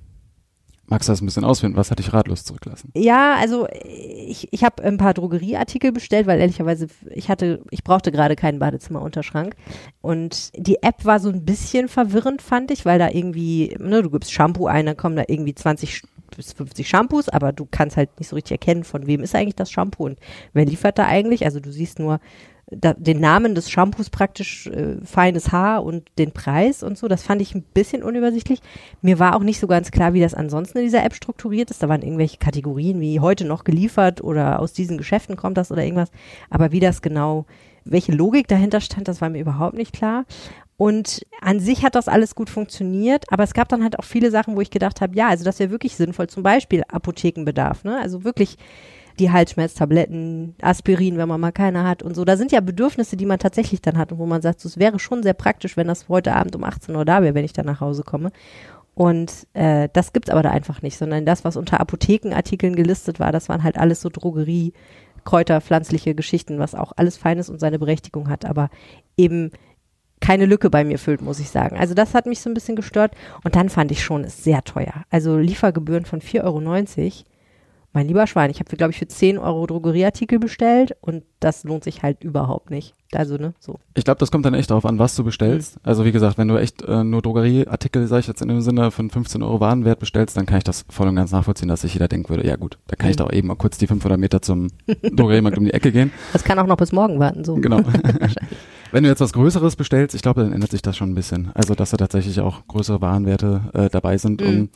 Magst 0.91 1.07
du 1.07 1.13
das 1.13 1.21
ein 1.21 1.27
bisschen 1.27 1.45
ausfinden? 1.45 1.77
Was 1.77 1.91
hat 1.91 1.99
dich 1.99 2.15
ratlos 2.15 2.45
zurücklassen? 2.45 2.91
Ja, 2.95 3.37
also 3.37 3.69
ich, 3.85 4.49
ich 4.53 4.65
habe 4.65 4.83
ein 4.83 4.97
paar 4.97 5.13
Drogerieartikel 5.13 5.93
bestellt, 5.93 6.27
weil 6.27 6.41
ehrlicherweise 6.41 6.89
ich 7.11 7.29
hatte, 7.29 7.61
ich 7.71 7.85
brauchte 7.85 8.11
gerade 8.11 8.37
keinen 8.37 8.59
Badezimmerunterschrank. 8.59 9.55
Und 10.01 10.51
die 10.57 10.83
App 10.83 11.05
war 11.05 11.21
so 11.21 11.29
ein 11.29 11.45
bisschen 11.45 11.89
verwirrend, 11.89 12.41
fand 12.41 12.71
ich, 12.71 12.87
weil 12.87 12.99
da 12.99 13.11
irgendwie, 13.11 13.77
ne, 13.79 14.03
du 14.03 14.11
gibst 14.11 14.33
Shampoo 14.33 14.67
ein, 14.67 14.87
dann 14.87 14.97
kommen 14.97 15.17
da 15.17 15.25
irgendwie 15.29 15.55
20 15.55 16.03
bis 16.35 16.53
50 16.53 16.89
Shampoos, 16.89 17.29
aber 17.29 17.53
du 17.53 17.67
kannst 17.71 17.97
halt 17.97 18.19
nicht 18.19 18.29
so 18.29 18.37
richtig 18.37 18.53
erkennen, 18.53 18.85
von 18.85 19.07
wem 19.07 19.23
ist 19.23 19.35
eigentlich 19.35 19.57
das 19.57 19.71
Shampoo 19.71 20.07
und 20.07 20.19
wer 20.53 20.65
liefert 20.65 20.99
da 20.99 21.07
eigentlich. 21.07 21.45
Also 21.45 21.61
du 21.61 21.71
siehst 21.71 21.99
nur 21.99 22.21
da, 22.71 22.93
den 22.93 23.21
Namen 23.21 23.55
des 23.55 23.71
Shampoos 23.71 24.11
praktisch 24.11 24.67
äh, 24.67 24.97
feines 25.05 25.53
Haar 25.53 25.85
und 25.85 26.05
den 26.19 26.33
Preis 26.33 26.83
und 26.83 26.99
so. 26.99 27.09
Das 27.09 27.23
fand 27.23 27.41
ich 27.41 27.55
ein 27.55 27.63
bisschen 27.63 28.03
unübersichtlich. 28.03 28.61
Mir 29.01 29.19
war 29.19 29.37
auch 29.37 29.43
nicht 29.43 29.59
so 29.59 29.67
ganz 29.67 29.91
klar, 29.91 30.13
wie 30.13 30.21
das 30.21 30.35
ansonsten 30.35 30.79
in 30.79 30.85
dieser 30.85 31.05
App 31.05 31.15
strukturiert 31.15 31.71
ist. 31.71 31.83
Da 31.83 31.89
waren 31.89 32.03
irgendwelche 32.03 32.37
Kategorien 32.37 33.01
wie 33.01 33.21
heute 33.21 33.47
noch 33.47 33.65
geliefert 33.65 34.23
oder 34.23 34.61
aus 34.61 34.73
diesen 34.73 34.99
Geschäften 34.99 35.37
kommt 35.37 35.57
das 35.57 35.73
oder 35.73 35.83
irgendwas. 35.83 36.11
Aber 36.51 36.73
wie 36.73 36.81
das 36.81 37.01
genau, 37.01 37.47
welche 37.85 38.13
Logik 38.13 38.49
dahinter 38.49 38.81
stand, 38.81 39.09
das 39.09 39.21
war 39.21 39.31
mir 39.31 39.41
überhaupt 39.41 39.77
nicht 39.77 39.95
klar. 39.95 40.27
Und 40.77 41.27
an 41.41 41.59
sich 41.59 41.85
hat 41.85 41.97
das 41.97 42.07
alles 42.07 42.37
gut 42.37 42.51
funktioniert, 42.51 43.25
aber 43.33 43.43
es 43.43 43.53
gab 43.53 43.69
dann 43.69 43.83
halt 43.83 43.99
auch 43.99 44.05
viele 44.05 44.31
Sachen, 44.31 44.55
wo 44.55 44.61
ich 44.61 44.71
gedacht 44.71 45.01
habe, 45.01 45.17
ja, 45.17 45.29
also 45.29 45.45
das 45.45 45.59
wäre 45.59 45.71
wirklich 45.71 45.97
sinnvoll, 45.97 46.29
zum 46.29 46.45
Beispiel 46.45 46.85
Apothekenbedarf, 46.87 47.83
ne? 47.83 47.99
Also 48.01 48.23
wirklich 48.23 48.59
die 49.19 49.31
Halsschmerztabletten, 49.31 50.55
Aspirin, 50.63 51.19
wenn 51.19 51.29
man 51.29 51.41
mal 51.41 51.53
keine 51.53 51.85
hat 51.85 52.03
und 52.03 52.15
so. 52.15 52.25
Da 52.25 52.37
sind 52.37 52.53
ja 52.53 52.61
Bedürfnisse, 52.61 53.17
die 53.17 53.27
man 53.27 53.39
tatsächlich 53.39 53.83
dann 53.83 53.99
hat 53.99 54.13
und 54.13 54.19
wo 54.19 54.27
man 54.27 54.43
sagt, 54.43 54.65
es 54.65 54.79
wäre 54.79 54.99
schon 54.99 55.23
sehr 55.23 55.35
praktisch, 55.35 55.77
wenn 55.77 55.89
das 55.89 56.09
heute 56.09 56.35
Abend 56.35 56.57
um 56.57 56.65
18 56.65 56.95
Uhr 56.95 57.05
da 57.05 57.23
wäre, 57.23 57.35
wenn 57.35 57.45
ich 57.45 57.53
dann 57.53 57.67
nach 57.67 57.81
Hause 57.81 58.03
komme. 58.03 58.31
Und 58.95 59.47
äh, 59.53 59.89
das 59.93 60.13
gibt's 60.13 60.31
aber 60.31 60.43
da 60.43 60.51
einfach 60.51 60.83
nicht, 60.83 60.99
sondern 60.99 61.25
das, 61.25 61.45
was 61.45 61.57
unter 61.57 61.81
Apothekenartikeln 61.81 62.75
gelistet 62.75 63.21
war, 63.21 63.31
das 63.31 63.49
waren 63.49 63.63
halt 63.63 63.79
alles 63.79 64.01
so 64.01 64.09
Drogerie, 64.09 64.73
Kräuter, 65.25 65.61
pflanzliche 65.61 66.15
Geschichten, 66.15 66.59
was 66.59 66.75
auch 66.75 66.93
alles 66.97 67.17
Feines 67.17 67.51
und 67.51 67.61
seine 67.61 67.79
Berechtigung 67.79 68.29
hat, 68.29 68.45
aber 68.45 68.71
eben 69.17 69.53
keine 70.21 70.47
Lücke 70.47 70.71
bei 70.71 70.85
mir 70.85 70.99
füllt, 70.99 71.23
muss 71.23 71.39
ich 71.39 71.51
sagen. 71.51 71.79
Also 71.79 71.95
das 71.95 72.15
hat 72.15 72.27
mich 72.27 72.41
so 72.41 72.51
ein 72.51 72.55
bisschen 72.55 72.77
gestört. 72.77 73.15
Und 73.45 73.57
dann 73.57 73.69
fand 73.69 73.93
ich 73.93 74.03
schon, 74.03 74.25
ist 74.25 74.43
sehr 74.43 74.65
teuer. 74.65 75.05
Also 75.11 75.39
Liefergebühren 75.39 76.05
von 76.05 76.21
4,90 76.21 76.45
Euro 76.45 76.61
mein 77.99 78.07
lieber 78.07 78.29
Schwein, 78.29 78.49
ich 78.49 78.61
habe, 78.61 78.77
glaube 78.77 78.93
ich, 78.93 78.99
für 79.01 79.09
10 79.09 79.39
Euro 79.39 79.67
Drogerieartikel 79.67 80.39
bestellt 80.39 80.97
und 81.01 81.25
das 81.41 81.65
lohnt 81.65 81.83
sich 81.83 82.05
halt 82.05 82.23
überhaupt 82.23 82.71
nicht. 82.71 82.95
Also, 83.13 83.37
ne, 83.37 83.55
so. 83.59 83.79
Ich 83.95 84.05
glaube, 84.05 84.19
das 84.19 84.31
kommt 84.31 84.45
dann 84.45 84.53
echt 84.53 84.71
darauf 84.71 84.85
an, 84.85 84.99
was 84.99 85.17
du 85.17 85.25
bestellst. 85.25 85.77
Mhm. 85.77 85.81
Also, 85.85 86.05
wie 86.05 86.13
gesagt, 86.13 86.37
wenn 86.37 86.49
du 86.49 86.57
echt 86.57 86.83
äh, 86.83 87.05
nur 87.05 87.23
Drogerieartikel, 87.23 88.07
sag 88.07 88.21
ich 88.21 88.27
jetzt 88.27 88.43
in 88.43 88.49
dem 88.49 88.61
Sinne, 88.61 88.91
von 88.91 89.09
15 89.09 89.43
Euro 89.43 89.61
Warenwert 89.61 89.99
bestellst, 89.99 90.37
dann 90.37 90.45
kann 90.45 90.59
ich 90.59 90.65
das 90.65 90.85
voll 90.91 91.09
und 91.09 91.17
ganz 91.17 91.33
nachvollziehen, 91.33 91.69
dass 91.69 91.81
sich 91.81 91.95
jeder 91.95 92.09
denken 92.09 92.29
würde, 92.29 92.47
ja 92.47 92.57
gut, 92.57 92.79
da 92.87 92.97
kann 92.97 93.09
mhm. 93.09 93.11
ich 93.11 93.17
doch 93.17 93.33
eben 93.33 93.49
mal 93.49 93.57
kurz 93.57 93.79
die 93.79 93.87
500 93.87 94.21
Meter 94.21 94.43
zum 94.43 94.69
Drogeriemarkt 95.03 95.57
um 95.57 95.65
die 95.65 95.73
Ecke 95.73 95.93
gehen. 95.93 96.13
Das 96.33 96.45
kann 96.45 96.59
auch 96.59 96.67
noch 96.67 96.77
bis 96.77 96.93
morgen 96.93 97.19
warten, 97.19 97.43
so. 97.45 97.55
Genau. 97.57 97.81
Wenn 98.93 99.03
du 99.03 99.09
jetzt 99.09 99.21
was 99.21 99.33
Größeres 99.33 99.77
bestellst, 99.77 100.15
ich 100.15 100.23
glaube, 100.23 100.43
dann 100.43 100.53
ändert 100.53 100.71
sich 100.71 100.83
das 100.83 100.97
schon 100.97 101.11
ein 101.11 101.15
bisschen. 101.15 101.51
Also, 101.55 101.75
dass 101.75 101.91
da 101.91 101.97
tatsächlich 101.97 102.41
auch 102.41 102.67
größere 102.69 103.01
Warenwerte 103.01 103.63
äh, 103.75 103.89
dabei 103.89 104.19
sind. 104.19 104.41
Mhm. 104.41 104.47
Und 104.47 104.71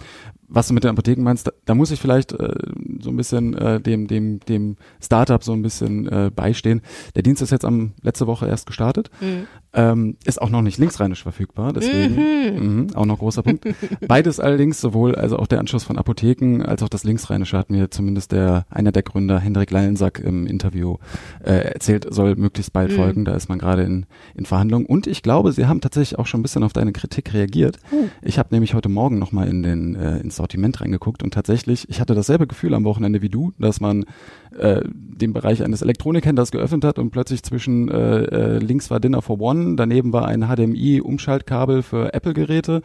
was 0.48 0.68
du 0.68 0.74
mit 0.74 0.84
den 0.84 0.90
Apotheken 0.90 1.22
meinst, 1.22 1.46
da, 1.46 1.52
da 1.64 1.74
muss 1.74 1.90
ich 1.90 2.00
vielleicht 2.00 2.32
äh, 2.32 2.54
so 3.00 3.10
ein 3.10 3.16
bisschen 3.16 3.54
äh, 3.54 3.80
dem, 3.80 4.06
dem, 4.06 4.40
dem 4.40 4.76
Startup 5.00 5.42
so 5.42 5.52
ein 5.52 5.62
bisschen 5.62 6.06
äh, 6.08 6.30
beistehen. 6.34 6.82
Der 7.14 7.22
Dienst 7.22 7.40
ist 7.40 7.50
jetzt 7.50 7.64
am 7.64 7.92
letzte 8.22 8.26
Woche 8.26 8.46
erst 8.46 8.66
gestartet. 8.66 9.10
Mhm. 9.20 9.46
Ähm, 9.74 10.16
ist 10.26 10.40
auch 10.40 10.50
noch 10.50 10.60
nicht 10.60 10.76
linksrheinisch 10.76 11.22
verfügbar, 11.22 11.72
deswegen 11.72 12.16
mhm. 12.16 12.86
mh, 12.88 12.94
auch 12.94 13.06
noch 13.06 13.18
großer 13.18 13.42
Punkt. 13.42 13.66
Beides 14.06 14.38
allerdings, 14.38 14.78
sowohl 14.82 15.14
also 15.14 15.38
auch 15.38 15.46
der 15.46 15.60
Anschluss 15.60 15.84
von 15.84 15.96
Apotheken 15.96 16.62
als 16.62 16.82
auch 16.82 16.90
das 16.90 17.04
linksrheinische 17.04 17.56
hat 17.56 17.70
mir 17.70 17.90
zumindest 17.90 18.32
der 18.32 18.66
einer 18.68 18.92
der 18.92 19.02
Gründer 19.02 19.38
Hendrik 19.38 19.70
Leilensack 19.70 20.18
im 20.18 20.46
Interview 20.46 20.98
äh, 21.42 21.72
erzählt, 21.72 22.06
soll 22.12 22.36
möglichst 22.36 22.74
bald 22.74 22.90
mhm. 22.90 22.96
folgen. 22.96 23.24
Da 23.24 23.34
ist 23.34 23.48
man 23.48 23.58
gerade 23.58 23.84
in, 23.84 24.04
in 24.34 24.44
Verhandlungen 24.44 24.84
und 24.84 25.06
ich 25.06 25.22
glaube, 25.22 25.52
sie 25.52 25.64
haben 25.64 25.80
tatsächlich 25.80 26.18
auch 26.18 26.26
schon 26.26 26.40
ein 26.40 26.42
bisschen 26.42 26.64
auf 26.64 26.74
deine 26.74 26.92
Kritik 26.92 27.32
reagiert. 27.32 27.78
Mhm. 27.90 28.10
Ich 28.20 28.38
habe 28.38 28.50
nämlich 28.52 28.74
heute 28.74 28.90
Morgen 28.90 29.18
noch 29.18 29.32
mal 29.32 29.48
in 29.48 29.62
den 29.62 29.94
äh, 29.94 30.18
ins 30.18 30.36
Sortiment 30.36 30.82
reingeguckt 30.82 31.22
und 31.22 31.32
tatsächlich, 31.32 31.88
ich 31.88 31.98
hatte 31.98 32.14
dasselbe 32.14 32.46
Gefühl 32.46 32.74
am 32.74 32.84
Wochenende 32.84 33.22
wie 33.22 33.30
du, 33.30 33.52
dass 33.58 33.80
man 33.80 34.04
äh, 34.58 34.82
den 34.84 35.32
Bereich 35.32 35.62
eines 35.62 35.80
Elektronikhändlers 35.80 36.50
geöffnet 36.50 36.84
hat 36.84 36.98
und 36.98 37.10
plötzlich 37.10 37.42
zwischen 37.42 37.88
äh, 37.88 38.22
äh, 38.24 38.58
links 38.58 38.90
war 38.90 39.00
Dinner 39.00 39.22
for 39.22 39.40
One 39.40 39.61
daneben 39.76 40.12
war 40.12 40.26
ein 40.26 40.42
HDMI-Umschaltkabel 40.42 41.82
für 41.82 42.14
Apple-Geräte 42.14 42.82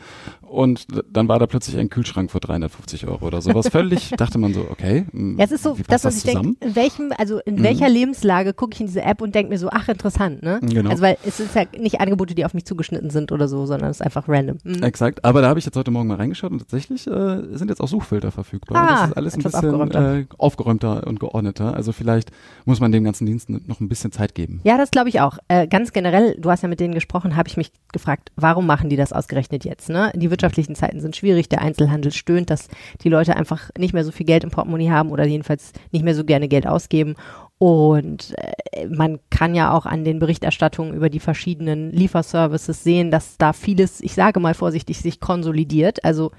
und 0.50 0.88
dann 1.12 1.28
war 1.28 1.40
da 1.40 1.48
plötzlich 1.48 1.78
ein 1.78 1.90
Kühlschrank 1.90 2.32
für 2.32 2.40
350 2.40 3.08
Euro 3.08 3.26
oder 3.26 3.42
sowas. 3.42 3.68
Völlig 3.70 4.10
dachte 4.18 4.38
man 4.38 4.54
so, 4.54 4.68
okay. 4.70 5.06
Ja, 5.14 5.44
es 5.44 5.52
ist 5.52 5.64
so, 5.64 5.78
dass 5.88 6.04
das, 6.04 6.18
ich 6.18 6.24
denke, 6.24 6.56
in 6.60 6.76
welchem, 6.76 7.12
also 7.18 7.40
in 7.46 7.56
mhm. 7.56 7.64
welcher 7.64 7.90
Lebenslage 7.90 8.54
gucke 8.54 8.74
ich 8.74 8.82
in 8.82 8.88
diese 8.88 9.02
App 9.02 9.22
und 9.22 9.36
denke 9.36 9.50
mir 9.50 9.58
so, 9.58 9.70
ach 9.72 9.88
interessant, 9.88 10.44
ne? 10.44 10.60
Genau. 10.62 10.90
Also 10.90 11.02
weil 11.02 11.18
es 11.26 11.40
ist 11.40 11.56
ja 11.56 11.64
nicht 11.78 12.00
Angebote, 12.00 12.36
die 12.36 12.46
auf 12.46 12.54
mich 12.54 12.66
zugeschnitten 12.66 13.10
sind 13.10 13.32
oder 13.32 13.48
so, 13.48 13.66
sondern 13.66 13.90
es 13.90 13.98
ist 13.98 14.02
einfach 14.02 14.28
random. 14.28 14.58
Mhm. 14.64 14.84
Exakt. 14.84 15.24
Aber 15.26 15.42
da 15.42 15.50
habe 15.50 15.60
ich 15.60 15.66
jetzt 15.66 15.76
heute 15.76 15.92
Morgen 15.92 16.08
mal 16.08 16.16
reingeschaut 16.16 16.52
und 16.52 16.60
tatsächlich 16.60 17.08
äh, 17.08 17.42
sind 17.52 17.70
jetzt 17.70 17.82
auch 17.82 17.88
Suchfilter 17.88 18.32
verfügbar. 18.32 18.78
Ah, 18.78 18.88
das 18.88 19.10
ist 19.10 19.18
alles 19.18 19.34
ein 19.36 19.44
bisschen 19.44 19.66
aufgeräumter. 19.66 20.18
Äh, 20.18 20.26
aufgeräumter 20.38 21.08
und 21.08 21.20
geordneter. 21.20 21.74
Also 21.74 21.92
vielleicht 21.92 22.32
muss 22.66 22.80
man 22.80 22.92
dem 22.92 23.04
ganzen 23.04 23.26
Dienst 23.26 23.50
noch 23.50 23.80
ein 23.80 23.90
bisschen 23.90 24.12
Zeit 24.12 24.36
geben. 24.36 24.62
Ja, 24.64 24.78
das 24.78 24.92
glaube 24.92 25.10
ich 25.10 25.22
auch. 25.22 25.38
Äh, 25.48 25.68
ganz 25.68 25.94
generell, 25.94 26.36
du 26.40 26.50
hast 26.50 26.64
ja 26.64 26.70
mit 26.70 26.80
denen 26.80 26.94
gesprochen, 26.94 27.36
habe 27.36 27.48
ich 27.50 27.58
mich 27.58 27.72
gefragt, 27.92 28.32
warum 28.36 28.66
machen 28.66 28.90
die 28.90 28.96
das 28.96 29.14
ausgerechnet 29.14 29.66
jetzt? 29.66 29.90
Ne? 29.90 30.12
Die 30.16 30.32
wirtschaftlichen 30.38 30.76
Zeiten 30.76 31.02
sind 31.02 31.16
schwierig, 31.16 31.50
der 31.50 31.62
Einzelhandel 31.62 32.12
stöhnt, 32.12 32.50
dass 32.50 32.70
die 33.02 33.10
Leute 33.10 33.36
einfach 33.36 33.70
nicht 33.78 33.94
mehr 33.94 34.04
so 34.04 34.12
viel 34.12 34.26
Geld 34.26 34.44
im 34.44 34.52
Portemonnaie 34.52 34.92
haben 34.92 35.10
oder 35.10 35.26
jedenfalls 35.26 35.74
nicht 35.92 36.06
mehr 36.06 36.16
so 36.16 36.24
gerne 36.24 36.48
Geld 36.48 36.68
ausgeben. 36.68 37.16
Und 37.58 38.36
äh, 38.38 38.88
man 38.88 39.20
kann 39.30 39.56
ja 39.56 39.74
auch 39.74 39.86
an 39.88 40.04
den 40.04 40.20
Berichterstattungen 40.20 40.94
über 40.94 41.10
die 41.10 41.20
verschiedenen 41.20 41.92
Lieferservices 41.92 42.84
sehen, 42.84 43.10
dass 43.10 43.38
da 43.38 43.52
vieles, 43.52 44.00
ich 44.02 44.14
sage 44.14 44.40
mal 44.40 44.54
vorsichtig, 44.54 45.00
sich 45.00 45.20
konsolidiert. 45.20 46.04
Also 46.06 46.32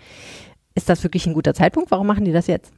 ist 0.74 0.88
das 0.88 1.02
wirklich 1.02 1.26
ein 1.26 1.34
guter 1.34 1.54
Zeitpunkt? 1.54 1.90
Warum 1.90 2.06
machen 2.06 2.24
die 2.24 2.32
das 2.32 2.46
jetzt? 2.46 2.72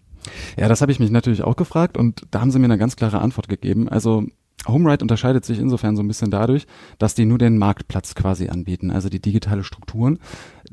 Ja, 0.56 0.68
das 0.68 0.80
habe 0.80 0.92
ich 0.92 1.00
mich 1.00 1.10
natürlich 1.10 1.42
auch 1.42 1.56
gefragt 1.56 1.96
und 1.96 2.26
da 2.30 2.40
haben 2.40 2.50
sie 2.50 2.58
mir 2.58 2.66
eine 2.66 2.78
ganz 2.78 2.96
klare 2.96 3.20
Antwort 3.20 3.48
gegeben. 3.48 3.88
Also 3.88 4.24
HomeRide 4.66 5.02
unterscheidet 5.02 5.44
sich 5.44 5.58
insofern 5.58 5.96
so 5.96 6.02
ein 6.02 6.08
bisschen 6.08 6.30
dadurch, 6.30 6.66
dass 6.98 7.14
die 7.14 7.24
nur 7.24 7.38
den 7.38 7.58
Marktplatz 7.58 8.14
quasi 8.14 8.48
anbieten, 8.48 8.90
also 8.90 9.08
die 9.08 9.20
digitale 9.20 9.64
Strukturen. 9.64 10.18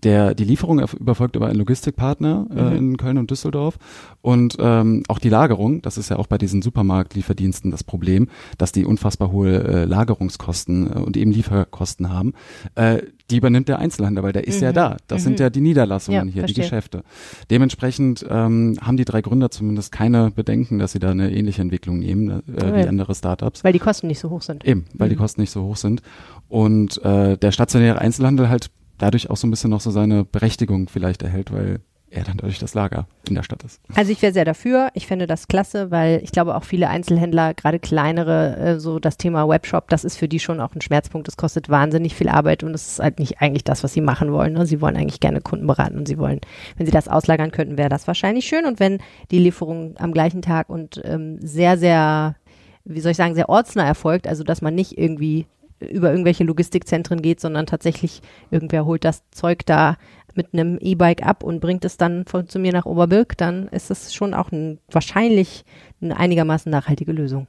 Der, 0.04 0.36
die 0.36 0.44
Lieferung 0.44 0.80
überfolgt 0.80 1.36
über 1.36 1.48
einen 1.48 1.58
Logistikpartner 1.58 2.48
äh, 2.56 2.62
mhm. 2.62 2.76
in 2.76 2.98
Köln 2.98 3.18
und 3.18 3.32
Düsseldorf 3.32 3.80
und 4.22 4.58
ähm, 4.60 5.04
auch 5.08 5.20
die 5.20 5.30
Lagerung, 5.30 5.82
das 5.82 5.98
ist 5.98 6.10
ja 6.10 6.18
auch 6.18 6.28
bei 6.28 6.38
diesen 6.38 6.62
Supermarktlieferdiensten 6.62 7.72
das 7.72 7.84
Problem, 7.84 8.28
dass 8.58 8.72
die 8.72 8.86
unfassbar 8.86 9.32
hohe 9.32 9.64
äh, 9.64 9.86
Lagerungskosten 9.86 10.92
äh, 10.92 11.00
und 11.00 11.18
eben 11.18 11.32
Lieferkosten 11.32 12.10
haben. 12.10 12.34
Äh, 12.76 13.04
die 13.30 13.38
übernimmt 13.38 13.68
der 13.68 13.80
Einzelhandel, 13.80 14.24
weil 14.24 14.34
der 14.34 14.48
ist 14.48 14.58
mhm. 14.58 14.64
ja 14.64 14.74
da. 14.74 14.98
Das 15.08 15.22
mhm. 15.22 15.24
sind 15.24 15.40
ja 15.40 15.50
die 15.50 15.62
Niederlassungen 15.62 16.28
ja, 16.28 16.34
hier, 16.34 16.42
verstehe. 16.44 16.64
die 16.64 16.70
Geschäfte. 16.70 17.04
Dementsprechend 17.50 18.26
ähm, 18.30 18.78
haben 18.82 18.98
die 18.98 19.06
drei 19.06 19.22
Gründer 19.22 19.52
zumindest 19.52 19.92
keine 19.92 20.32
Bedenken, 20.32 20.80
dass 20.80 20.94
sie 20.94 21.00
da 21.00 21.12
eine 21.12 21.32
ähnliche 21.32 21.62
Entwicklung 21.62 22.00
nehmen 22.00 22.30
äh, 22.30 22.42
okay. 22.56 22.84
wie 22.84 22.88
andere 22.88 23.14
Startups. 23.14 23.64
Weil 23.64 23.74
die 23.74 23.80
Kosten 23.80 24.08
nicht 24.08 24.20
so 24.20 24.30
hoch 24.30 24.42
sind. 24.42 24.66
Eben, 24.66 24.86
weil 24.94 25.08
mhm. 25.08 25.12
die 25.12 25.18
Kosten 25.18 25.42
nicht 25.42 25.52
so 25.52 25.64
hoch 25.64 25.78
sind. 25.78 26.02
Und 26.48 27.04
äh, 27.04 27.38
der 27.38 27.52
stationäre 27.52 28.00
Einzelhandel 28.00 28.50
halt 28.50 28.70
dadurch 28.98 29.30
auch 29.30 29.38
so 29.38 29.48
ein 29.48 29.52
bisschen 29.52 29.70
noch 29.70 29.82
so 29.82 29.92
seine 29.92 30.24
Berechtigung 30.24 30.88
vielleicht 30.88 31.22
erhält, 31.22 31.52
weil 31.52 31.82
eher 32.18 32.24
dann 32.24 32.38
dadurch 32.38 32.60
das 32.60 32.74
Lager 32.74 33.08
in 33.28 33.36
der 33.36 33.44
Stadt 33.44 33.64
ist. 33.64 33.80
Also 33.96 34.12
ich 34.12 34.22
wäre 34.22 34.34
sehr 34.34 34.46
dafür. 34.46 34.90
Ich 34.94 35.08
fände 35.08 35.28
das 35.28 35.48
klasse, 35.48 35.92
weil 35.92 36.22
ich 36.24 36.32
glaube 36.32 36.56
auch 36.56 36.64
viele 36.64 36.90
Einzelhändler, 36.90 37.54
gerade 37.54 37.80
kleinere, 37.80 38.58
äh, 38.58 38.80
so 38.80 39.00
das 39.00 39.18
Thema 39.18 39.48
Webshop, 39.48 39.90
das 39.90 40.04
ist 40.04 40.18
für 40.18 40.28
die 40.28 40.40
schon 40.40 40.60
auch 40.60 40.74
ein 40.76 40.82
Schmerzpunkt. 40.82 41.28
Das 41.28 41.38
kostet 41.38 41.70
wahnsinnig 41.70 42.16
viel 42.16 42.30
Arbeit 42.30 42.64
und 42.64 42.74
es 42.74 42.88
ist 42.88 43.00
halt 43.00 43.20
nicht 43.20 43.42
eigentlich 43.42 43.64
das, 43.64 43.84
was 43.84 43.94
sie 43.94 44.02
machen 44.02 44.32
wollen. 44.32 44.54
Ne? 44.54 44.66
Sie 44.66 44.82
wollen 44.82 44.98
eigentlich 44.98 45.20
gerne 45.20 45.42
Kunden 45.42 45.68
beraten 45.68 45.98
und 45.98 46.08
sie 46.08 46.18
wollen, 46.18 46.42
wenn 46.78 46.86
sie 46.86 46.92
das 46.92 47.08
auslagern 47.08 47.52
könnten, 47.52 47.78
wäre 47.78 47.90
das 47.90 48.08
wahrscheinlich 48.08 48.46
schön. 48.46 48.66
Und 48.66 48.80
wenn 48.80 49.00
die 49.32 49.40
Lieferung 49.40 49.96
am 49.98 50.12
gleichen 50.12 50.42
Tag 50.42 50.70
und 50.70 51.02
ähm, 51.06 51.38
sehr, 51.42 51.78
sehr, 51.78 52.36
wie 52.84 53.00
soll 53.00 53.12
ich 53.12 53.18
sagen, 53.18 53.36
sehr 53.36 53.50
ortsnah 53.50 53.86
erfolgt, 53.86 54.28
also 54.28 54.44
dass 54.44 54.62
man 54.62 54.76
nicht 54.76 54.98
irgendwie 54.98 55.46
über 55.80 56.10
irgendwelche 56.10 56.44
Logistikzentren 56.44 57.22
geht, 57.22 57.40
sondern 57.40 57.66
tatsächlich 57.66 58.22
irgendwer 58.50 58.86
holt 58.86 59.06
das 59.06 59.24
Zeug 59.30 59.66
da 59.66 59.98
mit 60.38 60.54
einem 60.54 60.78
E-Bike 60.80 61.26
ab 61.26 61.44
und 61.44 61.60
bringt 61.60 61.84
es 61.84 61.98
dann 61.98 62.26
von, 62.26 62.48
zu 62.48 62.60
mir 62.60 62.72
nach 62.72 62.86
Oberbirk, 62.86 63.38
dann 63.38 63.68
ist 63.68 63.92
es 63.92 64.14
schon 64.14 64.34
auch 64.34 64.52
ein, 64.52 64.80
wahrscheinlich 64.92 65.66
eine 66.02 66.18
einigermaßen 66.18 66.72
nachhaltige 66.72 67.12
Lösung. 67.12 67.48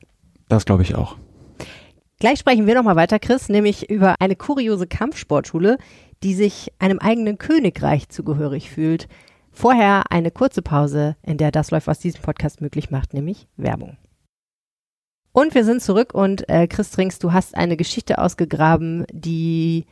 Das 0.48 0.64
glaube 0.64 0.82
ich 0.82 0.94
auch. 0.94 1.16
Gleich 2.20 2.40
sprechen 2.40 2.66
wir 2.66 2.74
nochmal 2.74 2.96
weiter, 2.96 3.20
Chris, 3.20 3.48
nämlich 3.48 3.90
über 3.90 4.16
eine 4.18 4.34
kuriose 4.34 4.88
Kampfsportschule, 4.88 5.78
die 6.24 6.34
sich 6.34 6.72
einem 6.80 6.98
eigenen 6.98 7.38
Königreich 7.38 8.08
zugehörig 8.08 8.70
fühlt. 8.70 9.06
Vorher 9.52 10.10
eine 10.10 10.32
kurze 10.32 10.62
Pause, 10.62 11.16
in 11.22 11.36
der 11.36 11.52
das 11.52 11.70
läuft, 11.70 11.86
was 11.86 12.00
diesen 12.00 12.22
Podcast 12.22 12.60
möglich 12.60 12.90
macht, 12.90 13.14
nämlich 13.14 13.46
Werbung. 13.56 13.96
Und 15.32 15.54
wir 15.54 15.64
sind 15.64 15.82
zurück 15.82 16.14
und 16.14 16.48
äh, 16.48 16.66
Chris 16.66 16.90
Trinks, 16.90 17.20
du 17.20 17.32
hast 17.32 17.56
eine 17.56 17.76
Geschichte 17.76 18.18
ausgegraben, 18.18 19.04
die 19.12 19.86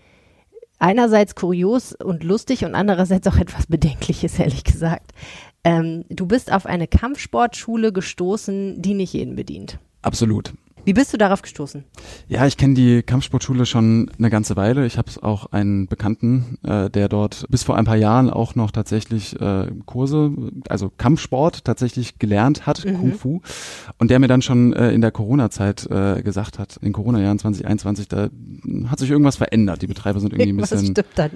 einerseits 0.79 1.35
kurios 1.35 1.93
und 1.93 2.25
lustig 2.25 2.65
und 2.65 2.75
andererseits 2.75 3.27
auch 3.27 3.37
etwas 3.37 3.67
bedenklich 3.67 4.25
ist, 4.25 4.39
ehrlich 4.39 4.65
gesagt. 4.65 5.13
Ähm, 5.65 6.05
du 6.09 6.27
bist 6.27 6.53
auf 6.53 6.67
eine 6.67 6.87
Kampfsportschule 6.87 7.93
gestoßen, 7.93 8.81
die 8.81 8.95
nicht 8.95 9.13
jeden 9.13 9.37
bedient. 9.37 9.79
Absolut. 10.03 10.53
Wie 10.87 10.93
bist 10.93 11.13
du 11.13 11.19
darauf 11.19 11.43
gestoßen? 11.43 11.83
Ja, 12.29 12.47
ich 12.47 12.57
kenne 12.57 12.75
die 12.75 13.03
Kampfsportschule 13.03 13.67
schon 13.67 14.09
eine 14.19 14.31
ganze 14.31 14.55
Weile. 14.55 14.87
Ich 14.87 14.99
habe 14.99 15.11
auch 15.21 15.53
einen 15.53 15.89
Bekannten, 15.89 16.59
äh, 16.63 16.89
der 16.89 17.09
dort 17.09 17.45
bis 17.49 17.65
vor 17.65 17.77
ein 17.77 17.85
paar 17.85 17.97
Jahren 17.97 18.31
auch 18.31 18.55
noch 18.55 18.71
tatsächlich 18.71 19.39
äh, 19.41 19.67
Kurse, 19.85 20.31
also 20.69 20.93
Kampfsport 20.97 21.65
tatsächlich 21.65 22.21
gelernt 22.21 22.67
hat, 22.67 22.85
mhm. 22.85 22.99
Kung 22.99 23.13
Fu. 23.15 23.41
Und 23.99 24.13
der 24.13 24.21
mir 24.21 24.29
dann 24.29 24.43
schon 24.43 24.75
äh, 24.75 24.93
in 24.93 25.01
der 25.01 25.11
Corona-Zeit 25.11 25.91
äh, 25.91 26.23
gesagt 26.23 26.61
hat, 26.61 26.77
in 26.81 26.93
Corona-Jahren 26.93 27.41
2021, 27.41 28.07
da 28.07 28.29
hat 28.87 29.01
sich 29.01 29.11
irgendwas 29.11 29.35
verändert. 29.35 29.83
Die 29.83 29.89
Betreiber 29.89 30.21
sind 30.21 30.35
irgendwie 30.35 30.53
ein 30.53 30.57
bisschen 30.57 30.95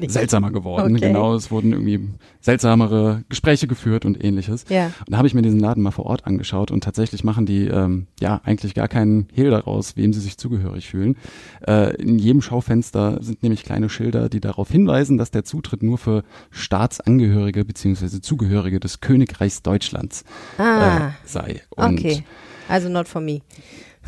seltsamer 0.09 0.53
geworden. 0.53 0.95
Okay. 0.95 1.09
Genau, 1.09 1.35
es 1.35 1.51
wurden 1.51 1.73
irgendwie 1.73 2.09
seltsamere 2.41 3.25
Gespräche 3.29 3.67
geführt 3.67 4.05
und 4.05 4.23
ähnliches. 4.23 4.65
Ja. 4.69 4.87
Und 4.87 5.11
da 5.11 5.17
habe 5.17 5.27
ich 5.27 5.35
mir 5.35 5.43
diesen 5.43 5.59
Laden 5.59 5.83
mal 5.83 5.91
vor 5.91 6.07
Ort 6.07 6.25
angeschaut 6.25 6.71
und 6.71 6.85
tatsächlich 6.85 7.25
machen 7.25 7.47
die 7.47 7.67
ähm, 7.67 8.07
ja 8.21 8.41
eigentlich 8.45 8.75
gar 8.75 8.87
keinen 8.87 9.27
Hehl 9.41 9.51
daraus, 9.51 9.97
wem 9.97 10.13
sie 10.13 10.21
sich 10.21 10.37
zugehörig 10.37 10.89
fühlen. 10.89 11.17
Äh, 11.67 11.97
in 11.97 12.19
jedem 12.19 12.43
Schaufenster 12.43 13.19
sind 13.23 13.43
nämlich 13.43 13.65
kleine 13.65 13.89
Schilder, 13.89 14.29
die 14.29 14.41
darauf 14.41 14.71
hinweisen, 14.71 15.19
dass 15.19 15.31
der 15.31 15.45
Zutritt 15.45 15.83
nur 15.83 15.99
für 15.99 16.23
Staatsangehörige 16.51 17.65
bzw. 17.65 18.21
Zugehörige 18.21 18.81
des 18.81 19.01
Königreichs 19.01 19.63
Deutschlands 19.63 20.25
ah, 20.59 21.09
äh, 21.09 21.11
sei. 21.25 21.63
Und 21.71 21.99
okay, 21.99 22.25
also 22.69 22.89
not 22.89 23.09
for 23.09 23.21
me. 23.21 23.41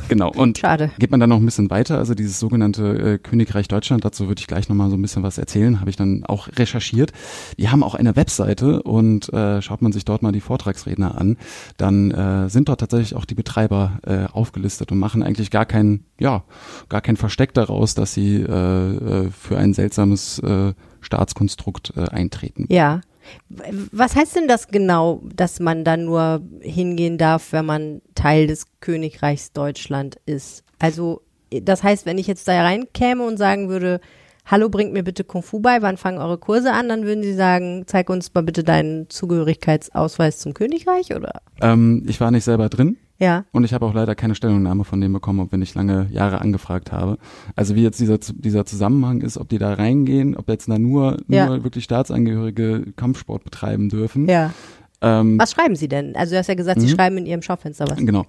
Genau, 0.08 0.30
und 0.32 0.58
Schade. 0.58 0.90
geht 0.98 1.10
man 1.10 1.20
dann 1.20 1.28
noch 1.28 1.36
ein 1.36 1.44
bisschen 1.44 1.70
weiter, 1.70 1.98
also 1.98 2.14
dieses 2.14 2.38
sogenannte 2.38 3.14
äh, 3.14 3.18
Königreich 3.18 3.68
Deutschland, 3.68 4.04
dazu 4.04 4.28
würde 4.28 4.40
ich 4.40 4.46
gleich 4.46 4.68
nochmal 4.68 4.90
so 4.90 4.96
ein 4.96 5.02
bisschen 5.02 5.22
was 5.22 5.38
erzählen, 5.38 5.80
habe 5.80 5.90
ich 5.90 5.96
dann 5.96 6.24
auch 6.24 6.48
recherchiert. 6.56 7.12
Die 7.58 7.68
haben 7.68 7.82
auch 7.82 7.94
eine 7.94 8.16
Webseite 8.16 8.82
und 8.82 9.32
äh, 9.32 9.60
schaut 9.62 9.82
man 9.82 9.92
sich 9.92 10.04
dort 10.04 10.22
mal 10.22 10.32
die 10.32 10.40
Vortragsredner 10.40 11.18
an, 11.18 11.36
dann 11.76 12.10
äh, 12.10 12.48
sind 12.48 12.68
dort 12.68 12.80
tatsächlich 12.80 13.14
auch 13.14 13.24
die 13.24 13.34
Betreiber 13.34 14.00
äh, 14.04 14.24
aufgelistet 14.32 14.92
und 14.92 14.98
machen 14.98 15.22
eigentlich 15.22 15.50
gar 15.50 15.66
kein, 15.66 16.04
ja, 16.18 16.44
gar 16.88 17.00
kein 17.00 17.16
Versteck 17.16 17.54
daraus, 17.54 17.94
dass 17.94 18.14
sie 18.14 18.36
äh, 18.36 19.24
äh, 19.24 19.30
für 19.30 19.58
ein 19.58 19.74
seltsames 19.74 20.38
äh, 20.40 20.72
Staatskonstrukt 21.00 21.94
äh, 21.96 22.08
eintreten. 22.08 22.66
Ja. 22.68 23.00
Was 23.48 24.16
heißt 24.16 24.36
denn 24.36 24.48
das 24.48 24.68
genau, 24.68 25.22
dass 25.34 25.60
man 25.60 25.84
dann 25.84 26.04
nur 26.04 26.42
hingehen 26.60 27.18
darf, 27.18 27.52
wenn 27.52 27.66
man 27.66 28.02
Teil 28.14 28.46
des 28.46 28.66
Königreichs 28.80 29.52
Deutschland 29.52 30.16
ist? 30.26 30.64
Also, 30.78 31.22
das 31.50 31.82
heißt, 31.82 32.06
wenn 32.06 32.18
ich 32.18 32.26
jetzt 32.26 32.48
da 32.48 32.60
reinkäme 32.62 33.24
und 33.24 33.36
sagen 33.36 33.68
würde, 33.68 34.00
hallo, 34.46 34.68
bringt 34.68 34.92
mir 34.92 35.02
bitte 35.02 35.24
Kung 35.24 35.42
Fu 35.42 35.60
bei, 35.60 35.82
wann 35.82 35.96
fangen 35.96 36.18
eure 36.18 36.38
Kurse 36.38 36.72
an? 36.72 36.88
Dann 36.88 37.04
würden 37.04 37.22
sie 37.22 37.34
sagen, 37.34 37.84
zeig 37.86 38.10
uns 38.10 38.32
mal 38.34 38.42
bitte 38.42 38.64
deinen 38.64 39.08
Zugehörigkeitsausweis 39.08 40.38
zum 40.38 40.54
Königreich, 40.54 41.14
oder? 41.14 41.42
Ähm, 41.60 42.04
ich 42.08 42.20
war 42.20 42.30
nicht 42.30 42.44
selber 42.44 42.68
drin. 42.68 42.96
Ja. 43.22 43.44
Und 43.52 43.62
ich 43.62 43.72
habe 43.72 43.86
auch 43.86 43.94
leider 43.94 44.16
keine 44.16 44.34
Stellungnahme 44.34 44.82
von 44.82 45.00
dem 45.00 45.12
bekommen, 45.12 45.38
ob 45.38 45.52
wir 45.52 45.58
nicht 45.58 45.74
lange 45.76 46.08
Jahre 46.10 46.40
angefragt 46.40 46.90
habe. 46.90 47.18
Also 47.54 47.76
wie 47.76 47.82
jetzt 47.82 48.00
dieser, 48.00 48.18
dieser 48.18 48.66
Zusammenhang 48.66 49.20
ist, 49.20 49.38
ob 49.38 49.48
die 49.48 49.58
da 49.58 49.74
reingehen, 49.74 50.36
ob 50.36 50.48
jetzt 50.48 50.68
da 50.68 50.78
nur, 50.78 51.18
ja. 51.28 51.46
nur 51.46 51.62
wirklich 51.62 51.84
Staatsangehörige 51.84 52.92
Kampfsport 52.96 53.44
betreiben 53.44 53.88
dürfen. 53.88 54.28
Ja. 54.28 54.52
Ähm, 55.00 55.38
was 55.38 55.52
schreiben 55.52 55.76
Sie 55.76 55.88
denn? 55.88 56.16
Also 56.16 56.32
du 56.32 56.38
hast 56.38 56.48
ja 56.48 56.54
gesagt, 56.54 56.80
Sie 56.80 56.88
mhm. 56.88 56.90
schreiben 56.90 57.18
in 57.18 57.26
Ihrem 57.26 57.42
Schaufenster 57.42 57.86
was. 57.88 57.96
Genau 57.98 58.26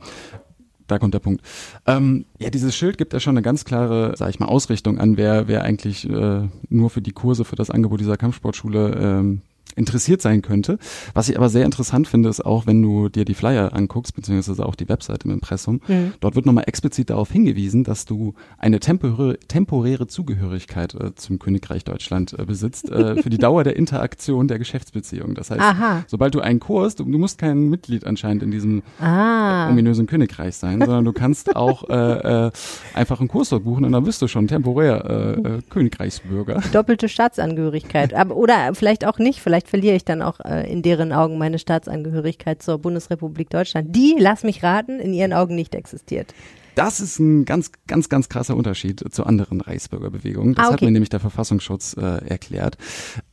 da 0.88 1.00
kommt 1.00 1.14
der 1.14 1.20
Punkt. 1.20 1.42
Ähm, 1.88 2.26
ja, 2.40 2.50
dieses 2.50 2.76
Schild 2.76 2.98
gibt 2.98 3.14
ja 3.14 3.20
schon 3.20 3.36
eine 3.36 3.42
ganz 3.42 3.66
klare, 3.66 4.14
sag 4.16 4.30
ich 4.30 4.40
mal, 4.40 4.48
Ausrichtung 4.48 5.00
an, 5.00 5.18
wer, 5.18 5.48
wer 5.48 5.64
eigentlich 5.64 6.08
äh, 6.10 6.48
nur 6.70 6.90
für 6.90 7.02
die 7.02 7.12
Kurse, 7.14 7.46
für 7.46 7.56
das 7.56 7.70
Angebot 7.70 8.00
dieser 8.00 8.18
Kampfsportschule 8.18 9.00
ähm, 9.02 9.42
interessiert 9.76 10.22
sein 10.22 10.42
könnte. 10.42 10.78
Was 11.14 11.30
ich 11.30 11.38
aber 11.38 11.50
sehr 11.50 11.66
interessant 11.66 12.08
finde, 12.08 12.30
ist 12.30 12.46
auch, 12.46 12.68
wenn 12.68 12.82
du 12.82 13.10
dir 13.10 13.26
die 13.26 13.34
Flyer 13.34 13.74
anguckst, 13.74 14.16
beziehungsweise 14.16 14.66
auch 14.66 14.76
die 14.76 14.90
Webseite 14.90 15.26
im 15.26 15.34
Impressum, 15.34 15.82
mhm. 15.88 16.14
dort 16.20 16.36
wird 16.36 16.46
nochmal 16.46 16.66
explizit 16.68 17.10
darauf 17.10 17.32
hingewiesen, 17.32 17.84
dass 17.84 18.06
du 18.06 18.34
eine 18.58 18.80
temporäre, 18.80 19.40
temporäre 19.48 20.08
Zugehörigkeit 20.08 20.94
äh, 20.96 21.16
zum 21.16 21.40
Königreich 21.40 21.84
Deutschland 21.84 22.38
äh, 22.38 22.46
besitzt, 22.46 22.90
äh, 22.90 23.22
für 23.22 23.30
die 23.30 23.38
Dauer 23.44 23.64
der 23.64 23.76
Interaktion 23.76 24.48
der 24.48 24.60
Geschäftsbeziehung. 24.60 25.36
Das 25.36 25.52
heißt, 25.52 25.62
Aha. 25.62 26.04
sobald 26.08 26.36
du 26.36 26.42
einen 26.42 26.60
Kurs, 26.60 26.96
du, 26.96 27.04
du, 27.04 27.18
musst 27.18 27.38
kein 27.38 27.70
Mitglied 27.70 28.06
anscheinend 28.06 28.44
in 28.44 28.52
diesem 28.52 28.84
ah. 29.00 29.70
ominösen 29.70 30.08
Königreich 30.08 30.56
sein, 30.56 30.80
sondern 30.80 31.06
du 31.06 31.14
kannst 31.14 31.56
auch 31.56 31.90
äh, 31.90 32.48
äh, 32.48 32.52
einfach 32.94 33.20
einen 33.20 33.30
Kurs 33.30 33.50
dort 33.50 33.64
buchen 33.64 33.86
und 33.86 33.92
dann 33.92 34.04
bist 34.04 34.22
du 34.22 34.28
schon 34.28 34.48
temporär 34.48 35.38
äh, 35.38 35.62
Königreichsbürger. 35.70 36.62
Doppelte 36.72 37.10
Staatsangehörigkeit. 37.10 38.14
Aber, 38.14 38.36
oder 38.36 38.74
vielleicht 38.74 39.06
auch 39.06 39.20
nicht, 39.20 39.42
vielleicht 39.42 39.63
vielleicht 39.64 39.70
verliere 39.70 39.96
ich 39.96 40.06
dann 40.06 40.22
auch 40.22 40.40
äh, 40.40 40.72
in 40.72 40.82
deren 40.82 41.12
Augen 41.12 41.38
meine 41.38 41.60
Staatsangehörigkeit 41.60 42.62
zur 42.62 42.78
Bundesrepublik 42.78 43.50
Deutschland, 43.50 43.96
die, 43.96 44.16
lass 44.18 44.44
mich 44.44 44.64
raten, 44.64 45.00
in 45.00 45.14
ihren 45.14 45.34
Augen 45.34 45.56
nicht 45.56 45.76
existiert. 45.76 46.34
Das 46.76 47.00
ist 47.00 47.20
ein 47.20 47.46
ganz, 47.46 47.72
ganz, 47.88 48.10
ganz 48.10 48.30
krasser 48.30 48.56
Unterschied 48.56 49.04
zu 49.14 49.26
anderen 49.26 49.62
Reichsbürgerbewegungen. 49.62 50.56
Das 50.56 50.66
ah, 50.66 50.68
okay. 50.70 50.74
hat 50.74 50.82
mir 50.82 50.92
nämlich 50.92 51.10
der 51.10 51.20
Verfassungsschutz 51.20 51.96
äh, 51.98 52.26
erklärt. 52.28 52.78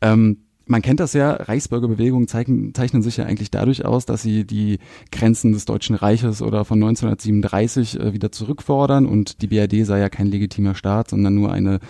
Ähm, 0.03 0.45
man 0.67 0.83
kennt 0.83 1.01
das 1.01 1.15
ja, 1.15 1.33
Reichsbürgerbewegungen 1.33 2.29
zeichnen, 2.29 2.75
zeichnen 2.75 3.03
sich 3.03 3.17
ja 3.17 3.25
eigentlich 3.25 3.51
dadurch 3.51 3.85
aus, 3.85 4.07
dass 4.07 4.23
sie 4.23 4.45
die 4.45 4.79
Grenzen 5.11 5.53
des 5.53 5.65
Deutschen 5.65 5.97
Reiches 5.97 6.43
oder 6.43 6.65
von 6.65 6.79
1937 6.79 7.99
äh, 7.99 8.13
wieder 8.13 8.31
zurückfordern 8.31 9.07
und 9.07 9.43
die 9.43 9.47
BRD 9.47 9.87
sei 9.87 9.99
ja 9.99 10.09
kein 10.09 10.27
legitimer 10.27 10.75
Staat, 10.75 11.11
sondern 11.11 11.35
nur 11.35 11.51
eine 11.51 11.81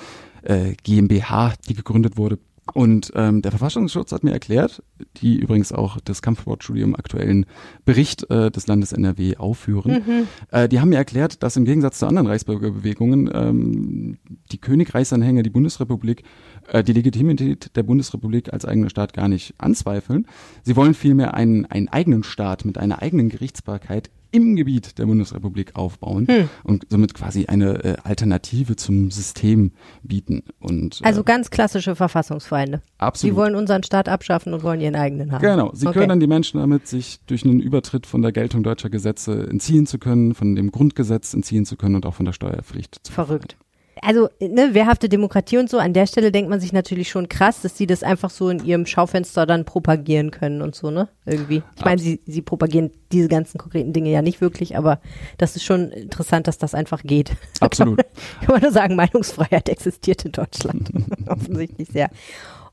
äh, 0.43 0.75
GmbH, 0.83 1.55
die 1.69 1.75
gegründet 1.75 2.17
wurde 2.17 2.39
und 2.75 3.13
ähm, 3.15 3.43
der 3.43 3.51
Verfassungsschutz 3.51 4.13
hat 4.13 4.25
mir 4.25 4.33
erklärt, 4.33 4.83
die 5.17 5.39
übrigens 5.39 5.73
auch 5.73 5.99
das 6.05 6.23
Kampfsportstudium 6.23 6.95
aktuellen 6.95 7.47
Bericht 7.85 8.31
äh, 8.31 8.51
des 8.51 8.67
Landes 8.67 8.93
NRW 8.93 9.37
aufführen, 9.37 10.03
mhm. 10.07 10.27
äh, 10.51 10.69
die 10.69 10.81
haben 10.81 10.91
mir 10.91 10.97
erklärt, 10.97 11.43
dass 11.43 11.57
im 11.57 11.65
Gegensatz 11.65 11.99
zu 11.99 12.07
anderen 12.07 12.27
Reichsbürgerbewegungen 12.27 13.31
ähm, 13.33 14.19
die 14.53 14.59
Königreichsanhänger, 14.59 15.43
die 15.43 15.51
Bundesrepublik, 15.51 16.23
äh, 16.69 16.83
die 16.83 16.93
Legitimität 16.93 17.77
der 17.77 17.83
Bundesrepublik 17.83 18.53
als 18.53 18.65
eigener 18.65 18.91
Staat 18.91 19.13
gar 19.13 19.29
nicht 19.29 19.55
anzweifeln. 19.59 20.27
Sie 20.63 20.77
wollen 20.77 20.95
vielmehr 20.95 21.35
einen, 21.35 21.67
einen 21.67 21.89
eigenen 21.89 22.23
Staat 22.23 22.65
mit 22.65 22.79
einer 22.79 23.03
eigenen 23.03 23.29
Gerichtsbarkeit 23.29 24.11
im 24.31 24.57
Gebiet 24.57 24.99
der 24.99 25.07
Bundesrepublik 25.07 25.77
aufbauen 25.77 26.27
hm. 26.27 26.49
und 26.65 26.87
somit 26.89 27.15
quasi 27.15 27.47
eine 27.47 27.85
äh, 27.85 27.97
Alternative 28.05 28.77
zum 28.77 29.11
System 29.11 29.73
bieten. 30.03 30.43
Und, 30.59 31.01
äh, 31.01 31.05
also 31.05 31.25
ganz 31.25 31.51
klassische 31.51 31.97
Verfassungsfeinde. 31.97 32.83
Absolut. 32.99 33.33
Die 33.33 33.37
wollen 33.37 33.55
unseren 33.55 33.83
Staat 33.83 34.09
abschaffen 34.09 34.55
und 34.55 34.63
wollen 34.63 34.81
ihren 34.81 34.97
eigenen 34.97 35.33
haben. 35.33 35.43
Genau. 35.43 35.71
Sie 35.75 35.87
okay. 35.87 36.01
können 36.01 36.21
die 36.21 36.27
Menschen 36.27 36.61
damit, 36.61 36.87
sich 36.87 37.21
durch 37.27 37.45
einen 37.45 37.61
Übertritt 37.61 38.07
von 38.07 38.23
der 38.23 38.33
Geltung 38.33 38.63
deutscher 38.63 38.91
Gesetze 38.91 39.49
entziehen 39.49 39.87
zu 39.87 39.99
können, 39.99 40.35
von 40.35 40.55
dem 40.55 40.71
Grundgesetz 40.71 41.35
entziehen 41.35 41.65
zu 41.65 41.77
können 41.77 41.97
und 41.97 42.07
auch 42.07 42.15
von 42.15 42.27
der 42.27 42.33
Steuerpflicht 42.33 43.01
zu 43.03 43.13
Verrückt. 43.13 43.57
Befreien 43.57 43.70
also 44.03 44.29
ne, 44.41 44.75
wehrhafte 44.75 45.09
Demokratie 45.09 45.59
und 45.59 45.69
so, 45.69 45.79
an 45.79 45.93
der 45.93 46.07
Stelle 46.07 46.33
denkt 46.33 46.51
man 46.51 46.61
sich 46.61 46.73
natürlich 46.73 47.09
schon 47.09 47.29
krass, 47.29 47.63
dass 47.63 47.77
sie 47.77 47.87
das 47.87 48.03
einfach 48.03 48.31
so 48.31 48.49
in 48.49 48.65
ihrem 48.65 48.87
Schaufenster 48.87 49.47
dann 49.47 49.65
propagieren 49.65 50.31
können 50.31 50.63
und 50.63 50.75
so, 50.75 50.91
ne? 50.91 51.09
Irgendwie. 51.27 51.63
Ich 51.77 51.85
meine, 51.85 52.01
sie, 52.01 52.21
sie 52.27 52.43
propagieren 52.43 52.91
diese 53.13 53.29
ganzen 53.29 53.59
konkreten 53.59 53.93
Dinge 53.93 54.11
ja 54.11 54.23
nicht 54.23 54.41
wirklich, 54.41 54.77
aber 54.77 55.01
das 55.39 55.57
ist 55.57 55.65
schon 55.65 55.91
interessant, 55.91 56.47
dass 56.47 56.59
das 56.59 56.75
einfach 56.75 57.03
geht. 57.03 57.33
Absolut. 57.61 57.99
Kann 58.41 58.53
man 58.55 58.63
nur 58.63 58.73
sagen, 58.73 58.97
Meinungsfreiheit 58.97 59.69
existiert 59.69 60.25
in 60.25 60.33
Deutschland. 60.33 60.91
Offensichtlich 61.27 61.89
sehr. 61.89 62.11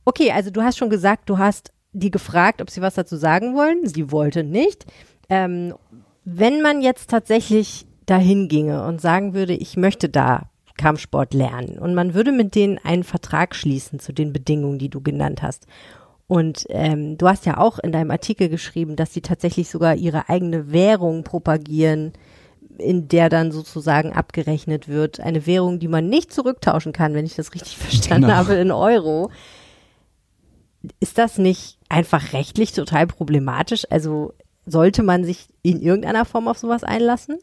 Okay, 0.06 0.32
also 0.32 0.52
du 0.52 0.62
hast 0.62 0.78
schon 0.78 0.90
gesagt, 0.90 1.30
du 1.30 1.38
hast 1.38 1.72
die 1.94 2.12
gefragt, 2.12 2.62
ob 2.62 2.70
sie 2.70 2.82
was 2.82 2.96
dazu 2.96 3.18
sagen 3.18 3.56
wollen. 3.56 3.86
Sie 3.88 4.12
wollte 4.12 4.44
nicht. 4.44 4.86
Ähm, 5.30 5.74
wenn 6.24 6.62
man 6.62 6.82
jetzt 6.82 7.10
tatsächlich 7.10 7.86
dahin 8.06 8.48
ginge 8.48 8.84
und 8.86 9.02
sagen 9.02 9.34
würde, 9.34 9.54
ich 9.54 9.78
möchte 9.78 10.10
da 10.10 10.50
Kampfsport 10.78 11.34
lernen 11.34 11.78
und 11.80 11.94
man 11.94 12.14
würde 12.14 12.32
mit 12.32 12.56
denen 12.56 12.78
einen 12.78 13.04
Vertrag 13.04 13.56
schließen 13.56 14.00
zu 14.00 14.14
den 14.14 14.34
Bedingungen, 14.34 14.80
die 14.80 14.90
du 14.90 15.02
genannt 15.02 15.42
hast. 15.42 15.68
Und 16.28 16.66
ähm, 16.70 17.18
du 17.18 17.28
hast 17.28 17.46
ja 17.46 17.58
auch 17.58 17.80
in 17.80 17.94
deinem 17.94 18.12
Artikel 18.12 18.50
geschrieben, 18.50 18.98
dass 18.98 19.14
sie 19.14 19.22
tatsächlich 19.22 19.70
sogar 19.70 19.96
ihre 19.96 20.28
eigene 20.28 20.72
Währung 20.72 21.24
propagieren, 21.24 22.12
in 22.78 23.08
der 23.08 23.30
dann 23.30 23.52
sozusagen 23.52 24.12
abgerechnet 24.12 24.90
wird. 24.90 25.22
Eine 25.22 25.46
Währung, 25.46 25.80
die 25.80 25.88
man 25.88 26.10
nicht 26.10 26.34
zurücktauschen 26.34 26.92
kann, 26.92 27.14
wenn 27.14 27.26
ich 27.26 27.36
das 27.36 27.54
richtig 27.54 27.78
verstanden 27.78 28.28
genau. 28.28 28.36
habe, 28.36 28.56
in 28.56 28.72
Euro. 28.72 29.32
Ist 31.00 31.18
das 31.18 31.38
nicht 31.38 31.78
einfach 31.90 32.34
rechtlich 32.34 32.74
total 32.74 33.08
problematisch? 33.08 33.86
Also 33.90 34.34
sollte 34.66 35.04
man 35.04 35.24
sich 35.24 35.48
in 35.64 35.82
irgendeiner 35.82 36.26
Form 36.26 36.48
auf 36.50 36.58
sowas 36.58 36.84
einlassen? 36.84 37.38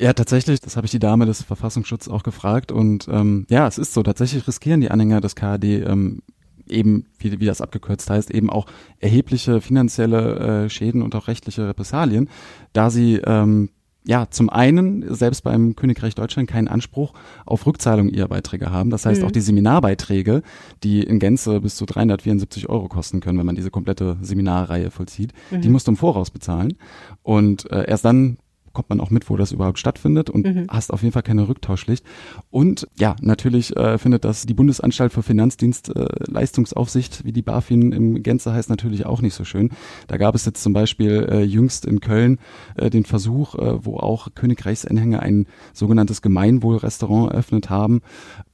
Ja, 0.00 0.14
tatsächlich, 0.14 0.60
das 0.60 0.76
habe 0.76 0.86
ich 0.86 0.90
die 0.90 0.98
Dame 0.98 1.26
des 1.26 1.42
Verfassungsschutzes 1.42 2.10
auch 2.10 2.22
gefragt. 2.22 2.72
Und 2.72 3.06
ähm, 3.12 3.46
ja, 3.50 3.68
es 3.68 3.76
ist 3.76 3.92
so, 3.92 4.02
tatsächlich 4.02 4.48
riskieren 4.48 4.80
die 4.80 4.90
Anhänger 4.90 5.20
des 5.20 5.36
KAD 5.36 5.64
ähm, 5.64 6.22
eben, 6.66 7.04
wie, 7.18 7.38
wie 7.38 7.44
das 7.44 7.60
abgekürzt 7.60 8.08
heißt, 8.08 8.30
eben 8.30 8.48
auch 8.48 8.66
erhebliche 8.98 9.60
finanzielle 9.60 10.64
äh, 10.64 10.70
Schäden 10.70 11.02
und 11.02 11.14
auch 11.14 11.28
rechtliche 11.28 11.68
Repressalien, 11.68 12.30
da 12.72 12.88
sie 12.88 13.16
ähm, 13.16 13.68
ja, 14.06 14.30
zum 14.30 14.48
einen 14.48 15.14
selbst 15.14 15.42
beim 15.44 15.76
Königreich 15.76 16.14
Deutschland 16.14 16.48
keinen 16.48 16.68
Anspruch 16.68 17.12
auf 17.44 17.66
Rückzahlung 17.66 18.08
ihrer 18.08 18.28
Beiträge 18.28 18.70
haben. 18.70 18.88
Das 18.88 19.04
heißt, 19.04 19.20
mhm. 19.20 19.26
auch 19.26 19.30
die 19.30 19.42
Seminarbeiträge, 19.42 20.40
die 20.82 21.02
in 21.02 21.18
Gänze 21.18 21.60
bis 21.60 21.76
zu 21.76 21.84
374 21.84 22.70
Euro 22.70 22.88
kosten 22.88 23.20
können, 23.20 23.38
wenn 23.38 23.44
man 23.44 23.56
diese 23.56 23.70
komplette 23.70 24.16
Seminarreihe 24.22 24.90
vollzieht, 24.90 25.34
mhm. 25.50 25.60
die 25.60 25.68
musst 25.68 25.86
du 25.86 25.92
im 25.92 25.96
Voraus 25.98 26.30
bezahlen. 26.30 26.78
Und 27.22 27.70
äh, 27.70 27.84
erst 27.86 28.06
dann 28.06 28.38
kommt 28.72 28.88
man 28.90 29.00
auch 29.00 29.10
mit, 29.10 29.28
wo 29.28 29.36
das 29.36 29.52
überhaupt 29.52 29.78
stattfindet 29.78 30.30
und 30.30 30.46
mhm. 30.46 30.66
hast 30.68 30.92
auf 30.92 31.02
jeden 31.02 31.12
Fall 31.12 31.22
keine 31.22 31.48
Rücktauschpflicht. 31.48 32.04
Und 32.50 32.86
ja, 32.98 33.16
natürlich 33.20 33.76
äh, 33.76 33.98
findet 33.98 34.24
das 34.24 34.46
die 34.46 34.54
Bundesanstalt 34.54 35.12
für 35.12 35.22
Finanzdienstleistungsaufsicht, 35.22 37.20
äh, 37.20 37.24
wie 37.24 37.32
die 37.32 37.42
BaFin 37.42 37.92
im 37.92 38.22
Gänze 38.22 38.52
heißt, 38.52 38.70
natürlich 38.70 39.06
auch 39.06 39.22
nicht 39.22 39.34
so 39.34 39.44
schön. 39.44 39.70
Da 40.06 40.16
gab 40.16 40.34
es 40.34 40.44
jetzt 40.44 40.62
zum 40.62 40.72
Beispiel 40.72 41.26
äh, 41.30 41.42
jüngst 41.42 41.84
in 41.84 42.00
Köln 42.00 42.38
äh, 42.76 42.90
den 42.90 43.04
Versuch, 43.04 43.54
äh, 43.54 43.84
wo 43.84 43.96
auch 43.98 44.28
Königreichsanhänger 44.34 45.20
ein 45.20 45.46
sogenanntes 45.72 46.22
Gemeinwohlrestaurant 46.22 47.32
eröffnet 47.32 47.70
haben. 47.70 48.02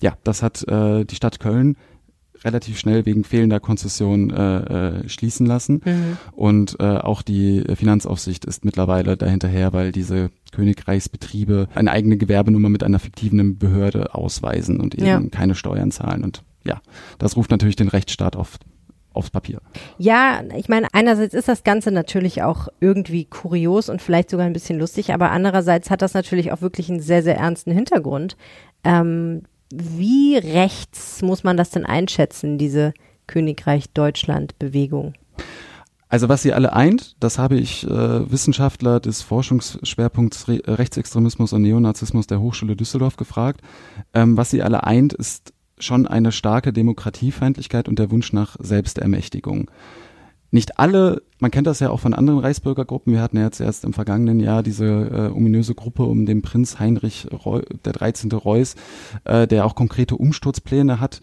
Ja, 0.00 0.16
das 0.24 0.42
hat 0.42 0.66
äh, 0.68 1.04
die 1.04 1.16
Stadt 1.16 1.40
Köln 1.40 1.76
relativ 2.46 2.78
schnell 2.78 3.04
wegen 3.04 3.24
fehlender 3.24 3.60
Konzession 3.60 4.30
äh, 4.30 5.00
äh, 5.00 5.08
schließen 5.08 5.44
lassen. 5.46 5.82
Mhm. 5.84 6.16
Und 6.32 6.76
äh, 6.80 6.84
auch 6.84 7.22
die 7.22 7.64
Finanzaufsicht 7.74 8.44
ist 8.44 8.64
mittlerweile 8.64 9.16
dahinterher, 9.16 9.72
weil 9.72 9.92
diese 9.92 10.30
Königreichsbetriebe 10.52 11.68
eine 11.74 11.90
eigene 11.90 12.16
Gewerbenummer 12.16 12.70
mit 12.70 12.82
einer 12.82 13.00
fiktiven 13.00 13.58
Behörde 13.58 14.14
ausweisen 14.14 14.80
und 14.80 14.94
eben 14.94 15.06
ja. 15.06 15.20
keine 15.30 15.54
Steuern 15.54 15.90
zahlen. 15.90 16.24
Und 16.24 16.42
ja, 16.64 16.80
das 17.18 17.36
ruft 17.36 17.50
natürlich 17.50 17.76
den 17.76 17.88
Rechtsstaat 17.88 18.36
auf 18.36 18.58
aufs 19.16 19.30
Papier. 19.30 19.60
Ja, 19.96 20.42
ich 20.54 20.68
meine, 20.68 20.88
einerseits 20.92 21.32
ist 21.32 21.48
das 21.48 21.64
Ganze 21.64 21.90
natürlich 21.90 22.42
auch 22.42 22.68
irgendwie 22.80 23.24
kurios 23.24 23.88
und 23.88 24.02
vielleicht 24.02 24.28
sogar 24.28 24.44
ein 24.44 24.52
bisschen 24.52 24.78
lustig, 24.78 25.14
aber 25.14 25.30
andererseits 25.30 25.90
hat 25.90 26.02
das 26.02 26.12
natürlich 26.12 26.52
auch 26.52 26.60
wirklich 26.60 26.90
einen 26.90 27.00
sehr, 27.00 27.22
sehr 27.22 27.38
ernsten 27.38 27.72
Hintergrund. 27.72 28.36
Ähm, 28.84 29.44
wie 29.72 30.36
rechts 30.36 31.22
muss 31.22 31.44
man 31.44 31.56
das 31.56 31.70
denn 31.70 31.86
einschätzen, 31.86 32.58
diese 32.58 32.94
Königreich 33.26 33.90
Deutschland 33.90 34.58
Bewegung? 34.58 35.14
Also 36.08 36.28
was 36.28 36.42
sie 36.42 36.52
alle 36.52 36.72
eint, 36.72 37.16
das 37.18 37.38
habe 37.38 37.56
ich 37.56 37.84
äh, 37.84 38.30
Wissenschaftler 38.30 39.00
des 39.00 39.22
Forschungsschwerpunkts 39.22 40.46
Re 40.46 40.60
Rechtsextremismus 40.64 41.52
und 41.52 41.62
Neonazismus 41.62 42.28
der 42.28 42.40
Hochschule 42.40 42.76
Düsseldorf 42.76 43.16
gefragt. 43.16 43.60
Ähm, 44.14 44.36
was 44.36 44.50
sie 44.50 44.62
alle 44.62 44.84
eint, 44.84 45.12
ist 45.12 45.52
schon 45.78 46.06
eine 46.06 46.32
starke 46.32 46.72
Demokratiefeindlichkeit 46.72 47.88
und 47.88 47.98
der 47.98 48.10
Wunsch 48.10 48.32
nach 48.32 48.56
Selbstermächtigung 48.60 49.70
nicht 50.56 50.78
alle, 50.78 51.22
man 51.38 51.50
kennt 51.50 51.66
das 51.66 51.80
ja 51.80 51.90
auch 51.90 52.00
von 52.00 52.14
anderen 52.14 52.40
Reichsbürgergruppen, 52.40 53.12
wir 53.12 53.20
hatten 53.20 53.36
ja 53.36 53.44
jetzt 53.44 53.60
erst 53.60 53.84
im 53.84 53.92
vergangenen 53.92 54.40
Jahr 54.40 54.62
diese 54.62 54.86
äh, 54.86 55.36
ominöse 55.36 55.74
Gruppe 55.74 56.04
um 56.04 56.24
den 56.24 56.40
Prinz 56.40 56.80
Heinrich 56.80 57.28
Reu, 57.30 57.60
der 57.84 57.92
13. 57.92 58.32
Reuß, 58.32 58.74
äh, 59.24 59.46
der 59.46 59.66
auch 59.66 59.74
konkrete 59.74 60.16
Umsturzpläne 60.16 60.98
hat, 60.98 61.20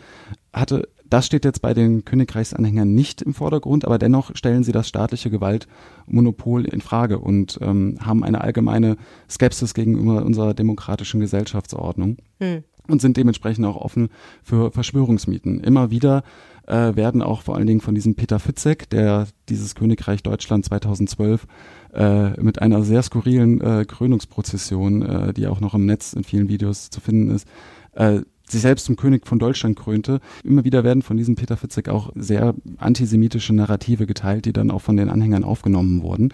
hatte. 0.54 0.88
Das 1.10 1.26
steht 1.26 1.46
jetzt 1.46 1.62
bei 1.62 1.74
den 1.74 2.06
Königreichsanhängern 2.06 2.94
nicht 2.94 3.22
im 3.22 3.34
Vordergrund, 3.34 3.86
aber 3.86 4.00
dennoch 4.00 4.36
stellen 4.36 4.64
sie 4.64 4.72
das 4.72 4.88
staatliche 4.88 5.30
Gewaltmonopol 5.30 6.66
in 6.66 6.82
Frage 6.82 7.20
und 7.20 7.60
ähm, 7.62 7.98
haben 8.02 8.24
eine 8.24 8.42
allgemeine 8.42 8.98
Skepsis 9.30 9.74
gegenüber 9.74 10.24
unserer 10.26 10.54
demokratischen 10.54 11.20
Gesellschaftsordnung. 11.20 12.18
Hm. 12.40 12.64
Und 12.88 13.02
sind 13.02 13.16
dementsprechend 13.16 13.66
auch 13.66 13.78
offen 13.78 14.10
für 14.44 14.70
Verschwörungsmieten. 14.72 15.62
Immer 15.62 15.90
wieder 15.90 16.24
äh, 16.68 16.96
werden 16.96 17.22
auch 17.22 17.42
vor 17.42 17.56
allen 17.56 17.68
Dingen 17.68 17.82
von 17.82 17.96
diesem 17.96 18.16
Peter 18.16 18.40
Fitzek, 18.40 18.90
der 18.90 19.28
dieses 19.50 19.76
Königreich 19.76 20.24
Deutschland 20.24 20.66
2012 20.66 21.46
äh, 21.94 22.42
mit 22.42 22.62
einer 22.62 22.84
sehr 22.84 23.04
skurrilen 23.04 23.62
äh, 23.62 23.86
Krönungsprozession, 23.86 25.02
äh, 25.02 25.34
die 25.34 25.48
auch 25.48 25.60
noch 25.60 25.74
im 25.74 25.86
Netz 25.86 26.14
in 26.14 26.24
vielen 26.24 26.50
Videos 26.50 26.90
zu 26.90 27.02
finden 27.02 27.32
ist, 27.32 27.48
äh, 27.94 28.22
sich 28.48 28.62
selbst 28.62 28.86
zum 28.86 28.96
König 28.96 29.28
von 29.28 29.40
Deutschland 29.40 29.78
krönte. 29.78 30.20
Immer 30.44 30.64
wieder 30.64 30.84
werden 30.84 31.02
von 31.02 31.18
diesem 31.18 31.36
Peter 31.36 31.58
Fitzek 31.58 31.90
auch 31.90 32.12
sehr 32.16 32.54
antisemitische 32.78 33.54
Narrative 33.54 34.06
geteilt, 34.06 34.46
die 34.46 34.54
dann 34.54 34.72
auch 34.72 34.82
von 34.82 34.98
den 34.98 35.10
Anhängern 35.10 35.44
aufgenommen 35.44 36.02
wurden. 36.04 36.34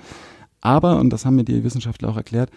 Aber, 0.62 1.00
und 1.00 1.12
das 1.12 1.26
haben 1.26 1.36
mir 1.36 1.46
die 1.46 1.64
Wissenschaftler 1.64 2.10
auch 2.10 2.18
erklärt, 2.18 2.52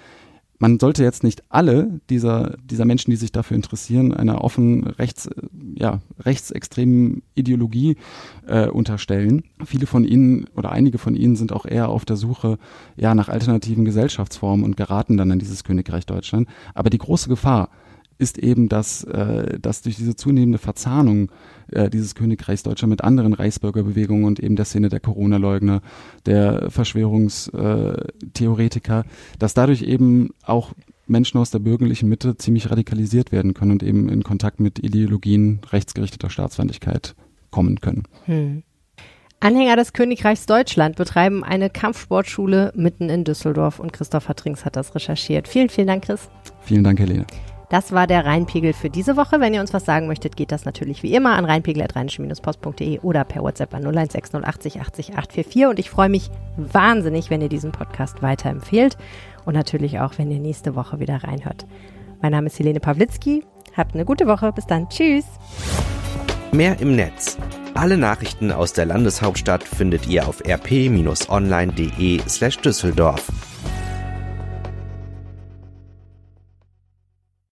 man 0.62 0.78
sollte 0.78 1.02
jetzt 1.02 1.24
nicht 1.24 1.42
alle 1.48 2.00
dieser, 2.08 2.56
dieser 2.62 2.84
Menschen, 2.84 3.10
die 3.10 3.16
sich 3.16 3.32
dafür 3.32 3.56
interessieren, 3.56 4.14
einer 4.14 4.44
offen 4.44 4.86
rechts, 4.86 5.28
ja, 5.74 6.00
rechtsextremen 6.20 7.22
Ideologie 7.34 7.96
äh, 8.46 8.68
unterstellen. 8.68 9.42
Viele 9.64 9.86
von 9.86 10.04
ihnen 10.04 10.46
oder 10.54 10.70
einige 10.70 10.98
von 10.98 11.16
ihnen 11.16 11.34
sind 11.34 11.52
auch 11.52 11.66
eher 11.66 11.88
auf 11.88 12.04
der 12.04 12.14
Suche 12.14 12.58
ja, 12.94 13.12
nach 13.16 13.28
alternativen 13.28 13.84
Gesellschaftsformen 13.84 14.64
und 14.64 14.76
geraten 14.76 15.16
dann 15.16 15.32
in 15.32 15.40
dieses 15.40 15.64
Königreich 15.64 16.06
Deutschland. 16.06 16.48
Aber 16.74 16.90
die 16.90 16.98
große 16.98 17.28
Gefahr 17.28 17.68
ist 18.22 18.38
eben, 18.38 18.68
dass, 18.68 19.02
äh, 19.04 19.58
dass 19.58 19.82
durch 19.82 19.96
diese 19.96 20.14
zunehmende 20.16 20.58
Verzahnung 20.58 21.30
äh, 21.72 21.90
dieses 21.90 22.14
Königreichs 22.14 22.62
Deutschland 22.62 22.90
mit 22.90 23.02
anderen 23.02 23.32
Reichsbürgerbewegungen 23.34 24.24
und 24.24 24.40
eben 24.40 24.56
der 24.56 24.64
Szene 24.64 24.88
der 24.88 25.00
Corona-Leugner, 25.00 25.82
der 26.24 26.70
Verschwörungstheoretiker, 26.70 29.04
dass 29.38 29.52
dadurch 29.54 29.82
eben 29.82 30.30
auch 30.44 30.72
Menschen 31.06 31.38
aus 31.38 31.50
der 31.50 31.58
bürgerlichen 31.58 32.08
Mitte 32.08 32.36
ziemlich 32.36 32.70
radikalisiert 32.70 33.32
werden 33.32 33.54
können 33.54 33.72
und 33.72 33.82
eben 33.82 34.08
in 34.08 34.22
Kontakt 34.22 34.60
mit 34.60 34.78
Ideologien 34.78 35.58
rechtsgerichteter 35.70 36.30
Staatsfeindlichkeit 36.30 37.16
kommen 37.50 37.80
können. 37.80 38.04
Hm. 38.26 38.62
Anhänger 39.42 39.74
des 39.74 39.92
Königreichs 39.92 40.46
Deutschland 40.46 40.94
betreiben 40.94 41.42
eine 41.42 41.68
Kampfsportschule 41.68 42.72
mitten 42.76 43.10
in 43.10 43.24
Düsseldorf 43.24 43.80
und 43.80 43.92
Christopher 43.92 44.36
Trinks 44.36 44.64
hat 44.64 44.76
das 44.76 44.94
recherchiert. 44.94 45.48
Vielen, 45.48 45.68
vielen 45.68 45.88
Dank, 45.88 46.04
Chris. 46.04 46.30
Vielen 46.60 46.84
Dank, 46.84 47.00
Helene. 47.00 47.26
Das 47.72 47.90
war 47.90 48.06
der 48.06 48.26
Rheinpegel 48.26 48.74
für 48.74 48.90
diese 48.90 49.16
Woche. 49.16 49.40
Wenn 49.40 49.54
ihr 49.54 49.62
uns 49.62 49.72
was 49.72 49.86
sagen 49.86 50.06
möchtet, 50.06 50.36
geht 50.36 50.52
das 50.52 50.66
natürlich 50.66 51.02
wie 51.02 51.14
immer 51.14 51.36
an 51.36 51.46
rheinpegel.rheinische-post.de 51.46 52.98
oder 52.98 53.24
per 53.24 53.42
WhatsApp 53.42 53.72
an 53.72 53.82
016080 53.82 54.82
80 54.82 55.16
844. 55.16 55.66
Und 55.66 55.78
ich 55.78 55.88
freue 55.88 56.10
mich 56.10 56.30
wahnsinnig, 56.58 57.30
wenn 57.30 57.40
ihr 57.40 57.48
diesen 57.48 57.72
Podcast 57.72 58.20
weiterempfehlt 58.20 58.98
und 59.46 59.54
natürlich 59.54 60.00
auch, 60.00 60.18
wenn 60.18 60.30
ihr 60.30 60.38
nächste 60.38 60.74
Woche 60.74 61.00
wieder 61.00 61.24
reinhört. 61.24 61.64
Mein 62.20 62.32
Name 62.32 62.48
ist 62.48 62.58
Helene 62.58 62.78
Pawlitzki. 62.78 63.42
Habt 63.74 63.94
eine 63.94 64.04
gute 64.04 64.26
Woche. 64.26 64.52
Bis 64.52 64.66
dann. 64.66 64.90
Tschüss. 64.90 65.24
Mehr 66.52 66.78
im 66.78 66.94
Netz. 66.94 67.38
Alle 67.72 67.96
Nachrichten 67.96 68.52
aus 68.52 68.74
der 68.74 68.84
Landeshauptstadt 68.84 69.62
findet 69.62 70.06
ihr 70.06 70.28
auf 70.28 70.42
rp-online.de 70.46 72.20
slash 72.28 72.58
Düsseldorf. 72.58 73.32